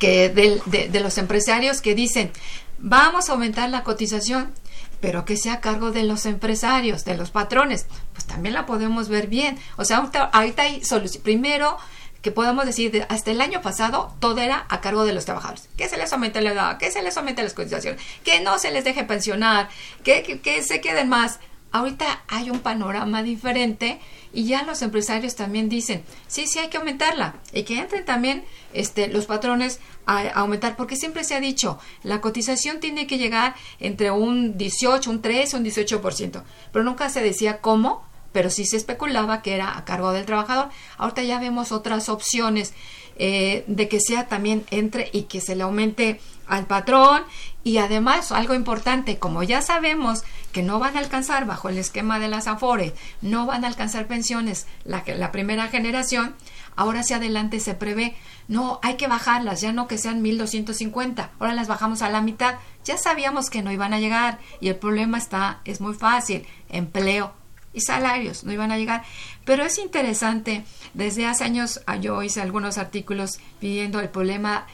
que 0.00 0.28
de, 0.28 0.88
de 0.88 1.00
los 1.00 1.18
empresarios 1.18 1.80
que 1.80 1.94
dicen, 1.94 2.30
vamos 2.78 3.28
a 3.28 3.32
aumentar 3.32 3.68
la 3.70 3.82
cotización, 3.82 4.52
pero 5.00 5.24
que 5.24 5.36
sea 5.36 5.54
a 5.54 5.60
cargo 5.60 5.92
de 5.92 6.02
los 6.02 6.26
empresarios, 6.26 7.04
de 7.04 7.16
los 7.16 7.30
patrones. 7.30 7.86
Pues 8.12 8.26
también 8.26 8.54
la 8.54 8.66
podemos 8.66 9.08
ver 9.08 9.28
bien. 9.28 9.58
O 9.76 9.84
sea, 9.84 9.98
ahorita, 10.32 10.62
hay 10.62 10.84
solución. 10.84 11.22
Primero, 11.22 11.76
que 12.22 12.32
podemos 12.32 12.66
decir 12.66 13.06
hasta 13.08 13.30
el 13.30 13.40
año 13.40 13.62
pasado 13.62 14.14
todo 14.20 14.40
era 14.40 14.66
a 14.68 14.80
cargo 14.80 15.04
de 15.04 15.12
los 15.12 15.24
trabajadores. 15.24 15.68
Que 15.76 15.88
se 15.88 15.96
les 15.96 16.12
aumente 16.12 16.40
la 16.40 16.52
edad, 16.52 16.78
que 16.78 16.90
se 16.90 17.02
les 17.02 17.16
aumente 17.16 17.42
las 17.42 17.54
cotizaciones, 17.54 18.00
que 18.24 18.40
no 18.40 18.58
se 18.58 18.70
les 18.70 18.84
deje 18.84 19.04
pensionar, 19.04 19.68
que, 20.02 20.40
que, 20.42 20.62
se 20.62 20.80
queden 20.80 21.08
más. 21.08 21.38
Ahorita 21.70 22.22
hay 22.28 22.50
un 22.50 22.60
panorama 22.60 23.22
diferente 23.22 24.00
y 24.32 24.44
ya 24.44 24.62
los 24.62 24.80
empresarios 24.80 25.36
también 25.36 25.68
dicen, 25.68 26.02
sí, 26.26 26.46
sí 26.46 26.58
hay 26.58 26.68
que 26.68 26.78
aumentarla 26.78 27.34
y 27.52 27.64
que 27.64 27.78
entren 27.78 28.06
también 28.06 28.44
este, 28.72 29.08
los 29.08 29.26
patrones 29.26 29.78
a, 30.06 30.28
aumentar, 30.28 30.76
porque 30.76 30.96
siempre 30.96 31.24
se 31.24 31.34
ha 31.34 31.40
dicho, 31.40 31.78
la 32.02 32.22
cotización 32.22 32.80
tiene 32.80 33.06
que 33.06 33.18
llegar 33.18 33.54
entre 33.80 34.10
un 34.10 34.56
18, 34.56 35.10
un 35.10 35.20
13, 35.20 35.58
un 35.58 35.64
18%, 35.64 36.42
pero 36.72 36.84
nunca 36.84 37.10
se 37.10 37.22
decía 37.22 37.60
cómo 37.60 38.07
pero 38.32 38.50
sí 38.50 38.66
se 38.66 38.76
especulaba 38.76 39.42
que 39.42 39.54
era 39.54 39.76
a 39.76 39.84
cargo 39.84 40.12
del 40.12 40.26
trabajador. 40.26 40.68
Ahorita 40.96 41.22
ya 41.22 41.38
vemos 41.38 41.72
otras 41.72 42.08
opciones 42.08 42.74
eh, 43.16 43.64
de 43.66 43.88
que 43.88 44.00
sea 44.00 44.28
también 44.28 44.64
entre 44.70 45.10
y 45.12 45.22
que 45.22 45.40
se 45.40 45.56
le 45.56 45.64
aumente 45.64 46.20
al 46.46 46.66
patrón 46.66 47.22
y 47.64 47.78
además 47.78 48.32
algo 48.32 48.54
importante, 48.54 49.18
como 49.18 49.42
ya 49.42 49.60
sabemos 49.60 50.22
que 50.52 50.62
no 50.62 50.78
van 50.78 50.96
a 50.96 51.00
alcanzar 51.00 51.44
bajo 51.44 51.68
el 51.68 51.78
esquema 51.78 52.18
de 52.18 52.28
las 52.28 52.46
AFORE, 52.46 52.94
no 53.20 53.44
van 53.44 53.64
a 53.64 53.68
alcanzar 53.68 54.06
pensiones 54.06 54.66
la, 54.84 55.02
la 55.06 55.32
primera 55.32 55.66
generación, 55.68 56.34
ahora 56.76 57.00
hacia 57.00 57.16
adelante 57.16 57.60
se 57.60 57.74
prevé, 57.74 58.16
no, 58.46 58.78
hay 58.82 58.94
que 58.94 59.08
bajarlas, 59.08 59.60
ya 59.60 59.72
no 59.72 59.88
que 59.88 59.98
sean 59.98 60.22
1250, 60.22 61.32
ahora 61.38 61.54
las 61.54 61.68
bajamos 61.68 62.02
a 62.02 62.10
la 62.10 62.22
mitad, 62.22 62.54
ya 62.84 62.96
sabíamos 62.96 63.50
que 63.50 63.62
no 63.62 63.72
iban 63.72 63.92
a 63.92 64.00
llegar 64.00 64.38
y 64.60 64.68
el 64.68 64.76
problema 64.76 65.18
está, 65.18 65.60
es 65.64 65.80
muy 65.80 65.94
fácil, 65.94 66.46
empleo, 66.68 67.34
y 67.72 67.80
salarios 67.80 68.44
no 68.44 68.52
iban 68.52 68.72
a 68.72 68.78
llegar. 68.78 69.04
Pero 69.44 69.64
es 69.64 69.78
interesante, 69.78 70.64
desde 70.94 71.26
hace 71.26 71.44
años 71.44 71.80
ah, 71.86 71.96
yo 71.96 72.22
hice 72.22 72.40
algunos 72.40 72.78
artículos 72.78 73.38
pidiendo 73.60 74.00
el 74.00 74.08
problema 74.08 74.66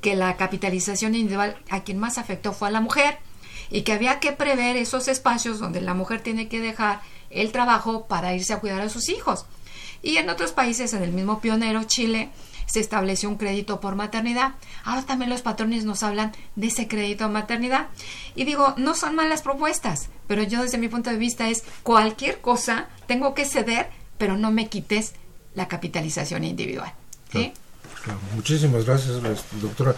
que 0.00 0.16
la 0.16 0.36
capitalización 0.36 1.14
individual 1.14 1.56
a 1.70 1.82
quien 1.84 1.98
más 1.98 2.18
afectó 2.18 2.52
fue 2.52 2.68
a 2.68 2.70
la 2.70 2.80
mujer 2.80 3.18
y 3.70 3.82
que 3.82 3.92
había 3.92 4.20
que 4.20 4.32
prever 4.32 4.76
esos 4.76 5.08
espacios 5.08 5.58
donde 5.58 5.80
la 5.80 5.94
mujer 5.94 6.22
tiene 6.22 6.48
que 6.48 6.60
dejar 6.60 7.00
el 7.30 7.52
trabajo 7.52 8.06
para 8.06 8.34
irse 8.34 8.52
a 8.52 8.60
cuidar 8.60 8.80
a 8.80 8.88
sus 8.88 9.08
hijos. 9.08 9.46
Y 10.02 10.18
en 10.18 10.28
otros 10.28 10.52
países, 10.52 10.92
en 10.92 11.02
el 11.02 11.12
mismo 11.12 11.40
pionero, 11.40 11.84
Chile, 11.84 12.30
se 12.66 12.80
estableció 12.80 13.28
un 13.28 13.36
crédito 13.36 13.80
por 13.80 13.94
maternidad. 13.94 14.54
Ahora 14.84 15.02
también 15.02 15.30
los 15.30 15.42
patrones 15.42 15.84
nos 15.84 16.02
hablan 16.02 16.32
de 16.56 16.66
ese 16.68 16.88
crédito 16.88 17.24
a 17.24 17.28
maternidad. 17.28 17.88
Y 18.34 18.44
digo, 18.44 18.74
no 18.76 18.94
son 18.94 19.14
malas 19.14 19.42
propuestas, 19.42 20.08
pero 20.26 20.42
yo 20.42 20.62
desde 20.62 20.78
mi 20.78 20.88
punto 20.88 21.10
de 21.10 21.18
vista 21.18 21.48
es 21.48 21.64
cualquier 21.82 22.40
cosa 22.40 22.88
tengo 23.06 23.34
que 23.34 23.44
ceder, 23.44 23.88
pero 24.18 24.36
no 24.36 24.50
me 24.50 24.68
quites 24.68 25.12
la 25.54 25.68
capitalización 25.68 26.44
individual. 26.44 26.92
¿sí? 27.32 27.52
Claro, 28.02 28.20
muchísimas 28.34 28.84
gracias, 28.84 29.14
doctora. 29.62 29.94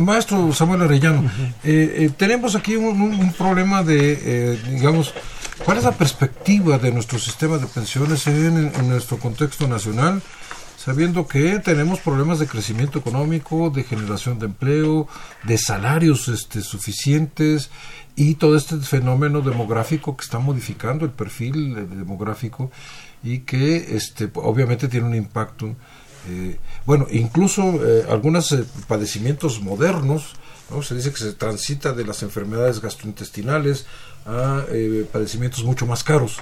Maestro 0.00 0.52
Samuel 0.52 0.82
Arellano, 0.82 1.30
eh, 1.62 1.94
eh, 1.98 2.10
tenemos 2.16 2.56
aquí 2.56 2.74
un, 2.74 3.00
un, 3.00 3.14
un 3.14 3.32
problema 3.32 3.84
de, 3.84 4.18
eh, 4.20 4.62
digamos, 4.70 5.14
¿cuál 5.64 5.78
es 5.78 5.84
la 5.84 5.92
perspectiva 5.92 6.78
de 6.78 6.90
nuestro 6.90 7.18
sistema 7.18 7.58
de 7.58 7.66
pensiones 7.66 8.26
en, 8.26 8.72
en 8.74 8.88
nuestro 8.88 9.18
contexto 9.18 9.68
nacional? 9.68 10.20
Sabiendo 10.88 11.28
que 11.28 11.58
tenemos 11.58 12.00
problemas 12.00 12.38
de 12.38 12.46
crecimiento 12.46 12.98
económico, 12.98 13.68
de 13.68 13.84
generación 13.84 14.38
de 14.38 14.46
empleo, 14.46 15.06
de 15.44 15.58
salarios 15.58 16.28
este, 16.28 16.62
suficientes 16.62 17.68
y 18.16 18.36
todo 18.36 18.56
este 18.56 18.78
fenómeno 18.78 19.42
demográfico 19.42 20.16
que 20.16 20.24
está 20.24 20.38
modificando 20.38 21.04
el 21.04 21.10
perfil 21.10 21.74
demográfico 21.74 22.70
y 23.22 23.40
que 23.40 23.96
este, 23.96 24.30
obviamente 24.36 24.88
tiene 24.88 25.06
un 25.06 25.14
impacto. 25.14 25.76
Eh, 26.26 26.56
bueno, 26.86 27.06
incluso 27.10 27.62
eh, 27.86 28.06
algunos 28.08 28.50
eh, 28.52 28.64
padecimientos 28.86 29.60
modernos, 29.60 30.36
¿no? 30.70 30.80
se 30.82 30.94
dice 30.94 31.10
que 31.12 31.18
se 31.18 31.34
transita 31.34 31.92
de 31.92 32.06
las 32.06 32.22
enfermedades 32.22 32.80
gastrointestinales 32.80 33.84
a 34.24 34.64
eh, 34.70 35.06
padecimientos 35.12 35.64
mucho 35.64 35.84
más 35.84 36.02
caros. 36.02 36.38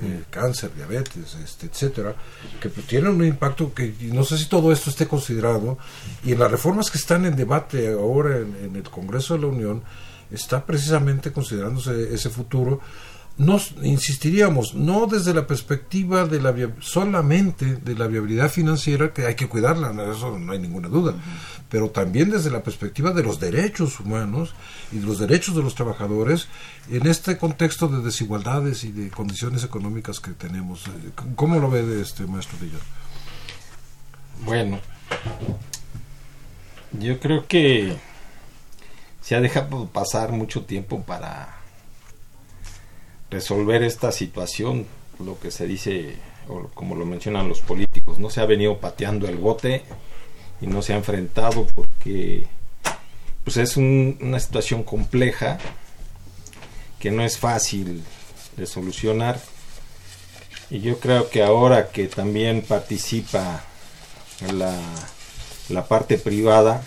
Eh, 0.00 0.24
cáncer, 0.30 0.74
diabetes, 0.74 1.34
este, 1.42 1.66
etcétera, 1.66 2.14
que 2.60 2.68
tienen 2.68 3.12
un 3.12 3.24
impacto 3.24 3.72
que 3.72 3.94
no 4.12 4.24
sé 4.24 4.38
si 4.38 4.46
todo 4.46 4.72
esto 4.72 4.90
esté 4.90 5.06
considerado 5.06 5.78
y 6.24 6.32
en 6.32 6.38
las 6.38 6.50
reformas 6.50 6.90
que 6.90 6.98
están 6.98 7.26
en 7.26 7.36
debate 7.36 7.92
ahora 7.92 8.38
en 8.38 8.74
el 8.74 8.82
Congreso 8.84 9.34
de 9.34 9.40
la 9.40 9.46
Unión 9.46 9.82
está 10.30 10.64
precisamente 10.64 11.32
considerándose 11.32 12.12
ese 12.12 12.28
futuro 12.28 12.80
nos 13.38 13.72
insistiríamos 13.84 14.74
no 14.74 15.06
desde 15.06 15.32
la 15.32 15.46
perspectiva 15.46 16.26
de 16.26 16.40
la 16.40 16.52
solamente 16.80 17.76
de 17.76 17.94
la 17.94 18.08
viabilidad 18.08 18.50
financiera 18.50 19.12
que 19.12 19.26
hay 19.26 19.36
que 19.36 19.48
cuidarla 19.48 19.90
eso 20.12 20.36
no 20.38 20.52
hay 20.52 20.58
ninguna 20.58 20.88
duda 20.88 21.12
uh 21.12 21.14
-huh. 21.14 21.62
pero 21.68 21.90
también 21.90 22.30
desde 22.30 22.50
la 22.50 22.64
perspectiva 22.64 23.12
de 23.12 23.22
los 23.22 23.38
derechos 23.38 24.00
humanos 24.00 24.54
y 24.90 24.98
de 24.98 25.06
los 25.06 25.20
derechos 25.20 25.54
de 25.54 25.62
los 25.62 25.76
trabajadores 25.76 26.48
en 26.90 27.06
este 27.06 27.38
contexto 27.38 27.86
de 27.86 28.02
desigualdades 28.02 28.82
y 28.82 28.90
de 28.90 29.08
condiciones 29.08 29.62
económicas 29.62 30.18
que 30.18 30.32
tenemos 30.32 30.82
cómo 31.36 31.60
lo 31.60 31.70
ve 31.70 31.84
de 31.84 32.02
este 32.02 32.26
maestro 32.26 32.58
Villar 32.60 32.80
bueno 34.44 34.80
yo 36.98 37.20
creo 37.20 37.46
que 37.46 37.96
se 39.22 39.36
ha 39.36 39.40
dejado 39.40 39.86
pasar 39.90 40.32
mucho 40.32 40.64
tiempo 40.64 41.04
para 41.04 41.57
resolver 43.30 43.82
esta 43.82 44.12
situación, 44.12 44.86
lo 45.24 45.38
que 45.38 45.50
se 45.50 45.66
dice, 45.66 46.16
o 46.48 46.68
como 46.74 46.94
lo 46.94 47.04
mencionan 47.04 47.48
los 47.48 47.60
políticos, 47.60 48.18
no 48.18 48.30
se 48.30 48.40
ha 48.40 48.46
venido 48.46 48.78
pateando 48.78 49.28
el 49.28 49.36
bote 49.36 49.82
y 50.60 50.66
no 50.66 50.82
se 50.82 50.92
ha 50.92 50.96
enfrentado 50.96 51.66
porque 51.74 52.46
pues 53.44 53.56
es 53.56 53.76
un, 53.76 54.18
una 54.20 54.40
situación 54.40 54.82
compleja 54.82 55.58
que 56.98 57.10
no 57.10 57.22
es 57.22 57.38
fácil 57.38 58.02
de 58.56 58.66
solucionar. 58.66 59.40
Y 60.70 60.80
yo 60.80 60.98
creo 61.00 61.30
que 61.30 61.42
ahora 61.42 61.88
que 61.88 62.08
también 62.08 62.62
participa 62.62 63.64
la, 64.52 64.78
la 65.70 65.86
parte 65.86 66.18
privada 66.18 66.82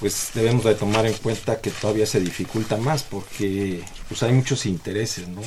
pues 0.00 0.30
debemos 0.34 0.64
de 0.64 0.74
tomar 0.74 1.06
en 1.06 1.14
cuenta 1.14 1.60
que 1.60 1.70
todavía 1.70 2.06
se 2.06 2.20
dificulta 2.20 2.76
más 2.78 3.02
porque 3.02 3.82
pues 4.08 4.22
hay 4.22 4.32
muchos 4.32 4.66
intereses 4.66 5.28
no 5.28 5.42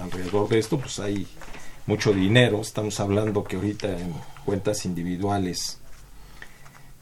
alrededor 0.00 0.48
de 0.48 0.58
esto 0.58 0.78
pues 0.78 0.98
hay 0.98 1.26
mucho 1.86 2.12
dinero. 2.12 2.60
Estamos 2.60 3.00
hablando 3.00 3.44
que 3.44 3.56
ahorita 3.56 3.88
en 3.88 4.14
cuentas 4.44 4.84
individuales 4.84 5.78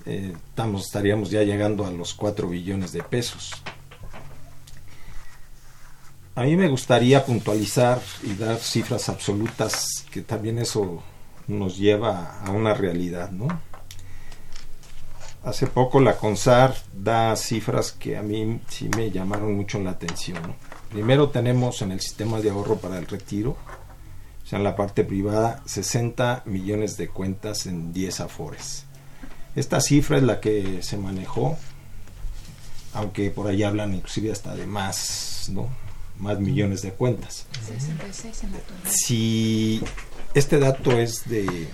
eh, 0.06 0.32
estamos 0.34 0.86
estaríamos 0.86 1.30
ya 1.30 1.42
llegando 1.42 1.86
a 1.86 1.90
los 1.90 2.14
4 2.14 2.48
billones 2.48 2.92
de 2.92 3.02
pesos. 3.02 3.52
A 6.34 6.44
mí 6.44 6.56
me 6.56 6.68
gustaría 6.68 7.24
puntualizar 7.24 8.00
y 8.22 8.34
dar 8.34 8.58
cifras 8.58 9.08
absolutas, 9.08 10.06
que 10.10 10.22
también 10.22 10.58
eso 10.58 11.02
nos 11.48 11.76
lleva 11.76 12.40
a 12.40 12.50
una 12.50 12.74
realidad, 12.74 13.30
¿no? 13.32 13.48
Hace 15.44 15.66
poco 15.66 16.00
la 16.00 16.16
CONSAR 16.16 16.74
da 16.92 17.34
cifras 17.36 17.92
que 17.92 18.16
a 18.16 18.22
mí 18.22 18.60
sí 18.68 18.90
me 18.96 19.10
llamaron 19.10 19.54
mucho 19.56 19.78
la 19.78 19.90
atención. 19.90 20.42
¿no? 20.42 20.56
Primero 20.90 21.28
tenemos 21.30 21.80
en 21.82 21.92
el 21.92 22.00
sistema 22.00 22.40
de 22.40 22.50
ahorro 22.50 22.76
para 22.76 22.98
el 22.98 23.06
retiro, 23.06 23.50
o 23.50 24.46
sea, 24.46 24.58
en 24.58 24.64
la 24.64 24.74
parte 24.74 25.04
privada, 25.04 25.62
60 25.66 26.42
millones 26.46 26.96
de 26.96 27.08
cuentas 27.08 27.66
en 27.66 27.92
10 27.92 28.20
afores. 28.20 28.84
Esta 29.54 29.80
cifra 29.80 30.16
es 30.16 30.22
la 30.22 30.40
que 30.40 30.82
se 30.82 30.96
manejó, 30.96 31.56
aunque 32.94 33.30
por 33.30 33.46
ahí 33.46 33.62
hablan 33.62 33.94
inclusive 33.94 34.32
hasta 34.32 34.54
de 34.54 34.66
más, 34.66 35.50
¿no? 35.52 35.68
Más 36.18 36.40
millones 36.40 36.82
de 36.82 36.92
cuentas. 36.92 37.46
66 37.66 38.44
en 38.44 38.52
la. 38.52 38.58
Si 38.90 39.82
este 40.34 40.58
dato 40.58 40.92
es 40.92 41.28
de 41.28 41.68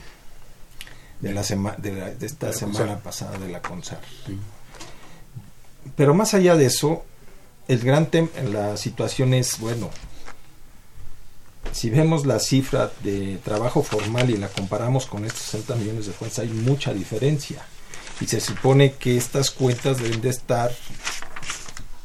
de 1.25 1.35
la 1.35 1.43
sema- 1.43 1.77
de, 1.79 1.93
la- 1.93 2.11
de 2.11 2.27
esta 2.27 2.47
De 2.47 2.53
la 2.53 2.59
semana 2.59 2.79
CONSAR. 2.79 3.03
pasada 3.03 3.39
de 3.39 3.49
la 3.49 3.61
CONSAR. 3.63 4.01
Pero 5.97 6.15
más 6.15 6.35
allá 6.35 6.57
de 6.57 6.67
eso, 6.67 7.05
el 7.69 7.81
gran 7.81 8.07
tema, 8.07 8.29
la 8.51 8.77
situación 8.77 9.35
es, 9.35 9.59
bueno, 9.59 9.91
si 11.73 11.91
vemos 11.91 12.25
la 12.27 12.39
cifra 12.39 12.93
de 13.03 13.39
trabajo 13.45 13.83
formal 13.83 14.31
y 14.31 14.37
la 14.37 14.49
comparamos 14.49 15.07
con 15.07 15.25
estos 15.25 15.43
60 15.43 15.75
millones 15.77 16.07
de 16.07 16.13
cuentas, 16.13 16.39
hay 16.41 16.49
mucha 16.49 16.93
diferencia. 16.93 17.65
Y 18.21 18.27
se 18.27 18.41
supone 18.41 18.93
que 18.93 19.17
estas 19.17 19.51
cuentas 19.51 19.99
deben 19.99 20.21
de 20.21 20.31
estar 20.31 20.71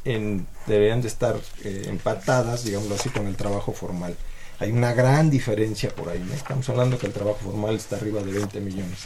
en, 0.06 0.48
deberían 0.66 1.02
de 1.02 1.08
estar 1.08 1.36
eh, 1.64 1.86
empatadas, 1.88 2.64
digámoslo 2.64 2.96
así, 2.96 3.10
con 3.10 3.28
el 3.28 3.36
trabajo 3.36 3.74
formal. 3.74 4.16
Hay 4.60 4.72
una 4.72 4.94
gran 4.94 5.30
diferencia 5.30 5.90
por 5.90 6.10
ahí. 6.10 6.20
¿no? 6.20 6.34
Estamos 6.34 6.68
hablando 6.70 6.98
que 6.98 7.08
el 7.08 7.14
trabajo 7.14 7.40
formal 7.44 7.76
está 7.76 7.96
arriba 7.96 8.22
de 8.22 8.34
20 8.34 8.60
millones. 8.60 9.06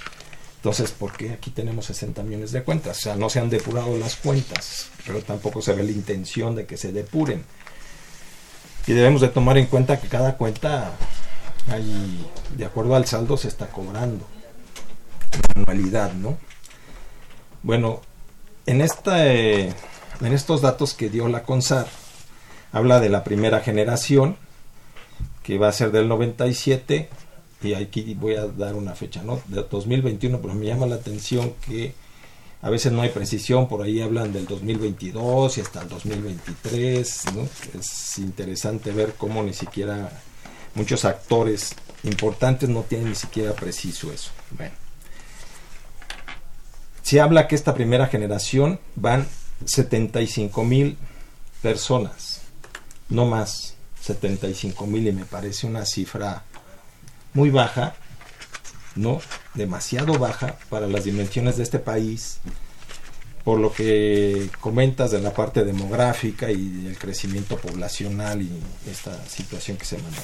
Entonces, 0.56 0.91
¿por 0.91 1.12
qué 1.12 1.32
aquí 1.34 1.51
tenemos 1.51 1.86
60 1.86 2.24
millones 2.24 2.51
de 2.51 2.64
cuentas? 2.64 2.97
O 2.97 3.01
sea, 3.01 3.16
no 3.16 3.30
se 3.30 3.39
han 3.39 3.49
depurado 3.49 3.97
las 3.97 4.16
cuentas, 4.16 4.88
pero 5.06 5.22
tampoco 5.22 5.62
se 5.62 5.74
ve 5.74 5.84
la 5.84 5.91
intención 5.91 6.56
de 6.56 6.66
que 6.66 6.78
se 6.78 6.91
depuren. 6.91 7.43
Y 8.88 8.93
debemos 8.93 9.22
de 9.22 9.28
tomar 9.28 9.58
en 9.58 9.68
cuenta 9.68 9.99
que 9.99 10.08
cada 10.08 10.38
cuenta, 10.38 10.93
de 12.56 12.66
acuerdo 12.66 12.95
al 12.95 13.06
saldo, 13.06 13.38
se 13.38 13.49
está 13.49 13.68
cobrando. 13.68 14.26
La 15.56 15.62
anualidad, 15.62 16.14
¿no? 16.14 16.38
Bueno, 17.62 18.01
en, 18.66 18.82
esta, 18.82 19.34
eh, 19.34 19.74
en 20.22 20.34
estos 20.34 20.62
datos 20.62 20.93
que 20.93 21.10
dio 21.10 21.28
la 21.28 21.43
CONSAR, 21.43 21.88
habla 22.72 22.99
de 22.99 23.10
la 23.10 23.24
primera 23.24 23.60
generación, 23.60 24.38
que 25.44 25.58
va 25.58 25.68
a 25.68 25.74
ser 25.74 25.91
del 25.91 26.08
97, 26.08 27.10
y 27.62 27.74
aquí 27.74 28.14
voy 28.16 28.36
a 28.36 28.48
dar 28.48 28.76
una 28.76 28.96
fecha, 28.96 29.22
¿no? 29.24 29.41
De 29.48 29.64
2021, 29.64 30.41
pero 30.41 30.54
me 30.54 30.66
llama 30.66 30.86
la 30.86 30.96
atención 30.96 31.54
que 31.66 31.94
a 32.62 32.70
veces 32.70 32.91
no 32.94 33.02
hay 33.02 33.10
precisión, 33.10 33.68
por 33.68 33.82
ahí 33.82 34.02
hablan 34.02 34.32
del 34.32 34.46
2022 34.46 35.58
y 35.58 35.62
hasta 35.62 35.82
el 35.82 35.89
2023, 35.89 37.26
¿no? 37.36 37.48
Es 37.78 38.18
interesante 38.18 38.91
ver 38.91 39.16
cómo 39.18 39.44
ni 39.44 39.54
siquiera 39.54 40.10
muchos 40.76 41.06
actores 41.06 41.76
importantes 42.04 42.70
no 42.70 42.84
tienen 42.84 43.10
ni 43.10 43.16
siquiera 43.16 43.54
preciso 43.54 44.12
eso. 44.12 44.32
Bueno. 44.52 44.74
Se 47.02 47.20
habla 47.20 47.48
que 47.50 47.56
esta 47.56 47.74
primera 47.74 48.08
generación 48.08 48.80
van 48.96 49.28
75 49.66 50.64
mil 50.64 50.98
personas, 51.62 52.41
no 53.10 53.26
más, 53.26 53.73
75 54.04 54.86
mil 54.86 55.08
y 55.08 55.12
me 55.14 55.26
parece 55.26 55.66
una 55.66 55.86
cifra 55.86 56.43
muy 57.34 57.49
baja, 57.49 57.95
no 58.95 59.22
demasiado 59.54 60.20
baja 60.20 60.58
para 60.70 60.88
las 60.88 61.06
dimensiones 61.06 61.58
de 61.58 61.64
este 61.64 61.80
país, 61.80 62.38
por 63.43 63.60
lo 63.60 63.72
que 63.74 64.49
comentas 64.60 65.12
de 65.12 65.22
la 65.22 65.34
parte 65.34 65.64
demográfica 65.64 66.51
y 66.51 66.86
el 66.88 66.97
crecimiento 66.97 67.58
poblacional 67.58 68.41
y 68.41 68.51
esta 68.89 69.18
situación 69.28 69.78
que 69.78 69.86
se 69.86 69.97
maneja. 69.97 70.22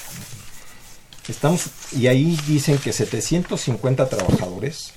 Estamos, 1.27 1.65
y 1.91 2.07
ahí 2.07 2.38
dicen 2.47 2.77
que 2.80 2.91
750 2.91 4.09
trabajadores, 4.09 4.91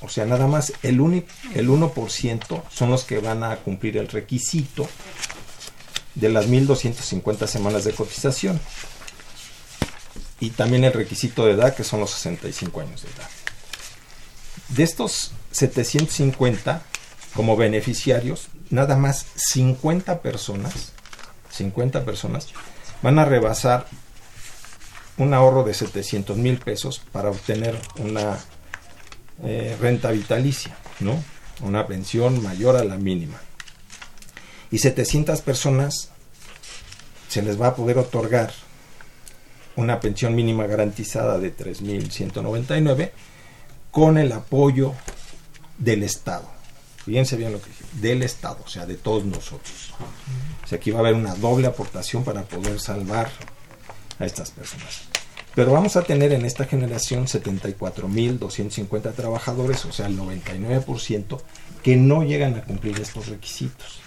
o 0.00 0.08
sea, 0.08 0.24
nada 0.24 0.46
más 0.46 0.72
el, 0.82 1.00
uni- 1.00 1.24
el 1.54 1.68
1% 1.68 2.62
son 2.72 2.90
los 2.90 3.04
que 3.04 3.18
van 3.18 3.42
a 3.44 3.56
cumplir 3.56 3.96
el 3.98 4.08
requisito 4.08 4.88
de 6.14 6.28
las 6.28 6.46
1.250 6.46 7.46
semanas 7.46 7.84
de 7.84 7.92
cotización. 7.92 8.60
Y 10.40 10.50
también 10.50 10.84
el 10.84 10.92
requisito 10.92 11.46
de 11.46 11.52
edad, 11.52 11.74
que 11.74 11.84
son 11.84 12.00
los 12.00 12.10
65 12.10 12.80
años 12.80 13.02
de 13.02 13.08
edad. 13.08 13.28
De 14.68 14.82
estos 14.82 15.32
750 15.52 16.82
como 17.34 17.56
beneficiarios, 17.56 18.48
nada 18.70 18.96
más 18.96 19.26
50 19.36 20.20
personas, 20.20 20.92
50 21.50 22.04
personas, 22.04 22.48
van 23.02 23.18
a 23.18 23.24
rebasar 23.24 23.86
un 25.16 25.34
ahorro 25.34 25.62
de 25.62 25.74
700 25.74 26.36
mil 26.36 26.58
pesos 26.58 27.00
para 27.12 27.30
obtener 27.30 27.78
una 27.98 28.38
eh, 29.42 29.76
renta 29.80 30.10
vitalicia, 30.10 30.76
¿no? 31.00 31.22
Una 31.60 31.86
pensión 31.86 32.42
mayor 32.42 32.76
a 32.76 32.84
la 32.84 32.96
mínima. 32.96 33.40
Y 34.74 34.78
700 34.78 35.40
personas 35.42 36.10
se 37.28 37.42
les 37.42 37.60
va 37.60 37.68
a 37.68 37.76
poder 37.76 37.96
otorgar 37.96 38.52
una 39.76 40.00
pensión 40.00 40.34
mínima 40.34 40.66
garantizada 40.66 41.38
de 41.38 41.56
3.199 41.56 43.12
con 43.92 44.18
el 44.18 44.32
apoyo 44.32 44.94
del 45.78 46.02
Estado. 46.02 46.48
Fíjense 47.04 47.36
bien 47.36 47.52
lo 47.52 47.62
que 47.62 47.70
dije, 47.70 47.84
del 48.00 48.24
Estado, 48.24 48.58
o 48.64 48.68
sea, 48.68 48.84
de 48.84 48.96
todos 48.96 49.24
nosotros. 49.24 49.94
O 50.64 50.66
sea, 50.66 50.78
aquí 50.78 50.90
va 50.90 50.98
a 50.98 51.02
haber 51.02 51.14
una 51.14 51.36
doble 51.36 51.68
aportación 51.68 52.24
para 52.24 52.42
poder 52.42 52.80
salvar 52.80 53.30
a 54.18 54.26
estas 54.26 54.50
personas. 54.50 55.02
Pero 55.54 55.70
vamos 55.70 55.94
a 55.94 56.02
tener 56.02 56.32
en 56.32 56.44
esta 56.44 56.64
generación 56.64 57.26
74.250 57.26 59.14
trabajadores, 59.14 59.84
o 59.84 59.92
sea, 59.92 60.06
el 60.06 60.18
99%, 60.18 61.40
que 61.84 61.94
no 61.94 62.24
llegan 62.24 62.56
a 62.56 62.64
cumplir 62.64 62.98
estos 62.98 63.28
requisitos. 63.28 64.02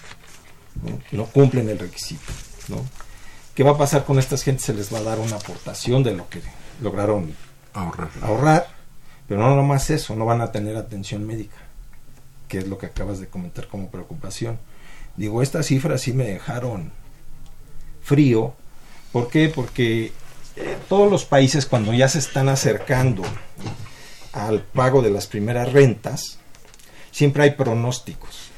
No, 0.82 1.00
no 1.12 1.26
cumplen 1.26 1.68
el 1.68 1.78
requisito. 1.78 2.32
¿no? 2.68 2.84
¿Qué 3.54 3.62
va 3.64 3.72
a 3.72 3.78
pasar 3.78 4.04
con 4.04 4.18
estas 4.18 4.42
gentes? 4.42 4.66
Se 4.66 4.74
les 4.74 4.92
va 4.92 4.98
a 4.98 5.02
dar 5.02 5.18
una 5.18 5.36
aportación 5.36 6.02
de 6.02 6.14
lo 6.14 6.28
que 6.28 6.40
lograron 6.80 7.34
Ahorrar. 7.74 8.10
ahorrar, 8.22 8.66
pero 9.26 9.40
no 9.40 9.54
nomás 9.54 9.90
eso, 9.90 10.16
no 10.16 10.24
van 10.24 10.40
a 10.40 10.52
tener 10.52 10.76
atención 10.76 11.26
médica, 11.26 11.56
que 12.48 12.58
es 12.58 12.68
lo 12.68 12.78
que 12.78 12.86
acabas 12.86 13.20
de 13.20 13.28
comentar 13.28 13.68
como 13.68 13.90
preocupación. 13.90 14.58
Digo, 15.16 15.42
estas 15.42 15.66
cifras 15.66 16.00
sí 16.02 16.12
me 16.12 16.24
dejaron 16.24 16.92
frío. 18.02 18.54
¿Por 19.12 19.28
qué? 19.28 19.48
Porque 19.48 20.12
eh, 20.56 20.76
todos 20.88 21.10
los 21.10 21.24
países 21.24 21.66
cuando 21.66 21.92
ya 21.92 22.08
se 22.08 22.20
están 22.20 22.48
acercando 22.48 23.22
al 24.32 24.62
pago 24.62 25.02
de 25.02 25.10
las 25.10 25.26
primeras 25.26 25.72
rentas, 25.72 26.38
siempre 27.10 27.42
hay 27.42 27.50
pronósticos, 27.52 28.50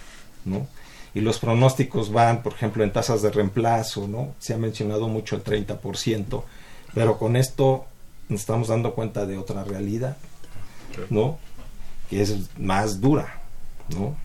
¿no? 0.45 0.69
Y 1.15 1.21
los 1.21 1.39
pronósticos 1.39 2.13
van, 2.13 2.43
por 2.43 2.53
ejemplo, 2.53 2.85
en 2.85 2.93
tasas 2.93 3.23
de 3.23 3.31
reemplazo, 3.31 4.07
¿no? 4.07 4.35
Se 4.39 4.55
ha 4.55 4.59
mencionado 4.59 5.09
mucho 5.09 5.37
el 5.37 5.43
30%, 5.43 6.43
pero 6.95 7.19
con 7.19 7.37
esto 7.37 7.87
nos 8.29 8.41
estamos 8.41 8.69
dando 8.69 8.95
cuenta 8.95 9.27
de 9.27 9.37
otra 9.37 9.65
realidad, 9.65 10.17
¿no? 11.09 11.39
Que 12.09 12.23
es 12.23 12.57
más 12.59 13.01
dura, 13.01 13.43
¿no? 13.89 14.17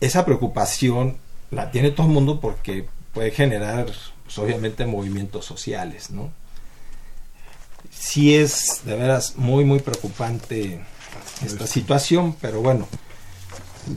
Esa 0.00 0.24
preocupación 0.24 1.16
la 1.50 1.70
tiene 1.70 1.90
todo 1.90 2.06
el 2.06 2.12
mundo 2.12 2.40
porque 2.40 2.86
puede 3.14 3.30
generar, 3.30 3.86
pues, 4.24 4.38
obviamente, 4.38 4.84
movimientos 4.84 5.46
sociales, 5.46 6.10
¿no? 6.10 6.30
Sí 7.90 8.34
es 8.34 8.82
de 8.84 8.94
veras 8.94 9.36
muy, 9.36 9.64
muy 9.64 9.80
preocupante 9.80 10.84
esta 11.44 11.66
situación, 11.66 12.36
pero 12.40 12.60
bueno, 12.60 12.86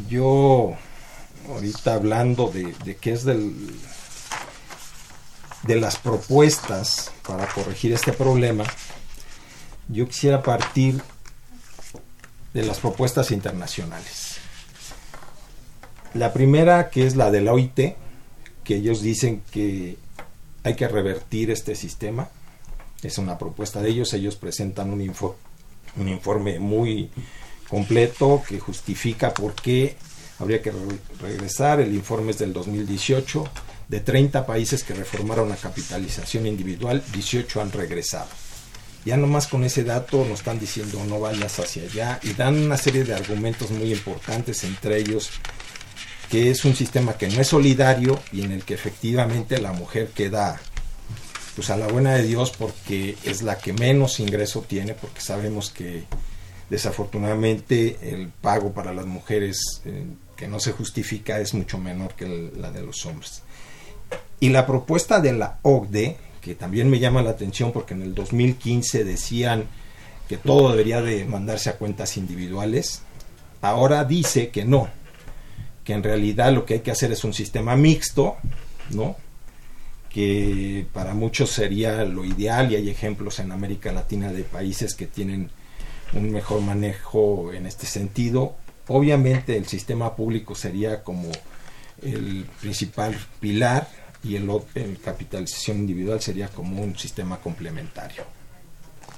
yo 0.08 0.76
ahorita 1.54 1.94
hablando 1.94 2.50
de, 2.50 2.96
qué 2.98 3.14
es 3.14 3.24
del 3.24 3.54
de 5.64 5.80
las 5.80 5.98
propuestas 5.98 7.12
para 7.28 7.48
corregir 7.48 7.94
este 7.94 8.14
problema, 8.14 8.64
yo 9.90 10.08
quisiera 10.08 10.42
partir 10.42 11.02
de 12.54 12.64
las 12.64 12.80
propuestas 12.80 13.32
internacionales. 13.32 14.38
La 16.14 16.34
primera, 16.34 16.90
que 16.90 17.06
es 17.06 17.16
la 17.16 17.30
de 17.30 17.42
la 17.42 17.54
OIT, 17.54 17.96
que 18.64 18.76
ellos 18.76 19.02
dicen 19.02 19.44
que 19.52 19.98
hay 20.64 20.76
que 20.76 20.88
revertir 20.88 21.52
este 21.52 21.76
sistema, 21.76 22.30
es 23.02 23.18
una 23.18 23.38
propuesta 23.38 23.82
de 23.82 23.90
ellos, 23.90 24.14
ellos 24.14 24.36
presentan 24.36 24.92
un, 24.92 25.02
info, 25.02 25.38
un 25.96 26.10
informe 26.10 26.60
muy 26.60 27.10
completo 27.70 28.44
que 28.48 28.60
justifica 28.60 29.34
por 29.34 29.54
qué 29.54 29.96
habría 30.42 30.62
que 30.62 30.72
re 30.72 30.80
regresar, 31.22 31.80
el 31.80 31.94
informe 31.94 32.32
es 32.32 32.40
del 32.40 32.54
2018, 32.54 33.50
De 33.88 34.00
30 34.00 34.46
países 34.46 34.86
que 34.86 34.94
reformaron 34.94 35.50
la 35.50 35.58
capitalización 35.58 36.48
individual, 36.48 37.04
18 37.12 37.62
han 37.62 37.74
regresado. 37.74 38.30
Ya 39.04 39.18
nomás 39.18 39.48
con 39.48 39.66
ese 39.66 39.84
dato 39.84 40.24
nos 40.24 40.40
están 40.40 40.60
diciendo 40.60 41.04
no 41.10 41.20
vayas 41.20 41.60
hacia 41.60 41.84
allá 41.84 42.20
y 42.24 42.32
dan 42.34 42.56
una 42.56 42.78
serie 42.78 43.04
de 43.04 43.14
argumentos 43.14 43.70
muy 43.72 43.92
importantes, 43.92 44.64
entre 44.64 44.98
ellos 44.98 45.30
que 46.30 46.50
es 46.50 46.64
un 46.64 46.74
sistema 46.74 47.18
que 47.18 47.28
no 47.28 47.42
es 47.42 47.48
solidario 47.48 48.18
y 48.32 48.44
en 48.44 48.54
el 48.54 48.64
que 48.64 48.76
efectivamente 48.76 49.60
la 49.60 49.74
mujer 49.74 50.08
queda 50.16 50.62
pues 51.56 51.70
a 51.70 51.76
la 51.76 51.88
buena 51.88 52.14
de 52.14 52.24
Dios 52.24 52.54
porque 52.58 53.18
es 53.26 53.42
la 53.42 53.58
que 53.58 53.74
menos 53.74 54.22
ingreso 54.22 54.62
tiene 54.62 54.94
porque 54.94 55.20
sabemos 55.20 55.70
que 55.72 56.06
desafortunadamente 56.70 57.98
el 58.14 58.30
pago 58.30 58.72
para 58.72 58.94
las 58.94 59.06
mujeres 59.06 59.82
eh, 59.84 60.06
que 60.42 60.48
no 60.48 60.60
se 60.60 60.72
justifica 60.72 61.40
es 61.40 61.54
mucho 61.54 61.78
menor 61.78 62.16
que 62.16 62.50
la 62.58 62.72
de 62.72 62.82
los 62.82 63.06
hombres. 63.06 63.44
Y 64.40 64.50
la 64.50 64.66
propuesta 64.66 65.22
de 65.22 65.34
la 65.34 65.60
OCDE, 65.62 66.18
que 66.42 66.56
también 66.56 66.90
me 66.90 66.98
llama 66.98 67.22
la 67.22 67.30
atención 67.30 67.72
porque 67.72 67.94
en 67.94 68.02
el 68.02 68.16
2015 68.16 69.04
decían 69.04 69.66
que 70.28 70.38
todo 70.38 70.72
debería 70.72 71.04
de 71.04 71.26
mandarse 71.26 71.70
a 71.70 71.78
cuentas 71.78 72.18
individuales, 72.18 73.04
ahora 73.62 74.04
dice 74.04 74.50
que 74.50 74.66
no, 74.66 74.90
que 75.84 75.94
en 75.94 76.02
realidad 76.02 76.52
lo 76.52 76.66
que 76.66 76.74
hay 76.74 76.80
que 76.80 76.90
hacer 76.90 77.12
es 77.12 77.24
un 77.24 77.36
sistema 77.36 77.76
mixto, 77.76 78.38
¿no? 78.90 79.18
que 80.10 80.88
para 80.92 81.14
muchos 81.14 81.52
sería 81.52 82.04
lo 82.04 82.26
ideal 82.26 82.72
y 82.72 82.78
hay 82.78 82.90
ejemplos 82.90 83.38
en 83.38 83.52
América 83.52 83.92
Latina 83.92 84.34
de 84.34 84.42
países 84.42 84.96
que 84.96 85.06
tienen 85.06 85.52
un 86.14 86.32
mejor 86.32 86.62
manejo 86.62 87.54
en 87.54 87.68
este 87.68 87.86
sentido. 87.86 88.56
Obviamente 88.94 89.56
el 89.56 89.68
sistema 89.68 90.14
público 90.18 90.54
sería 90.54 91.02
como 91.02 91.32
el 92.02 92.46
principal 92.60 93.18
pilar 93.40 93.88
y 94.22 94.36
el, 94.36 94.50
capitalización 95.02 95.78
individual 95.78 96.20
sería 96.20 96.50
como 96.50 96.82
un 96.84 96.98
sistema 96.98 97.38
complementario. 97.38 98.26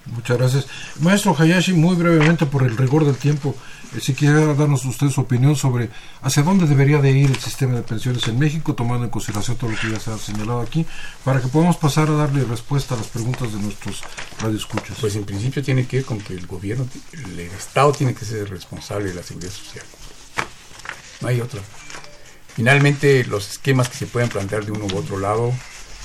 Muchas 0.05 0.37
gracias. 0.37 0.67
Maestro 0.99 1.35
Hayashi, 1.37 1.73
muy 1.73 1.95
brevemente 1.95 2.45
por 2.45 2.63
el 2.63 2.75
rigor 2.75 3.05
del 3.05 3.15
tiempo, 3.15 3.55
eh, 3.95 4.01
si 4.01 4.13
quiere 4.13 4.53
darnos 4.53 4.83
usted 4.83 5.09
su 5.09 5.21
opinión 5.21 5.55
sobre 5.55 5.89
hacia 6.21 6.43
dónde 6.43 6.67
debería 6.67 6.99
de 6.99 7.11
ir 7.11 7.29
el 7.29 7.39
sistema 7.39 7.75
de 7.75 7.83
pensiones 7.83 8.27
en 8.27 8.37
México, 8.37 8.73
tomando 8.73 9.05
en 9.05 9.11
consideración 9.11 9.55
todo 9.55 9.69
lo 9.69 9.77
que 9.77 9.89
ya 9.89 9.99
se 9.99 10.11
ha 10.11 10.17
señalado 10.17 10.59
aquí, 10.59 10.85
para 11.23 11.39
que 11.39 11.47
podamos 11.47 11.77
pasar 11.77 12.09
a 12.09 12.13
darle 12.13 12.43
respuesta 12.43 12.95
a 12.95 12.97
las 12.97 13.07
preguntas 13.07 13.53
de 13.53 13.59
nuestros 13.59 14.03
radioescuchas. 14.41 14.97
Pues 14.99 15.15
en 15.15 15.23
principio 15.23 15.63
tiene 15.63 15.87
que 15.87 15.97
ir 15.97 16.05
con 16.05 16.19
que 16.19 16.33
el 16.33 16.47
gobierno, 16.47 16.85
el 17.13 17.39
Estado 17.39 17.93
tiene 17.93 18.13
que 18.13 18.25
ser 18.25 18.49
responsable 18.49 19.09
de 19.09 19.15
la 19.15 19.23
seguridad 19.23 19.53
social. 19.53 19.85
No 21.21 21.29
hay 21.29 21.39
otra. 21.39 21.61
Finalmente, 22.55 23.23
los 23.25 23.51
esquemas 23.51 23.89
que 23.89 23.97
se 23.97 24.05
pueden 24.05 24.29
plantear 24.29 24.65
de 24.65 24.71
uno 24.71 24.85
u 24.85 24.97
otro 24.97 25.17
lado 25.17 25.53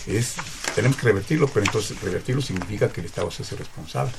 es, 0.06 0.34
tenemos 0.74 0.96
que 0.96 1.04
revertirlo, 1.06 1.48
pero 1.48 1.64
entonces 1.66 2.00
revertirlo 2.00 2.42
significa 2.42 2.88
que 2.90 3.00
el 3.00 3.06
Estado 3.06 3.30
se 3.30 3.42
hace 3.42 3.56
responsable. 3.56 4.12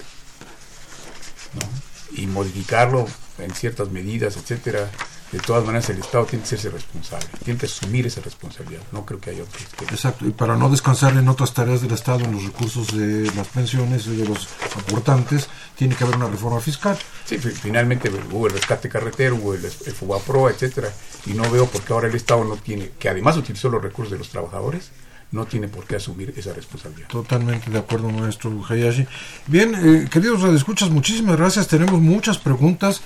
¿no? 1.56 2.18
Y 2.22 2.28
modificarlo 2.28 3.08
en 3.38 3.54
ciertas 3.54 3.90
medidas, 3.90 4.38
etcétera. 4.38 4.90
De 5.32 5.38
todas 5.38 5.64
maneras, 5.64 5.88
el 5.92 6.00
Estado 6.00 6.26
tiene 6.26 6.42
que 6.42 6.48
hacerse 6.48 6.72
responsable, 6.72 7.28
tiene 7.46 7.60
que 7.60 7.68
asumir 7.68 8.08
esa 8.08 8.20
responsabilidad. 8.22 8.82
No 8.92 9.06
creo 9.06 9.20
que 9.20 9.30
haya 9.30 9.44
otro 9.44 9.60
esquema. 9.60 9.92
Exacto, 9.92 10.26
y 10.26 10.32
para 10.32 10.56
no 10.56 10.72
descansar 10.72 11.16
en 11.18 11.30
otras 11.30 11.54
tareas 11.54 11.82
del 11.82 11.92
Estado, 11.92 12.26
en 12.26 12.32
los 12.32 12.44
recursos 12.46 12.88
de 12.98 13.32
las 13.36 13.48
pensiones 13.50 14.08
y 14.08 14.16
de 14.16 14.26
los 14.28 14.48
aportantes, 14.76 15.48
tiene 15.78 15.96
que 15.96 16.04
haber 16.04 16.16
una 16.16 16.30
reforma 16.30 16.60
fiscal. 16.60 16.98
Sí, 17.26 17.38
fi- 17.38 17.52
finalmente 17.52 18.10
hubo 18.32 18.48
el 18.48 18.54
rescate 18.54 18.90
carretero, 18.90 19.36
hubo 19.36 19.54
el, 19.54 19.64
el 19.64 19.72
FUBAPRO, 19.94 20.50
etcétera, 20.50 20.92
y 21.28 21.34
no 21.36 21.48
veo 21.52 21.68
por 21.68 21.82
qué 21.84 21.94
ahora 21.94 22.08
el 22.08 22.16
Estado 22.16 22.44
no 22.44 22.56
tiene, 22.56 22.90
que 22.98 23.08
además 23.10 23.38
utilizó 23.38 23.70
los 23.70 23.84
recursos 23.84 24.12
de 24.12 24.18
los 24.18 24.30
trabajadores, 24.30 24.90
no 25.32 25.46
tiene 25.46 25.68
por 25.68 25.86
qué 25.86 25.98
asumir 25.98 26.34
esa 26.36 26.54
responsabilidad. 26.54 27.08
Totalmente 27.08 27.70
de 27.70 27.78
acuerdo, 27.78 28.10
maestro 28.10 28.52
Hayashi. 28.68 29.06
Bien, 29.48 29.76
eh, 29.76 30.08
queridos 30.10 30.42
radioescuchas, 30.42 30.90
muchísimas 30.90 31.38
gracias. 31.38 31.68
Tenemos 31.68 32.02
muchas 32.02 32.38
preguntas. 32.38 33.02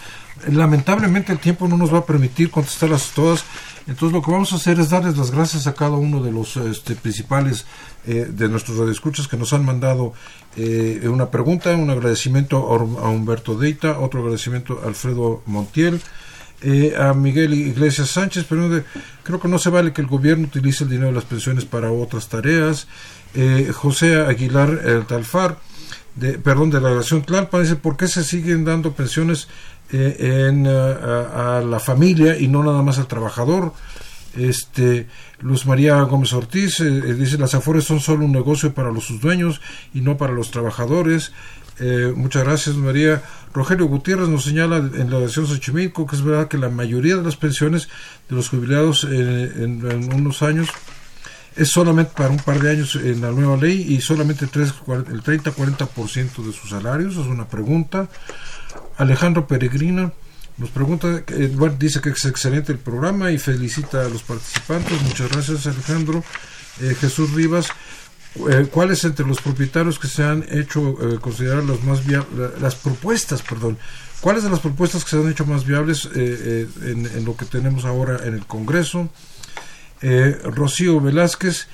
Lamentablemente 0.50 1.34
el 1.34 1.40
tiempo 1.40 1.68
no 1.68 1.78
nos 1.78 1.94
va 1.94 2.00
a 2.00 2.06
permitir 2.06 2.50
contestarlas 2.50 3.12
todas. 3.14 3.44
Entonces 3.88 4.14
lo 4.14 4.22
que 4.22 4.32
vamos 4.32 4.54
a 4.54 4.56
hacer 4.56 4.80
es 4.80 4.90
darles 4.90 5.18
las 5.18 5.32
gracias 5.32 5.68
a 5.68 5.74
cada 5.74 5.98
uno 5.98 6.24
de 6.24 6.32
los 6.32 6.56
este, 6.56 6.96
principales 6.96 7.66
eh, 8.06 8.28
de 8.30 8.48
nuestros 8.48 8.78
radioescuchas 8.78 9.28
que 9.28 9.36
nos 9.36 9.52
han 9.52 9.66
mandado 9.66 10.14
eh, 10.56 11.06
una 11.12 11.30
pregunta, 11.30 11.76
un 11.76 11.90
agradecimiento 11.90 12.58
a 12.58 13.10
Humberto 13.10 13.56
Deita, 13.56 14.00
otro 14.00 14.22
agradecimiento 14.22 14.80
a 14.84 14.88
Alfredo 14.88 15.44
Montiel, 15.46 16.02
eh, 16.64 16.95
a 16.97 17.14
Miguel 17.14 17.53
Iglesias 17.53 18.09
Sánchez, 18.09 18.45
pero 18.47 18.70
creo 19.24 19.39
que 19.39 19.47
no 19.47 19.57
se 19.59 19.70
vale 19.70 19.93
que 19.93 20.01
el 20.01 20.07
gobierno 20.07 20.45
utilice 20.45 20.84
el 20.84 20.89
dinero 20.89 21.07
de 21.07 21.16
las 21.16 21.26
pensiones 21.26 21.66
para 21.66 21.91
otras 21.91 22.28
tareas. 22.30 22.88
Eh, 23.36 23.72
José 23.74 24.22
Aguilar 24.22 24.80
eh, 24.84 25.03
Talfar, 25.07 25.57
de, 26.16 26.34
perdón, 26.39 26.70
de 26.70 26.80
la 26.80 26.89
relación 26.89 27.24
Tlalpan, 27.24 27.64
dice, 27.64 27.76
¿por 27.76 27.97
qué 27.97 28.07
se 28.07 28.24
siguen 28.24 28.66
dando 28.66 28.93
pensiones 28.93 29.47
eh, 29.91 30.47
en, 30.49 30.68
ah, 30.68 31.30
a, 31.36 31.57
a 31.57 31.61
la 31.61 31.80
familia 31.80 32.38
y 32.38 32.47
no 32.47 32.64
nada 32.64 32.82
más 32.82 32.99
al 32.99 33.07
trabajador? 33.07 33.74
Este, 34.36 35.07
Luz 35.41 35.66
María 35.66 36.01
Gómez 36.01 36.34
Ortiz 36.34 36.80
eh, 36.80 36.88
eh, 36.88 37.14
dice, 37.14 37.38
las 37.38 37.53
afores 37.53 37.84
son 37.84 37.99
solo 37.99 38.26
un 38.26 38.32
negocio 38.32 38.74
para 38.74 38.91
los 38.91 39.05
sus 39.05 39.22
dueños 39.22 39.61
y 39.93 40.01
no 40.01 40.18
para 40.18 40.34
los 40.34 40.49
trabajadores. 40.49 41.32
Eh, 41.80 42.14
muchas 42.16 42.44
gracias, 42.44 42.76
María. 42.76 43.24
Rogelio 43.54 43.86
Gutiérrez 43.88 44.30
nos 44.30 44.44
señala 44.44 44.78
en 44.78 45.10
la 45.12 45.18
versión 45.20 45.48
Xochimilco 45.48 46.06
que 46.08 46.16
es 46.16 46.22
verdad 46.24 46.48
que 46.48 46.58
la 46.58 46.70
mayoría 46.70 47.16
de 47.16 47.24
las 47.24 47.36
pensiones 47.36 47.88
de 48.30 48.36
los 48.36 48.50
jubilados 48.50 49.04
en, 49.04 49.84
unos 50.14 50.42
años 50.44 50.70
es 51.56 51.70
solamente 51.70 52.12
para 52.16 52.30
un 52.30 52.38
par 52.38 52.60
de 52.60 52.72
años 52.72 52.96
en 52.96 53.22
la 53.22 53.32
nueva 53.32 53.58
ley 53.58 53.86
y 53.94 54.02
solamente 54.02 54.48
tres, 54.48 54.74
cuar- 54.74 55.06
el 55.12 55.22
30-40% 55.24 56.44
de 56.46 56.52
sus 56.54 56.70
salarios. 56.70 57.14
Es 57.14 57.26
una 57.28 57.48
pregunta. 57.48 58.08
Alejandro 58.98 59.48
Peregrina 59.48 60.12
nos 60.58 60.70
pregunta, 60.70 61.24
eh, 61.28 61.56
dice 61.80 62.02
que 62.02 62.10
es 62.10 62.26
excelente 62.26 62.72
el 62.72 62.78
programa 62.80 63.32
y 63.32 63.38
felicita 63.40 64.02
a 64.06 64.10
los 64.10 64.24
participantes. 64.24 65.02
Muchas 65.04 65.32
gracias, 65.32 65.66
Alejandro. 65.68 66.24
Eh, 66.82 66.96
Jesús 67.00 67.32
Rivas, 67.34 67.68
eh, 68.36 68.68
¿cuáles 68.72 69.04
entre 69.04 69.28
los 69.28 69.40
propietarios 69.42 70.00
que 70.00 70.08
se 70.08 70.24
han 70.24 70.44
hecho 70.50 70.98
eh, 71.02 71.20
considerar 71.20 71.64
las 71.64 71.84
más 71.84 72.02
las 72.60 72.76
propuestas, 72.76 73.44
perdón, 73.44 73.78
cuáles 74.22 74.44
de 74.44 74.50
las 74.50 74.60
propuestas 74.60 75.04
que 75.04 75.12
se 75.12 75.18
han 75.18 75.30
hecho 75.30 75.46
más 75.46 75.66
viables 75.66 76.06
eh, 76.06 76.10
eh, 76.16 76.68
en, 77.16 77.26
lo 77.26 77.38
que 77.38 77.46
tenemos 77.46 77.86
ahora 77.86 78.26
en 78.26 78.34
el 78.34 78.46
Congreso? 78.46 79.10
Rocío 80.44 81.00
Velázquez, 81.00 81.68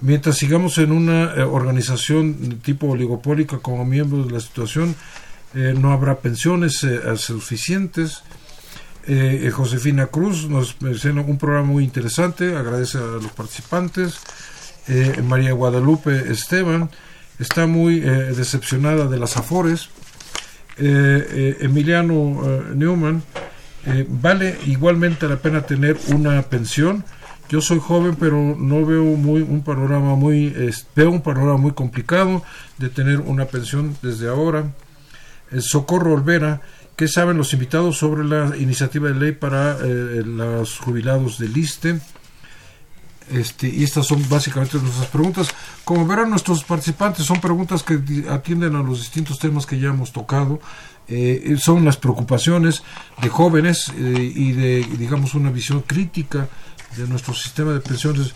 mientras 0.00 0.38
sigamos 0.38 0.78
en 0.78 0.90
una 0.90 1.34
organización 1.44 2.60
tipo 2.62 2.86
oligopólica 2.86 3.58
como 3.58 3.84
miembros 3.84 4.26
de 4.26 4.32
la 4.32 4.40
situación, 4.40 4.96
no 5.52 5.92
habrá 5.92 6.20
pensiones 6.20 6.86
suficientes. 7.16 8.22
Josefina 9.52 10.06
Cruz 10.06 10.48
nos 10.48 10.80
menciona 10.80 11.20
un 11.20 11.36
programa 11.36 11.66
muy 11.66 11.84
interesante, 11.84 12.56
agradece 12.56 12.96
a 12.96 13.02
los 13.20 13.32
participantes. 13.32 14.14
Eh, 14.86 15.22
María 15.22 15.52
Guadalupe 15.52 16.30
Esteban 16.30 16.90
está 17.38 17.66
muy 17.66 17.98
eh, 17.98 18.32
decepcionada 18.36 19.06
de 19.06 19.18
las 19.18 19.36
Afores. 19.36 19.88
Eh, 20.76 21.26
eh, 21.30 21.56
Emiliano 21.60 22.40
eh, 22.44 22.62
Newman, 22.74 23.22
eh, 23.86 24.06
vale 24.08 24.58
igualmente 24.66 25.28
la 25.28 25.36
pena 25.36 25.62
tener 25.62 25.96
una 26.08 26.42
pensión. 26.42 27.04
Yo 27.48 27.60
soy 27.60 27.78
joven, 27.78 28.16
pero 28.18 28.56
no 28.58 28.84
veo 28.84 29.04
muy 29.04 29.42
un 29.42 29.62
panorama 29.62 30.16
muy 30.16 30.52
veo 30.96 31.10
un 31.10 31.20
panorama 31.20 31.58
muy 31.58 31.72
complicado 31.72 32.42
de 32.78 32.88
tener 32.88 33.20
una 33.20 33.44
pensión 33.44 33.96
desde 34.02 34.28
ahora. 34.28 34.72
Eh, 35.52 35.60
Socorro 35.60 36.14
Olvera, 36.14 36.62
¿qué 36.96 37.06
saben 37.06 37.36
los 37.36 37.52
invitados 37.52 37.98
sobre 37.98 38.24
la 38.24 38.56
iniciativa 38.56 39.08
de 39.08 39.14
ley 39.14 39.32
para 39.32 39.78
los 39.78 40.78
jubilados 40.78 41.38
del 41.38 41.56
ISTE? 41.56 42.00
Este, 43.30 43.68
y 43.68 43.82
estas 43.84 44.06
son 44.06 44.22
básicamente 44.28 44.78
nuestras 44.78 45.06
preguntas. 45.08 45.48
Como 45.84 46.06
verán, 46.06 46.30
nuestros 46.30 46.64
participantes 46.64 47.24
son 47.24 47.40
preguntas 47.40 47.82
que 47.82 48.00
atienden 48.30 48.76
a 48.76 48.82
los 48.82 48.98
distintos 49.00 49.38
temas 49.38 49.66
que 49.66 49.78
ya 49.78 49.88
hemos 49.88 50.12
tocado. 50.12 50.60
Eh, 51.06 51.56
son 51.58 51.84
las 51.84 51.96
preocupaciones 51.96 52.82
de 53.20 53.28
jóvenes 53.28 53.92
eh, 53.96 54.32
y 54.34 54.52
de, 54.52 54.86
digamos, 54.98 55.34
una 55.34 55.50
visión 55.50 55.82
crítica 55.82 56.48
de 56.96 57.06
nuestro 57.06 57.34
sistema 57.34 57.72
de 57.72 57.80
pensiones. 57.80 58.34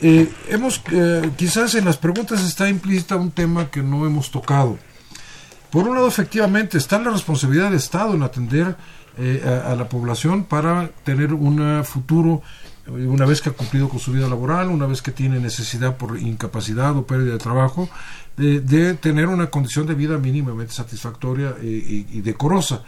Eh, 0.00 0.30
hemos, 0.48 0.80
eh, 0.92 1.28
quizás 1.36 1.74
en 1.74 1.84
las 1.84 1.96
preguntas 1.96 2.42
está 2.44 2.68
implícita 2.68 3.16
un 3.16 3.32
tema 3.32 3.70
que 3.70 3.82
no 3.82 4.06
hemos 4.06 4.30
tocado. 4.30 4.78
Por 5.70 5.88
un 5.88 5.96
lado, 5.96 6.08
efectivamente, 6.08 6.78
está 6.78 6.98
la 6.98 7.10
responsabilidad 7.10 7.64
del 7.64 7.74
Estado 7.74 8.14
en 8.14 8.22
atender 8.22 8.76
eh, 9.18 9.42
a, 9.44 9.72
a 9.72 9.76
la 9.76 9.88
población 9.88 10.44
para 10.44 10.88
tener 11.04 11.34
un 11.34 11.84
futuro, 11.84 12.40
eh, 12.40 12.77
una 12.90 13.26
vez 13.26 13.40
que 13.40 13.50
ha 13.50 13.52
cumplido 13.52 13.88
con 13.88 13.98
su 13.98 14.12
vida 14.12 14.28
laboral, 14.28 14.68
una 14.68 14.86
vez 14.86 15.02
que 15.02 15.12
tiene 15.12 15.38
necesidad 15.40 15.96
por 15.96 16.18
incapacidad 16.18 16.96
o 16.96 17.06
pérdida 17.06 17.32
de 17.32 17.38
trabajo, 17.38 17.88
de, 18.36 18.94
tener 18.94 19.26
una 19.26 19.50
condición 19.50 19.86
de 19.86 19.94
vida 19.94 20.16
mínimamente 20.18 20.72
satisfactoria 20.72 21.54
eh, 21.60 21.66
y, 21.66 22.18
y 22.18 22.20
decorosa. 22.20 22.82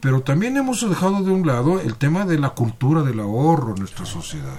Pero 0.00 0.22
también 0.22 0.56
hemos 0.56 0.88
dejado 0.88 1.22
de 1.22 1.30
un 1.30 1.46
lado 1.46 1.80
el 1.80 1.96
tema 1.96 2.24
de 2.24 2.38
la 2.38 2.50
cultura 2.50 3.02
del 3.02 3.20
ahorro 3.20 3.74
en 3.74 3.80
nuestra 3.80 4.06
sociedad. 4.06 4.58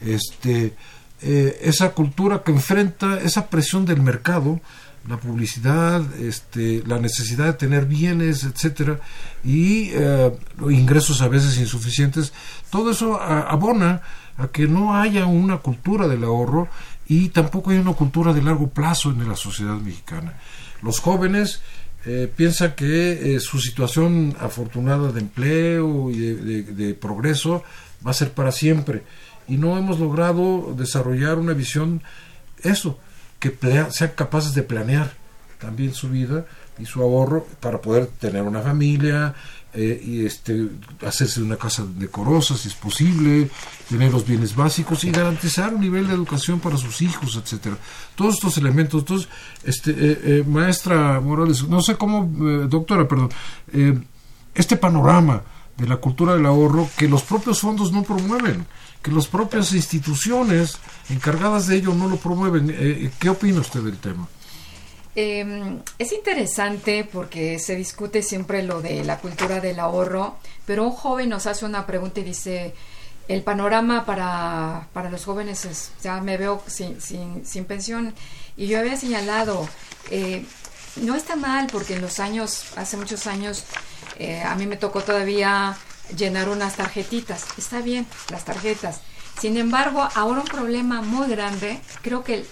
Este, 0.00 0.74
eh, 1.22 1.58
esa 1.62 1.92
cultura 1.92 2.42
que 2.42 2.52
enfrenta 2.52 3.18
esa 3.20 3.46
presión 3.46 3.86
del 3.86 4.02
mercado, 4.02 4.60
la 5.08 5.18
publicidad, 5.18 6.02
este, 6.20 6.82
la 6.86 6.98
necesidad 6.98 7.46
de 7.46 7.52
tener 7.54 7.84
bienes, 7.86 8.44
etcétera, 8.44 9.00
y 9.44 9.90
eh, 9.92 10.32
ingresos 10.70 11.20
a 11.20 11.28
veces 11.28 11.58
insuficientes, 11.58 12.32
todo 12.70 12.90
eso 12.90 13.20
a- 13.20 13.42
abona 13.42 14.00
a 14.38 14.48
que 14.48 14.66
no 14.66 14.96
haya 14.96 15.26
una 15.26 15.58
cultura 15.58 16.08
del 16.08 16.24
ahorro 16.24 16.68
y 17.06 17.28
tampoco 17.28 17.70
hay 17.70 17.78
una 17.78 17.92
cultura 17.92 18.32
de 18.32 18.42
largo 18.42 18.68
plazo 18.70 19.10
en 19.10 19.28
la 19.28 19.36
sociedad 19.36 19.74
mexicana. 19.76 20.38
Los 20.82 21.00
jóvenes 21.00 21.60
eh, 22.06 22.30
piensan 22.34 22.74
que 22.74 23.36
eh, 23.36 23.40
su 23.40 23.60
situación 23.60 24.34
afortunada 24.40 25.12
de 25.12 25.20
empleo 25.20 26.10
y 26.10 26.18
de, 26.18 26.94
progreso 26.94 27.62
va 28.06 28.10
a 28.10 28.14
ser 28.14 28.32
para 28.32 28.52
siempre 28.52 29.04
y 29.48 29.56
no 29.56 29.76
hemos 29.78 30.00
logrado 30.00 30.74
desarrollar 30.76 31.38
una 31.38 31.52
visión 31.52 32.02
eso 32.62 32.98
que 33.38 33.56
sean 33.90 34.12
capaces 34.14 34.54
de 34.54 34.62
planear 34.62 35.12
también 35.58 35.94
su 35.94 36.08
vida 36.08 36.46
y 36.78 36.86
su 36.86 37.02
ahorro 37.02 37.46
para 37.60 37.80
poder 37.80 38.06
tener 38.06 38.42
una 38.42 38.60
familia 38.60 39.34
eh, 39.72 40.00
y 40.04 40.24
este 40.24 40.68
hacerse 41.04 41.42
una 41.42 41.56
casa 41.56 41.84
decorosa 41.96 42.56
si 42.56 42.68
es 42.68 42.74
posible 42.74 43.50
tener 43.88 44.12
los 44.12 44.26
bienes 44.26 44.54
básicos 44.54 45.04
y 45.04 45.10
garantizar 45.10 45.74
un 45.74 45.80
nivel 45.80 46.06
de 46.06 46.14
educación 46.14 46.60
para 46.60 46.76
sus 46.76 47.02
hijos 47.02 47.36
etcétera. 47.36 47.76
Todos 48.14 48.34
estos 48.34 48.58
elementos 48.58 49.00
entonces 49.00 49.28
este 49.64 49.90
eh, 49.90 50.20
eh, 50.24 50.44
maestra 50.46 51.20
Morales 51.20 51.66
no 51.68 51.80
sé 51.80 51.96
cómo 51.96 52.24
doctora 52.68 53.06
perdón 53.08 53.30
este 54.54 54.76
panorama 54.76 55.42
de 55.76 55.88
la 55.88 55.96
cultura 55.96 56.34
del 56.34 56.46
ahorro 56.46 56.88
que 56.96 57.08
los 57.08 57.22
propios 57.22 57.60
fondos 57.60 57.92
no 57.92 58.02
promueven, 58.02 58.66
que 59.04 59.10
las 59.10 59.26
propias 59.26 59.72
instituciones 59.74 60.78
encargadas 61.10 61.66
de 61.66 61.76
ello 61.76 61.94
no 61.94 62.08
lo 62.08 62.16
promueven. 62.16 62.74
Eh, 62.74 63.10
¿Qué 63.18 63.28
opina 63.28 63.60
usted 63.60 63.80
del 63.80 63.98
tema? 63.98 64.26
Eh, 65.14 65.78
es 65.98 66.12
interesante 66.12 67.06
porque 67.12 67.58
se 67.58 67.76
discute 67.76 68.22
siempre 68.22 68.62
lo 68.62 68.80
de 68.80 69.04
la 69.04 69.18
cultura 69.18 69.60
del 69.60 69.78
ahorro, 69.78 70.38
pero 70.66 70.84
un 70.84 70.92
joven 70.92 71.28
nos 71.28 71.46
hace 71.46 71.66
una 71.66 71.86
pregunta 71.86 72.20
y 72.20 72.24
dice, 72.24 72.74
el 73.28 73.42
panorama 73.42 74.06
para, 74.06 74.88
para 74.94 75.10
los 75.10 75.26
jóvenes 75.26 75.66
es, 75.66 75.92
ya 76.02 76.22
me 76.22 76.38
veo 76.38 76.62
sin, 76.66 76.98
sin, 77.00 77.44
sin 77.44 77.66
pensión. 77.66 78.14
Y 78.56 78.68
yo 78.68 78.78
había 78.78 78.96
señalado, 78.96 79.68
eh, 80.10 80.46
no 80.96 81.14
está 81.14 81.36
mal 81.36 81.68
porque 81.70 81.94
en 81.94 82.00
los 82.00 82.20
años, 82.20 82.72
hace 82.76 82.96
muchos 82.96 83.26
años, 83.26 83.64
eh, 84.18 84.42
a 84.42 84.54
mí 84.54 84.66
me 84.66 84.78
tocó 84.78 85.02
todavía 85.02 85.76
llenar 86.16 86.48
unas 86.48 86.76
tarjetitas. 86.76 87.46
Está 87.58 87.80
bien, 87.80 88.06
las 88.30 88.44
tarjetas. 88.44 89.00
Sin 89.40 89.56
embargo, 89.56 90.08
ahora 90.14 90.40
un 90.40 90.46
problema 90.46 91.02
muy 91.02 91.28
grande, 91.28 91.80
creo 92.02 92.22
que 92.22 92.44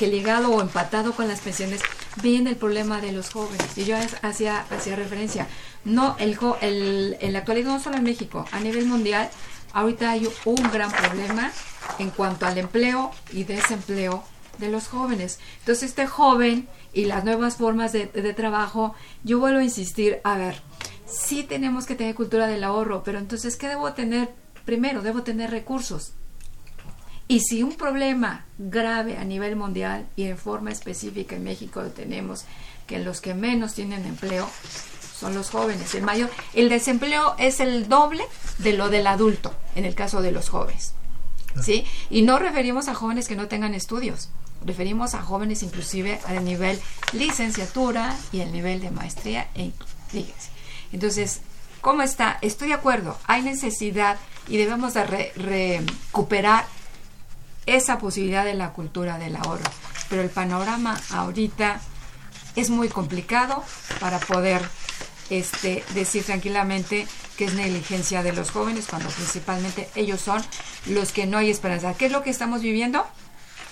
que 0.00 0.06
ligado 0.06 0.50
o 0.50 0.62
empatado 0.62 1.12
con 1.12 1.28
las 1.28 1.40
pensiones 1.40 1.82
viene 2.22 2.48
el 2.48 2.56
problema 2.56 3.02
de 3.02 3.12
los 3.12 3.28
jóvenes. 3.28 3.76
Y 3.76 3.84
yo 3.84 3.98
hacía, 4.22 4.64
hacía 4.70 4.96
referencia. 4.96 5.46
No, 5.84 6.16
el, 6.18 6.38
el, 6.62 7.18
en 7.20 7.34
la 7.34 7.40
actualidad, 7.40 7.72
no 7.72 7.80
solo 7.80 7.98
en 7.98 8.04
México, 8.04 8.46
a 8.50 8.60
nivel 8.60 8.86
mundial, 8.86 9.28
ahorita 9.74 10.12
hay 10.12 10.26
un 10.46 10.70
gran 10.72 10.90
problema 10.90 11.52
en 11.98 12.08
cuanto 12.08 12.46
al 12.46 12.56
empleo 12.56 13.10
y 13.30 13.44
desempleo 13.44 14.24
de 14.56 14.70
los 14.70 14.88
jóvenes. 14.88 15.38
Entonces, 15.58 15.90
este 15.90 16.06
joven 16.06 16.66
y 16.94 17.04
las 17.04 17.24
nuevas 17.24 17.56
formas 17.56 17.92
de 17.92 18.06
trabajo, 18.34 18.94
yo 19.22 19.38
vuelvo 19.38 19.58
a 19.58 19.64
insistir, 19.64 20.20
a 20.24 20.38
ver, 20.38 20.62
sí 21.10 21.44
tenemos 21.44 21.86
que 21.86 21.94
tener 21.94 22.14
cultura 22.14 22.46
del 22.46 22.64
ahorro, 22.64 23.02
pero 23.02 23.18
entonces, 23.18 23.56
¿qué 23.56 23.68
debo 23.68 23.92
tener? 23.92 24.30
Primero, 24.64 25.02
debo 25.02 25.22
tener 25.22 25.50
recursos. 25.50 26.12
Y 27.28 27.40
si 27.40 27.62
un 27.62 27.74
problema 27.76 28.44
grave 28.58 29.16
a 29.16 29.24
nivel 29.24 29.54
mundial 29.54 30.08
y 30.16 30.24
en 30.24 30.36
forma 30.36 30.70
específica 30.70 31.36
en 31.36 31.44
México 31.44 31.80
lo 31.80 31.90
tenemos, 31.90 32.44
que 32.86 32.98
los 32.98 33.20
que 33.20 33.34
menos 33.34 33.74
tienen 33.74 34.04
empleo 34.04 34.50
son 35.16 35.34
los 35.34 35.50
jóvenes. 35.50 35.94
El 35.94 36.02
mayor, 36.02 36.30
el 36.54 36.68
desempleo 36.68 37.36
es 37.38 37.60
el 37.60 37.88
doble 37.88 38.24
de 38.58 38.72
lo 38.72 38.88
del 38.88 39.06
adulto 39.06 39.54
en 39.76 39.84
el 39.84 39.94
caso 39.94 40.22
de 40.22 40.32
los 40.32 40.48
jóvenes. 40.48 40.94
¿Sí? 41.62 41.84
Y 42.10 42.22
no 42.22 42.38
referimos 42.38 42.88
a 42.88 42.94
jóvenes 42.94 43.28
que 43.28 43.36
no 43.36 43.48
tengan 43.48 43.74
estudios, 43.74 44.28
referimos 44.64 45.14
a 45.14 45.22
jóvenes 45.22 45.62
inclusive 45.62 46.20
al 46.26 46.44
nivel 46.44 46.80
licenciatura 47.12 48.16
y 48.32 48.40
el 48.40 48.52
nivel 48.52 48.80
de 48.80 48.90
maestría 48.90 49.48
e 49.54 49.72
fíjense. 50.08 50.59
Entonces, 50.92 51.40
¿cómo 51.80 52.02
está? 52.02 52.38
Estoy 52.42 52.68
de 52.68 52.74
acuerdo, 52.74 53.18
hay 53.26 53.42
necesidad 53.42 54.16
y 54.48 54.56
debemos 54.56 54.94
de 54.94 55.04
re- 55.04 55.32
recuperar 55.36 56.64
esa 57.66 57.98
posibilidad 57.98 58.44
de 58.44 58.54
la 58.54 58.72
cultura 58.72 59.18
del 59.18 59.36
ahorro. 59.36 59.70
Pero 60.08 60.22
el 60.22 60.30
panorama 60.30 61.00
ahorita 61.10 61.80
es 62.56 62.70
muy 62.70 62.88
complicado 62.88 63.62
para 64.00 64.18
poder 64.18 64.60
este, 65.28 65.84
decir 65.94 66.24
tranquilamente 66.24 67.06
que 67.36 67.44
es 67.44 67.54
negligencia 67.54 68.22
de 68.24 68.32
los 68.32 68.50
jóvenes 68.50 68.86
cuando 68.90 69.08
principalmente 69.08 69.88
ellos 69.94 70.20
son 70.20 70.42
los 70.86 71.12
que 71.12 71.26
no 71.26 71.38
hay 71.38 71.48
esperanza. 71.50 71.94
¿Qué 71.94 72.06
es 72.06 72.12
lo 72.12 72.22
que 72.24 72.30
estamos 72.30 72.60
viviendo? 72.60 73.06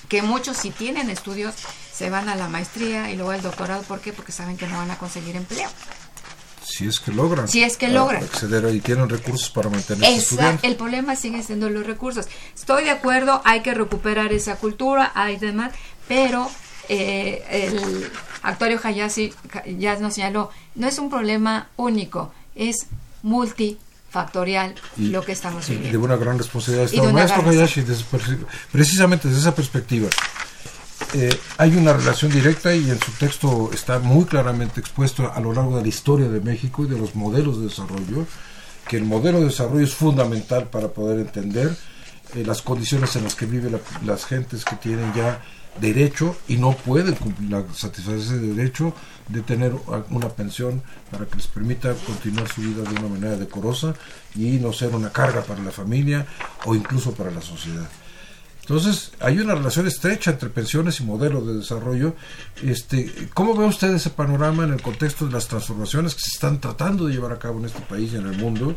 Que 0.09 0.23
muchos 0.23 0.57
si 0.57 0.71
tienen 0.71 1.11
estudios 1.11 1.55
se 1.93 2.09
van 2.09 2.29
a 2.29 2.37
la 2.37 2.49
maestría 2.49 3.11
y 3.11 3.17
luego 3.17 3.33
al 3.33 3.43
doctorado. 3.43 3.83
¿Por 3.83 4.01
qué? 4.01 4.13
Porque 4.13 4.31
saben 4.33 4.57
que 4.57 4.69
no 4.69 4.79
van 4.79 4.91
a 4.93 4.97
conseguir 4.99 5.35
empleo. 5.35 5.69
Si 6.69 6.87
es 6.87 7.01
que 7.01 7.13
logran. 7.13 7.49
Si 7.49 7.63
es 7.63 7.77
que 7.77 7.87
a- 7.87 7.91
logran. 7.91 8.23
Acceder 8.23 8.73
y 8.75 8.81
tienen 8.81 9.09
recursos 9.09 9.51
para 9.51 9.71
mantenerse 9.71 10.17
estudiando. 10.17 10.61
el 10.63 10.77
problema 10.77 11.17
sigue 11.17 11.43
siendo 11.43 11.69
los 11.71 11.87
recursos. 11.87 12.27
Estoy 12.55 12.85
de 12.85 12.91
acuerdo, 12.91 13.41
hay 13.45 13.63
que 13.63 13.75
recuperar 13.75 14.33
esa 14.33 14.57
cultura, 14.57 15.11
hay 15.15 15.37
demás, 15.39 15.73
pero 16.07 16.51
eh, 16.89 17.43
el 17.51 18.11
actuario 18.43 18.79
Hayashi 18.83 19.33
ya 19.79 19.97
nos 19.99 20.15
señaló, 20.15 20.51
no 20.75 20.87
es 20.89 20.99
un 20.99 21.11
problema 21.11 21.69
único, 21.77 22.33
es 22.55 22.87
multifactorial 23.23 24.75
Y- 24.97 25.09
lo 25.09 25.23
que 25.23 25.33
estamos 25.33 25.69
y 25.69 25.73
de 25.73 25.77
viviendo. 25.79 26.01
una 26.05 26.17
gran 26.17 26.39
responsabilidad. 26.39 26.87
Y 26.89 26.91
de 26.91 26.97
Estado. 26.97 27.13
Maestro 27.13 27.49
Hayashi, 27.49 27.81
desde 27.83 28.05
precisamente 28.73 29.29
desde 29.29 29.41
esa 29.41 29.55
perspectiva, 29.55 30.09
eh, 31.15 31.39
hay 31.57 31.77
una 31.77 31.93
relación 31.93 32.31
directa 32.31 32.75
y 32.75 32.91
en 32.91 33.01
su 33.01 33.13
texto 33.13 33.71
está 33.73 33.99
muy 33.99 34.25
claramente 34.25 34.81
expuesto 34.81 35.33
a 35.33 35.41
lo 35.41 35.53
largo 35.53 35.77
de 35.77 35.83
la 35.83 35.89
historia 35.89 36.29
de 36.29 36.41
México 36.41 36.85
y 36.85 36.89
de 36.89 36.99
los 36.99 37.15
modelos 37.15 37.59
de 37.61 37.67
desarrollo, 37.69 38.27
que 38.89 38.97
el 38.97 39.05
modelo 39.05 39.41
de 39.41 39.47
desarrollo 39.47 39.85
es 39.85 39.95
fundamental 39.95 40.69
para 40.69 40.89
poder 40.89 41.21
entender 41.21 41.77
eh, 42.35 42.45
las 42.45 42.63
condiciones 42.63 43.15
en 43.17 43.25
las 43.25 43.35
que 43.35 43.47
viven 43.47 43.73
la- 43.73 43.81
las 44.05 44.25
gentes 44.27 44.65
que 44.65 44.77
tienen 44.77 45.13
ya 45.15 45.43
derecho 45.81 46.37
y 46.49 46.57
no 46.57 46.73
pueden 46.73 47.15
cumplir 47.15 47.65
satisfacer 47.75 48.19
ese 48.19 48.39
derecho 48.39 48.93
de 49.29 49.43
tener 49.43 49.73
una 50.11 50.29
pensión 50.29 50.83
para 51.11 51.25
que 51.27 51.37
les 51.37 51.47
permita 51.47 51.95
continuar 51.95 52.49
su 52.49 52.63
vida 52.63 52.83
de 52.83 52.99
una 52.99 53.09
manera 53.09 53.37
decorosa 53.37 53.95
y 54.35 54.59
no 54.59 54.73
ser 54.73 54.95
una 54.95 55.11
carga 55.13 55.43
para 55.43 55.63
la 55.63 55.71
familia 55.71 56.27
o 56.65 56.75
incluso 56.75 57.13
para 57.13 57.31
la 57.31 57.41
sociedad. 57.43 57.89
Entonces, 58.69 59.13
hay 59.21 59.39
una 59.39 59.55
relación 59.55 59.87
estrecha 59.87 60.33
entre 60.33 60.51
pensiones 60.51 61.01
y 61.01 61.05
modelos 61.05 61.47
de 61.47 61.55
desarrollo. 61.55 62.15
Este, 62.63 63.31
¿Cómo 63.33 63.57
ve 63.57 63.65
usted 63.65 63.95
ese 63.95 64.11
panorama 64.11 64.65
en 64.65 64.75
el 64.75 64.83
contexto 64.83 65.25
de 65.25 65.33
las 65.33 65.49
transformaciones 65.49 66.15
que 66.15 66.21
se 66.21 66.33
están 66.35 66.61
tratando 66.61 67.07
de 67.07 67.15
llevar 67.15 67.33
a 67.33 67.39
cabo 67.39 67.61
en 67.61 67.65
este 67.65 67.81
país 67.81 68.13
y 68.13 68.17
en 68.17 68.27
el 68.27 68.37
mundo, 68.37 68.77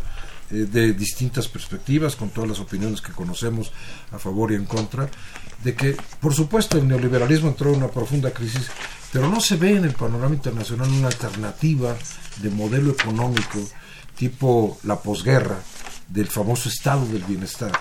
eh, 0.49 0.65
de 0.71 0.93
distintas 0.93 1.49
perspectivas, 1.49 2.15
con 2.15 2.29
todas 2.29 2.51
las 2.51 2.59
opiniones 2.61 3.01
que 3.01 3.11
conocemos 3.11 3.73
a 4.13 4.17
favor 4.17 4.53
y 4.53 4.55
en 4.55 4.63
contra? 4.63 5.09
De 5.61 5.75
que, 5.75 5.97
por 6.21 6.33
supuesto, 6.33 6.77
el 6.77 6.87
neoliberalismo 6.87 7.49
entró 7.49 7.71
en 7.71 7.75
una 7.75 7.89
profunda 7.89 8.31
crisis, 8.31 8.67
pero 9.11 9.27
no 9.27 9.41
se 9.41 9.57
ve 9.57 9.75
en 9.75 9.83
el 9.83 9.93
panorama 9.93 10.33
internacional 10.33 10.87
una 10.87 11.07
alternativa 11.07 11.97
de 12.41 12.49
modelo 12.49 12.91
económico 12.91 13.59
tipo 14.15 14.79
la 14.83 15.01
posguerra 15.01 15.59
del 16.07 16.27
famoso 16.27 16.69
estado 16.69 17.05
del 17.07 17.23
bienestar 17.23 17.73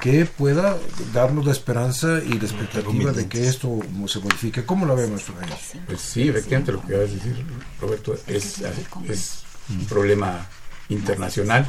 que 0.00 0.24
pueda 0.26 0.76
darnos 1.12 1.46
la 1.46 1.52
esperanza 1.52 2.18
y 2.24 2.30
la 2.38 2.44
expectativa 2.44 3.12
de 3.12 3.28
que 3.28 3.46
esto 3.48 3.78
se 4.08 4.18
modifique. 4.18 4.64
¿Cómo 4.64 4.84
la 4.86 4.94
ve, 4.94 5.06
maestro 5.06 5.34
Reyes? 5.40 5.56
Pues 5.86 6.00
sí, 6.00 6.28
efectivamente 6.28 6.72
lo 6.72 6.80
que 6.80 6.86
acabas 6.88 7.10
de 7.10 7.16
decir, 7.16 7.46
Roberto, 7.80 8.14
es, 8.26 8.62
es 9.08 9.42
un 9.70 9.84
problema 9.86 10.46
internacional, 10.88 11.66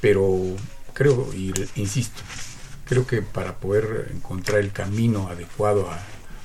pero 0.00 0.54
creo, 0.92 1.32
y 1.34 1.52
insisto, 1.76 2.22
creo 2.86 3.06
que 3.06 3.22
para 3.22 3.56
poder 3.56 4.10
encontrar 4.14 4.60
el 4.60 4.70
camino 4.72 5.28
adecuado 5.28 5.90
a- 5.90 6.00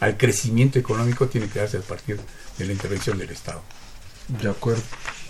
al 0.06 0.18
crecimiento 0.18 0.80
económico 0.80 1.28
tiene 1.28 1.48
que 1.48 1.60
darse 1.60 1.78
a 1.78 1.82
partir 1.82 2.20
de 2.58 2.66
la 2.66 2.72
intervención 2.72 3.18
del 3.18 3.30
Estado. 3.30 3.62
De 4.42 4.50
acuerdo. 4.50 4.82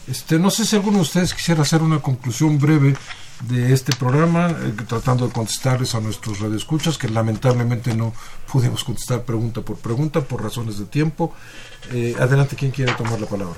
Este, 0.08 0.38
no 0.40 0.50
sé 0.52 0.66
si 0.66 0.76
alguno 0.76 0.98
de 0.98 1.04
ustedes 1.04 1.34
quisiera 1.34 1.62
hacer 1.64 1.82
una 1.82 2.00
conclusión 2.00 2.58
breve 2.60 2.96
de 3.42 3.74
este 3.74 3.96
programa, 3.96 4.50
eh, 4.50 4.74
tratando 4.88 5.28
de 5.28 5.34
contestarles 5.34 5.96
a 5.96 6.02
nuestros 6.02 6.40
radioescuchas, 6.40 6.98
que 6.98 7.08
lamentablemente 7.08 7.96
no 7.96 8.14
pudimos 8.52 8.84
contestar 8.84 9.24
pregunta 9.24 9.62
por 9.62 9.78
pregunta 9.78 10.22
por 10.22 10.44
razones 10.44 10.78
de 10.78 10.86
tiempo. 10.86 11.34
Eh, 11.92 12.16
adelante, 12.20 12.56
¿quién 12.56 12.72
quiere 12.72 12.94
tomar 12.94 13.20
la 13.20 13.28
palabra? 13.28 13.56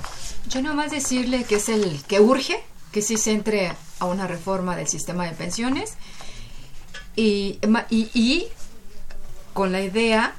Yo 0.48 0.62
nomás 0.62 0.90
decirle 0.90 1.44
que 1.44 1.56
es 1.56 1.68
el 1.68 2.02
que 2.04 2.20
urge 2.20 2.62
que 2.92 3.02
sí 3.02 3.16
se 3.16 3.32
entre 3.32 3.72
a 3.98 4.04
una 4.04 4.26
reforma 4.26 4.76
del 4.76 4.86
sistema 4.86 5.24
de 5.24 5.32
pensiones 5.32 5.94
y, 7.16 7.58
y 7.90 8.46
con 9.54 9.72
la 9.72 9.80
idea, 9.80 10.34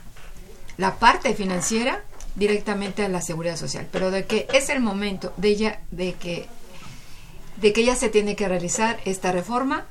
la 0.77 0.95
parte 0.95 1.33
financiera, 1.33 2.03
directamente 2.35 3.03
a 3.03 3.09
la 3.09 3.21
seguridad 3.21 3.57
social, 3.57 3.87
pero 3.91 4.11
de 4.11 4.25
que 4.25 4.47
es 4.53 4.69
el 4.69 4.79
momento 4.79 5.33
de 5.37 5.49
ella, 5.49 5.81
de 5.91 6.13
que, 6.13 6.47
de 7.57 7.73
que 7.73 7.85
ya 7.85 7.95
se 7.95 8.09
tiene 8.09 8.35
que 8.35 8.47
realizar 8.47 8.99
esta 9.05 9.31
reforma 9.31 9.85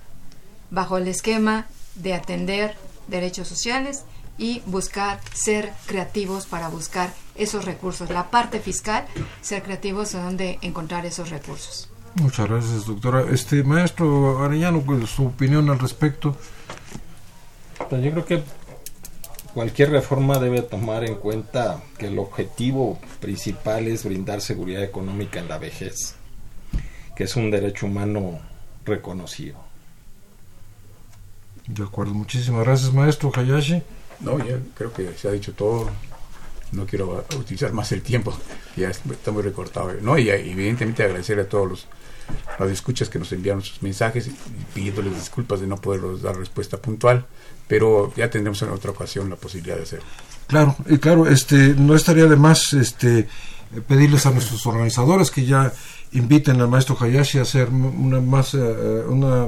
bajo 0.71 0.99
el 0.99 1.09
esquema 1.09 1.67
de 1.95 2.15
atender 2.15 2.77
derechos 3.09 3.49
sociales 3.49 4.05
y 4.39 4.63
buscar 4.67 5.21
ser 5.35 5.73
creativos 5.87 6.47
para 6.47 6.69
buscar 6.69 7.13
esos 7.37 7.65
recursos. 7.65 8.11
La 8.11 8.31
parte 8.31 8.61
fiscal, 8.61 9.07
ser 9.41 9.63
creativos 9.63 10.15
en 10.15 10.23
donde 10.23 10.59
encontrar 10.63 11.07
esos 11.07 11.31
recursos. 11.31 11.89
Muchas 12.15 12.49
gracias, 12.49 12.87
doctora. 12.87 13.25
Este 13.31 13.63
maestro 13.63 14.43
Arellano, 14.45 14.81
pues, 14.83 15.09
su 15.09 15.27
opinión 15.27 15.71
al 15.71 15.79
respecto. 15.79 16.37
Pues 17.89 18.03
yo 18.03 18.11
creo 18.11 18.25
que 18.25 18.43
cualquier 19.55 19.91
reforma 19.91 20.39
debe 20.39 20.63
tomar 20.63 21.05
en 21.05 21.17
cuenta 21.17 21.83
que 21.99 22.07
el 22.07 22.19
objetivo 22.19 22.99
principal 23.21 23.87
es 23.87 24.05
brindar 24.05 24.41
seguridad 24.41 24.83
económica 24.83 25.39
en 25.41 25.49
la 25.49 25.59
vejez, 25.59 26.17
que 27.15 27.25
es 27.25 27.37
un 27.37 27.51
derecho 27.51 27.87
humano 27.87 28.41
reconocido. 28.85 29.57
De 31.67 31.85
acuerdo, 31.85 32.15
muchísimas 32.15 32.65
gracias, 32.65 32.93
maestro 32.93 33.33
Hayashi. 33.35 33.83
No, 34.21 34.39
ya 34.39 34.59
creo 34.75 34.93
que 34.93 35.13
se 35.15 35.29
ha 35.29 35.33
dicho 35.33 35.53
todo. 35.53 35.91
No 36.73 36.87
quiero 36.87 37.25
utilizar 37.39 37.73
más 37.73 37.93
el 37.93 38.03
tiempo, 38.03 38.35
ya 38.77 38.89
está 38.89 39.31
muy 39.31 39.43
recortado. 39.43 39.93
No, 40.01 40.19
y 40.19 40.31
evidentemente 40.31 41.03
agradecer 41.03 41.39
a 41.39 41.49
todos 41.49 41.87
los 42.59 42.71
escuchas 42.71 43.09
que 43.09 43.19
nos 43.19 43.31
enviaron 43.33 43.63
sus 43.63 43.83
mensajes 43.83 44.29
y 44.29 44.35
pidiéndoles 44.75 45.15
disculpas 45.15 45.61
de 45.61 45.67
no 45.67 45.77
poderlos 45.77 46.23
dar 46.23 46.37
respuesta 46.37 46.79
puntual, 46.79 47.27
pero 47.69 48.13
ya 48.17 48.31
tendremos 48.31 48.63
en 48.63 48.71
otra 48.71 48.93
ocasión 48.93 49.29
la 49.29 49.37
posibilidad 49.37 49.77
de 49.77 49.83
hacerlo. 49.83 50.07
Claro, 50.47 50.77
y 50.87 50.99
claro, 50.99 51.27
este, 51.27 51.75
no 51.77 51.95
estaría 51.95 52.27
de 52.27 52.37
más 52.37 52.73
este, 52.73 53.29
pedirles 53.87 54.27
a 54.27 54.31
nuestros 54.31 54.67
organizadores 54.67 55.31
que 55.31 55.45
ya 55.45 55.73
inviten 56.13 56.61
al 56.61 56.69
maestro 56.69 56.97
Hayashi 56.99 57.39
a 57.39 57.43
hacer 57.43 57.69
una 57.69 58.21
más 58.21 58.55
eh, 58.55 59.05
una 59.09 59.47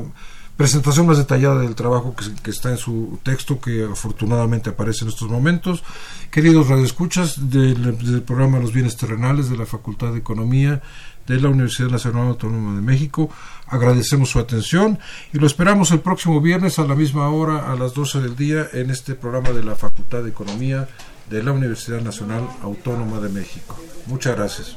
presentación 0.57 1.07
más 1.07 1.19
detallada 1.19 1.61
del 1.61 1.75
trabajo 1.75 2.15
que, 2.15 2.51
está 2.51 2.71
en 2.71 2.77
su 2.77 3.19
texto 3.23 3.61
que 3.61 3.85
afortunadamente 3.85 4.71
aparece 4.71 5.05
en 5.05 5.11
estos 5.11 5.29
momentos. 5.29 5.83
Queridos 6.31 6.69
radioescuchas 6.69 7.51
del, 7.51 7.99
del 7.99 8.23
programa 8.23 8.61
Los 8.61 8.73
Bienes 8.73 8.97
Terrenales 8.97 9.51
de 9.51 9.57
la 9.57 9.67
Facultad 9.67 10.13
de 10.13 10.19
Economía 10.19 10.81
de 11.27 11.41
la 11.41 11.49
Universidad 11.49 11.89
Nacional 11.89 12.29
Autónoma 12.29 12.77
de 12.77 12.83
México, 12.83 13.31
agradecemos 13.67 14.29
su 14.31 14.39
atención 14.39 14.99
y 15.33 15.39
lo 15.39 15.47
esperamos 15.47 15.91
el 15.91 16.01
próximo 16.01 16.41
viernes 16.41 16.79
a 16.79 16.85
la 16.85 16.95
misma 16.95 17.29
hora, 17.31 17.73
a 17.73 17.77
las 17.77 17.95
12 17.95 18.21
del 18.21 18.37
día, 18.37 18.69
en 18.73 18.91
este 18.91 19.15
programa 19.15 19.51
de 19.51 19.65
la 19.65 19.75
Facultad 19.75 20.23
de 20.23 20.31
Economía 20.31 20.89
de 21.31 21.43
la 21.43 21.53
Universidad 21.53 22.03
Nacional 22.03 22.47
Autónoma 22.63 23.21
de 23.21 23.31
México. 23.31 23.79
Muchas 24.07 24.37
gracias. 24.37 24.77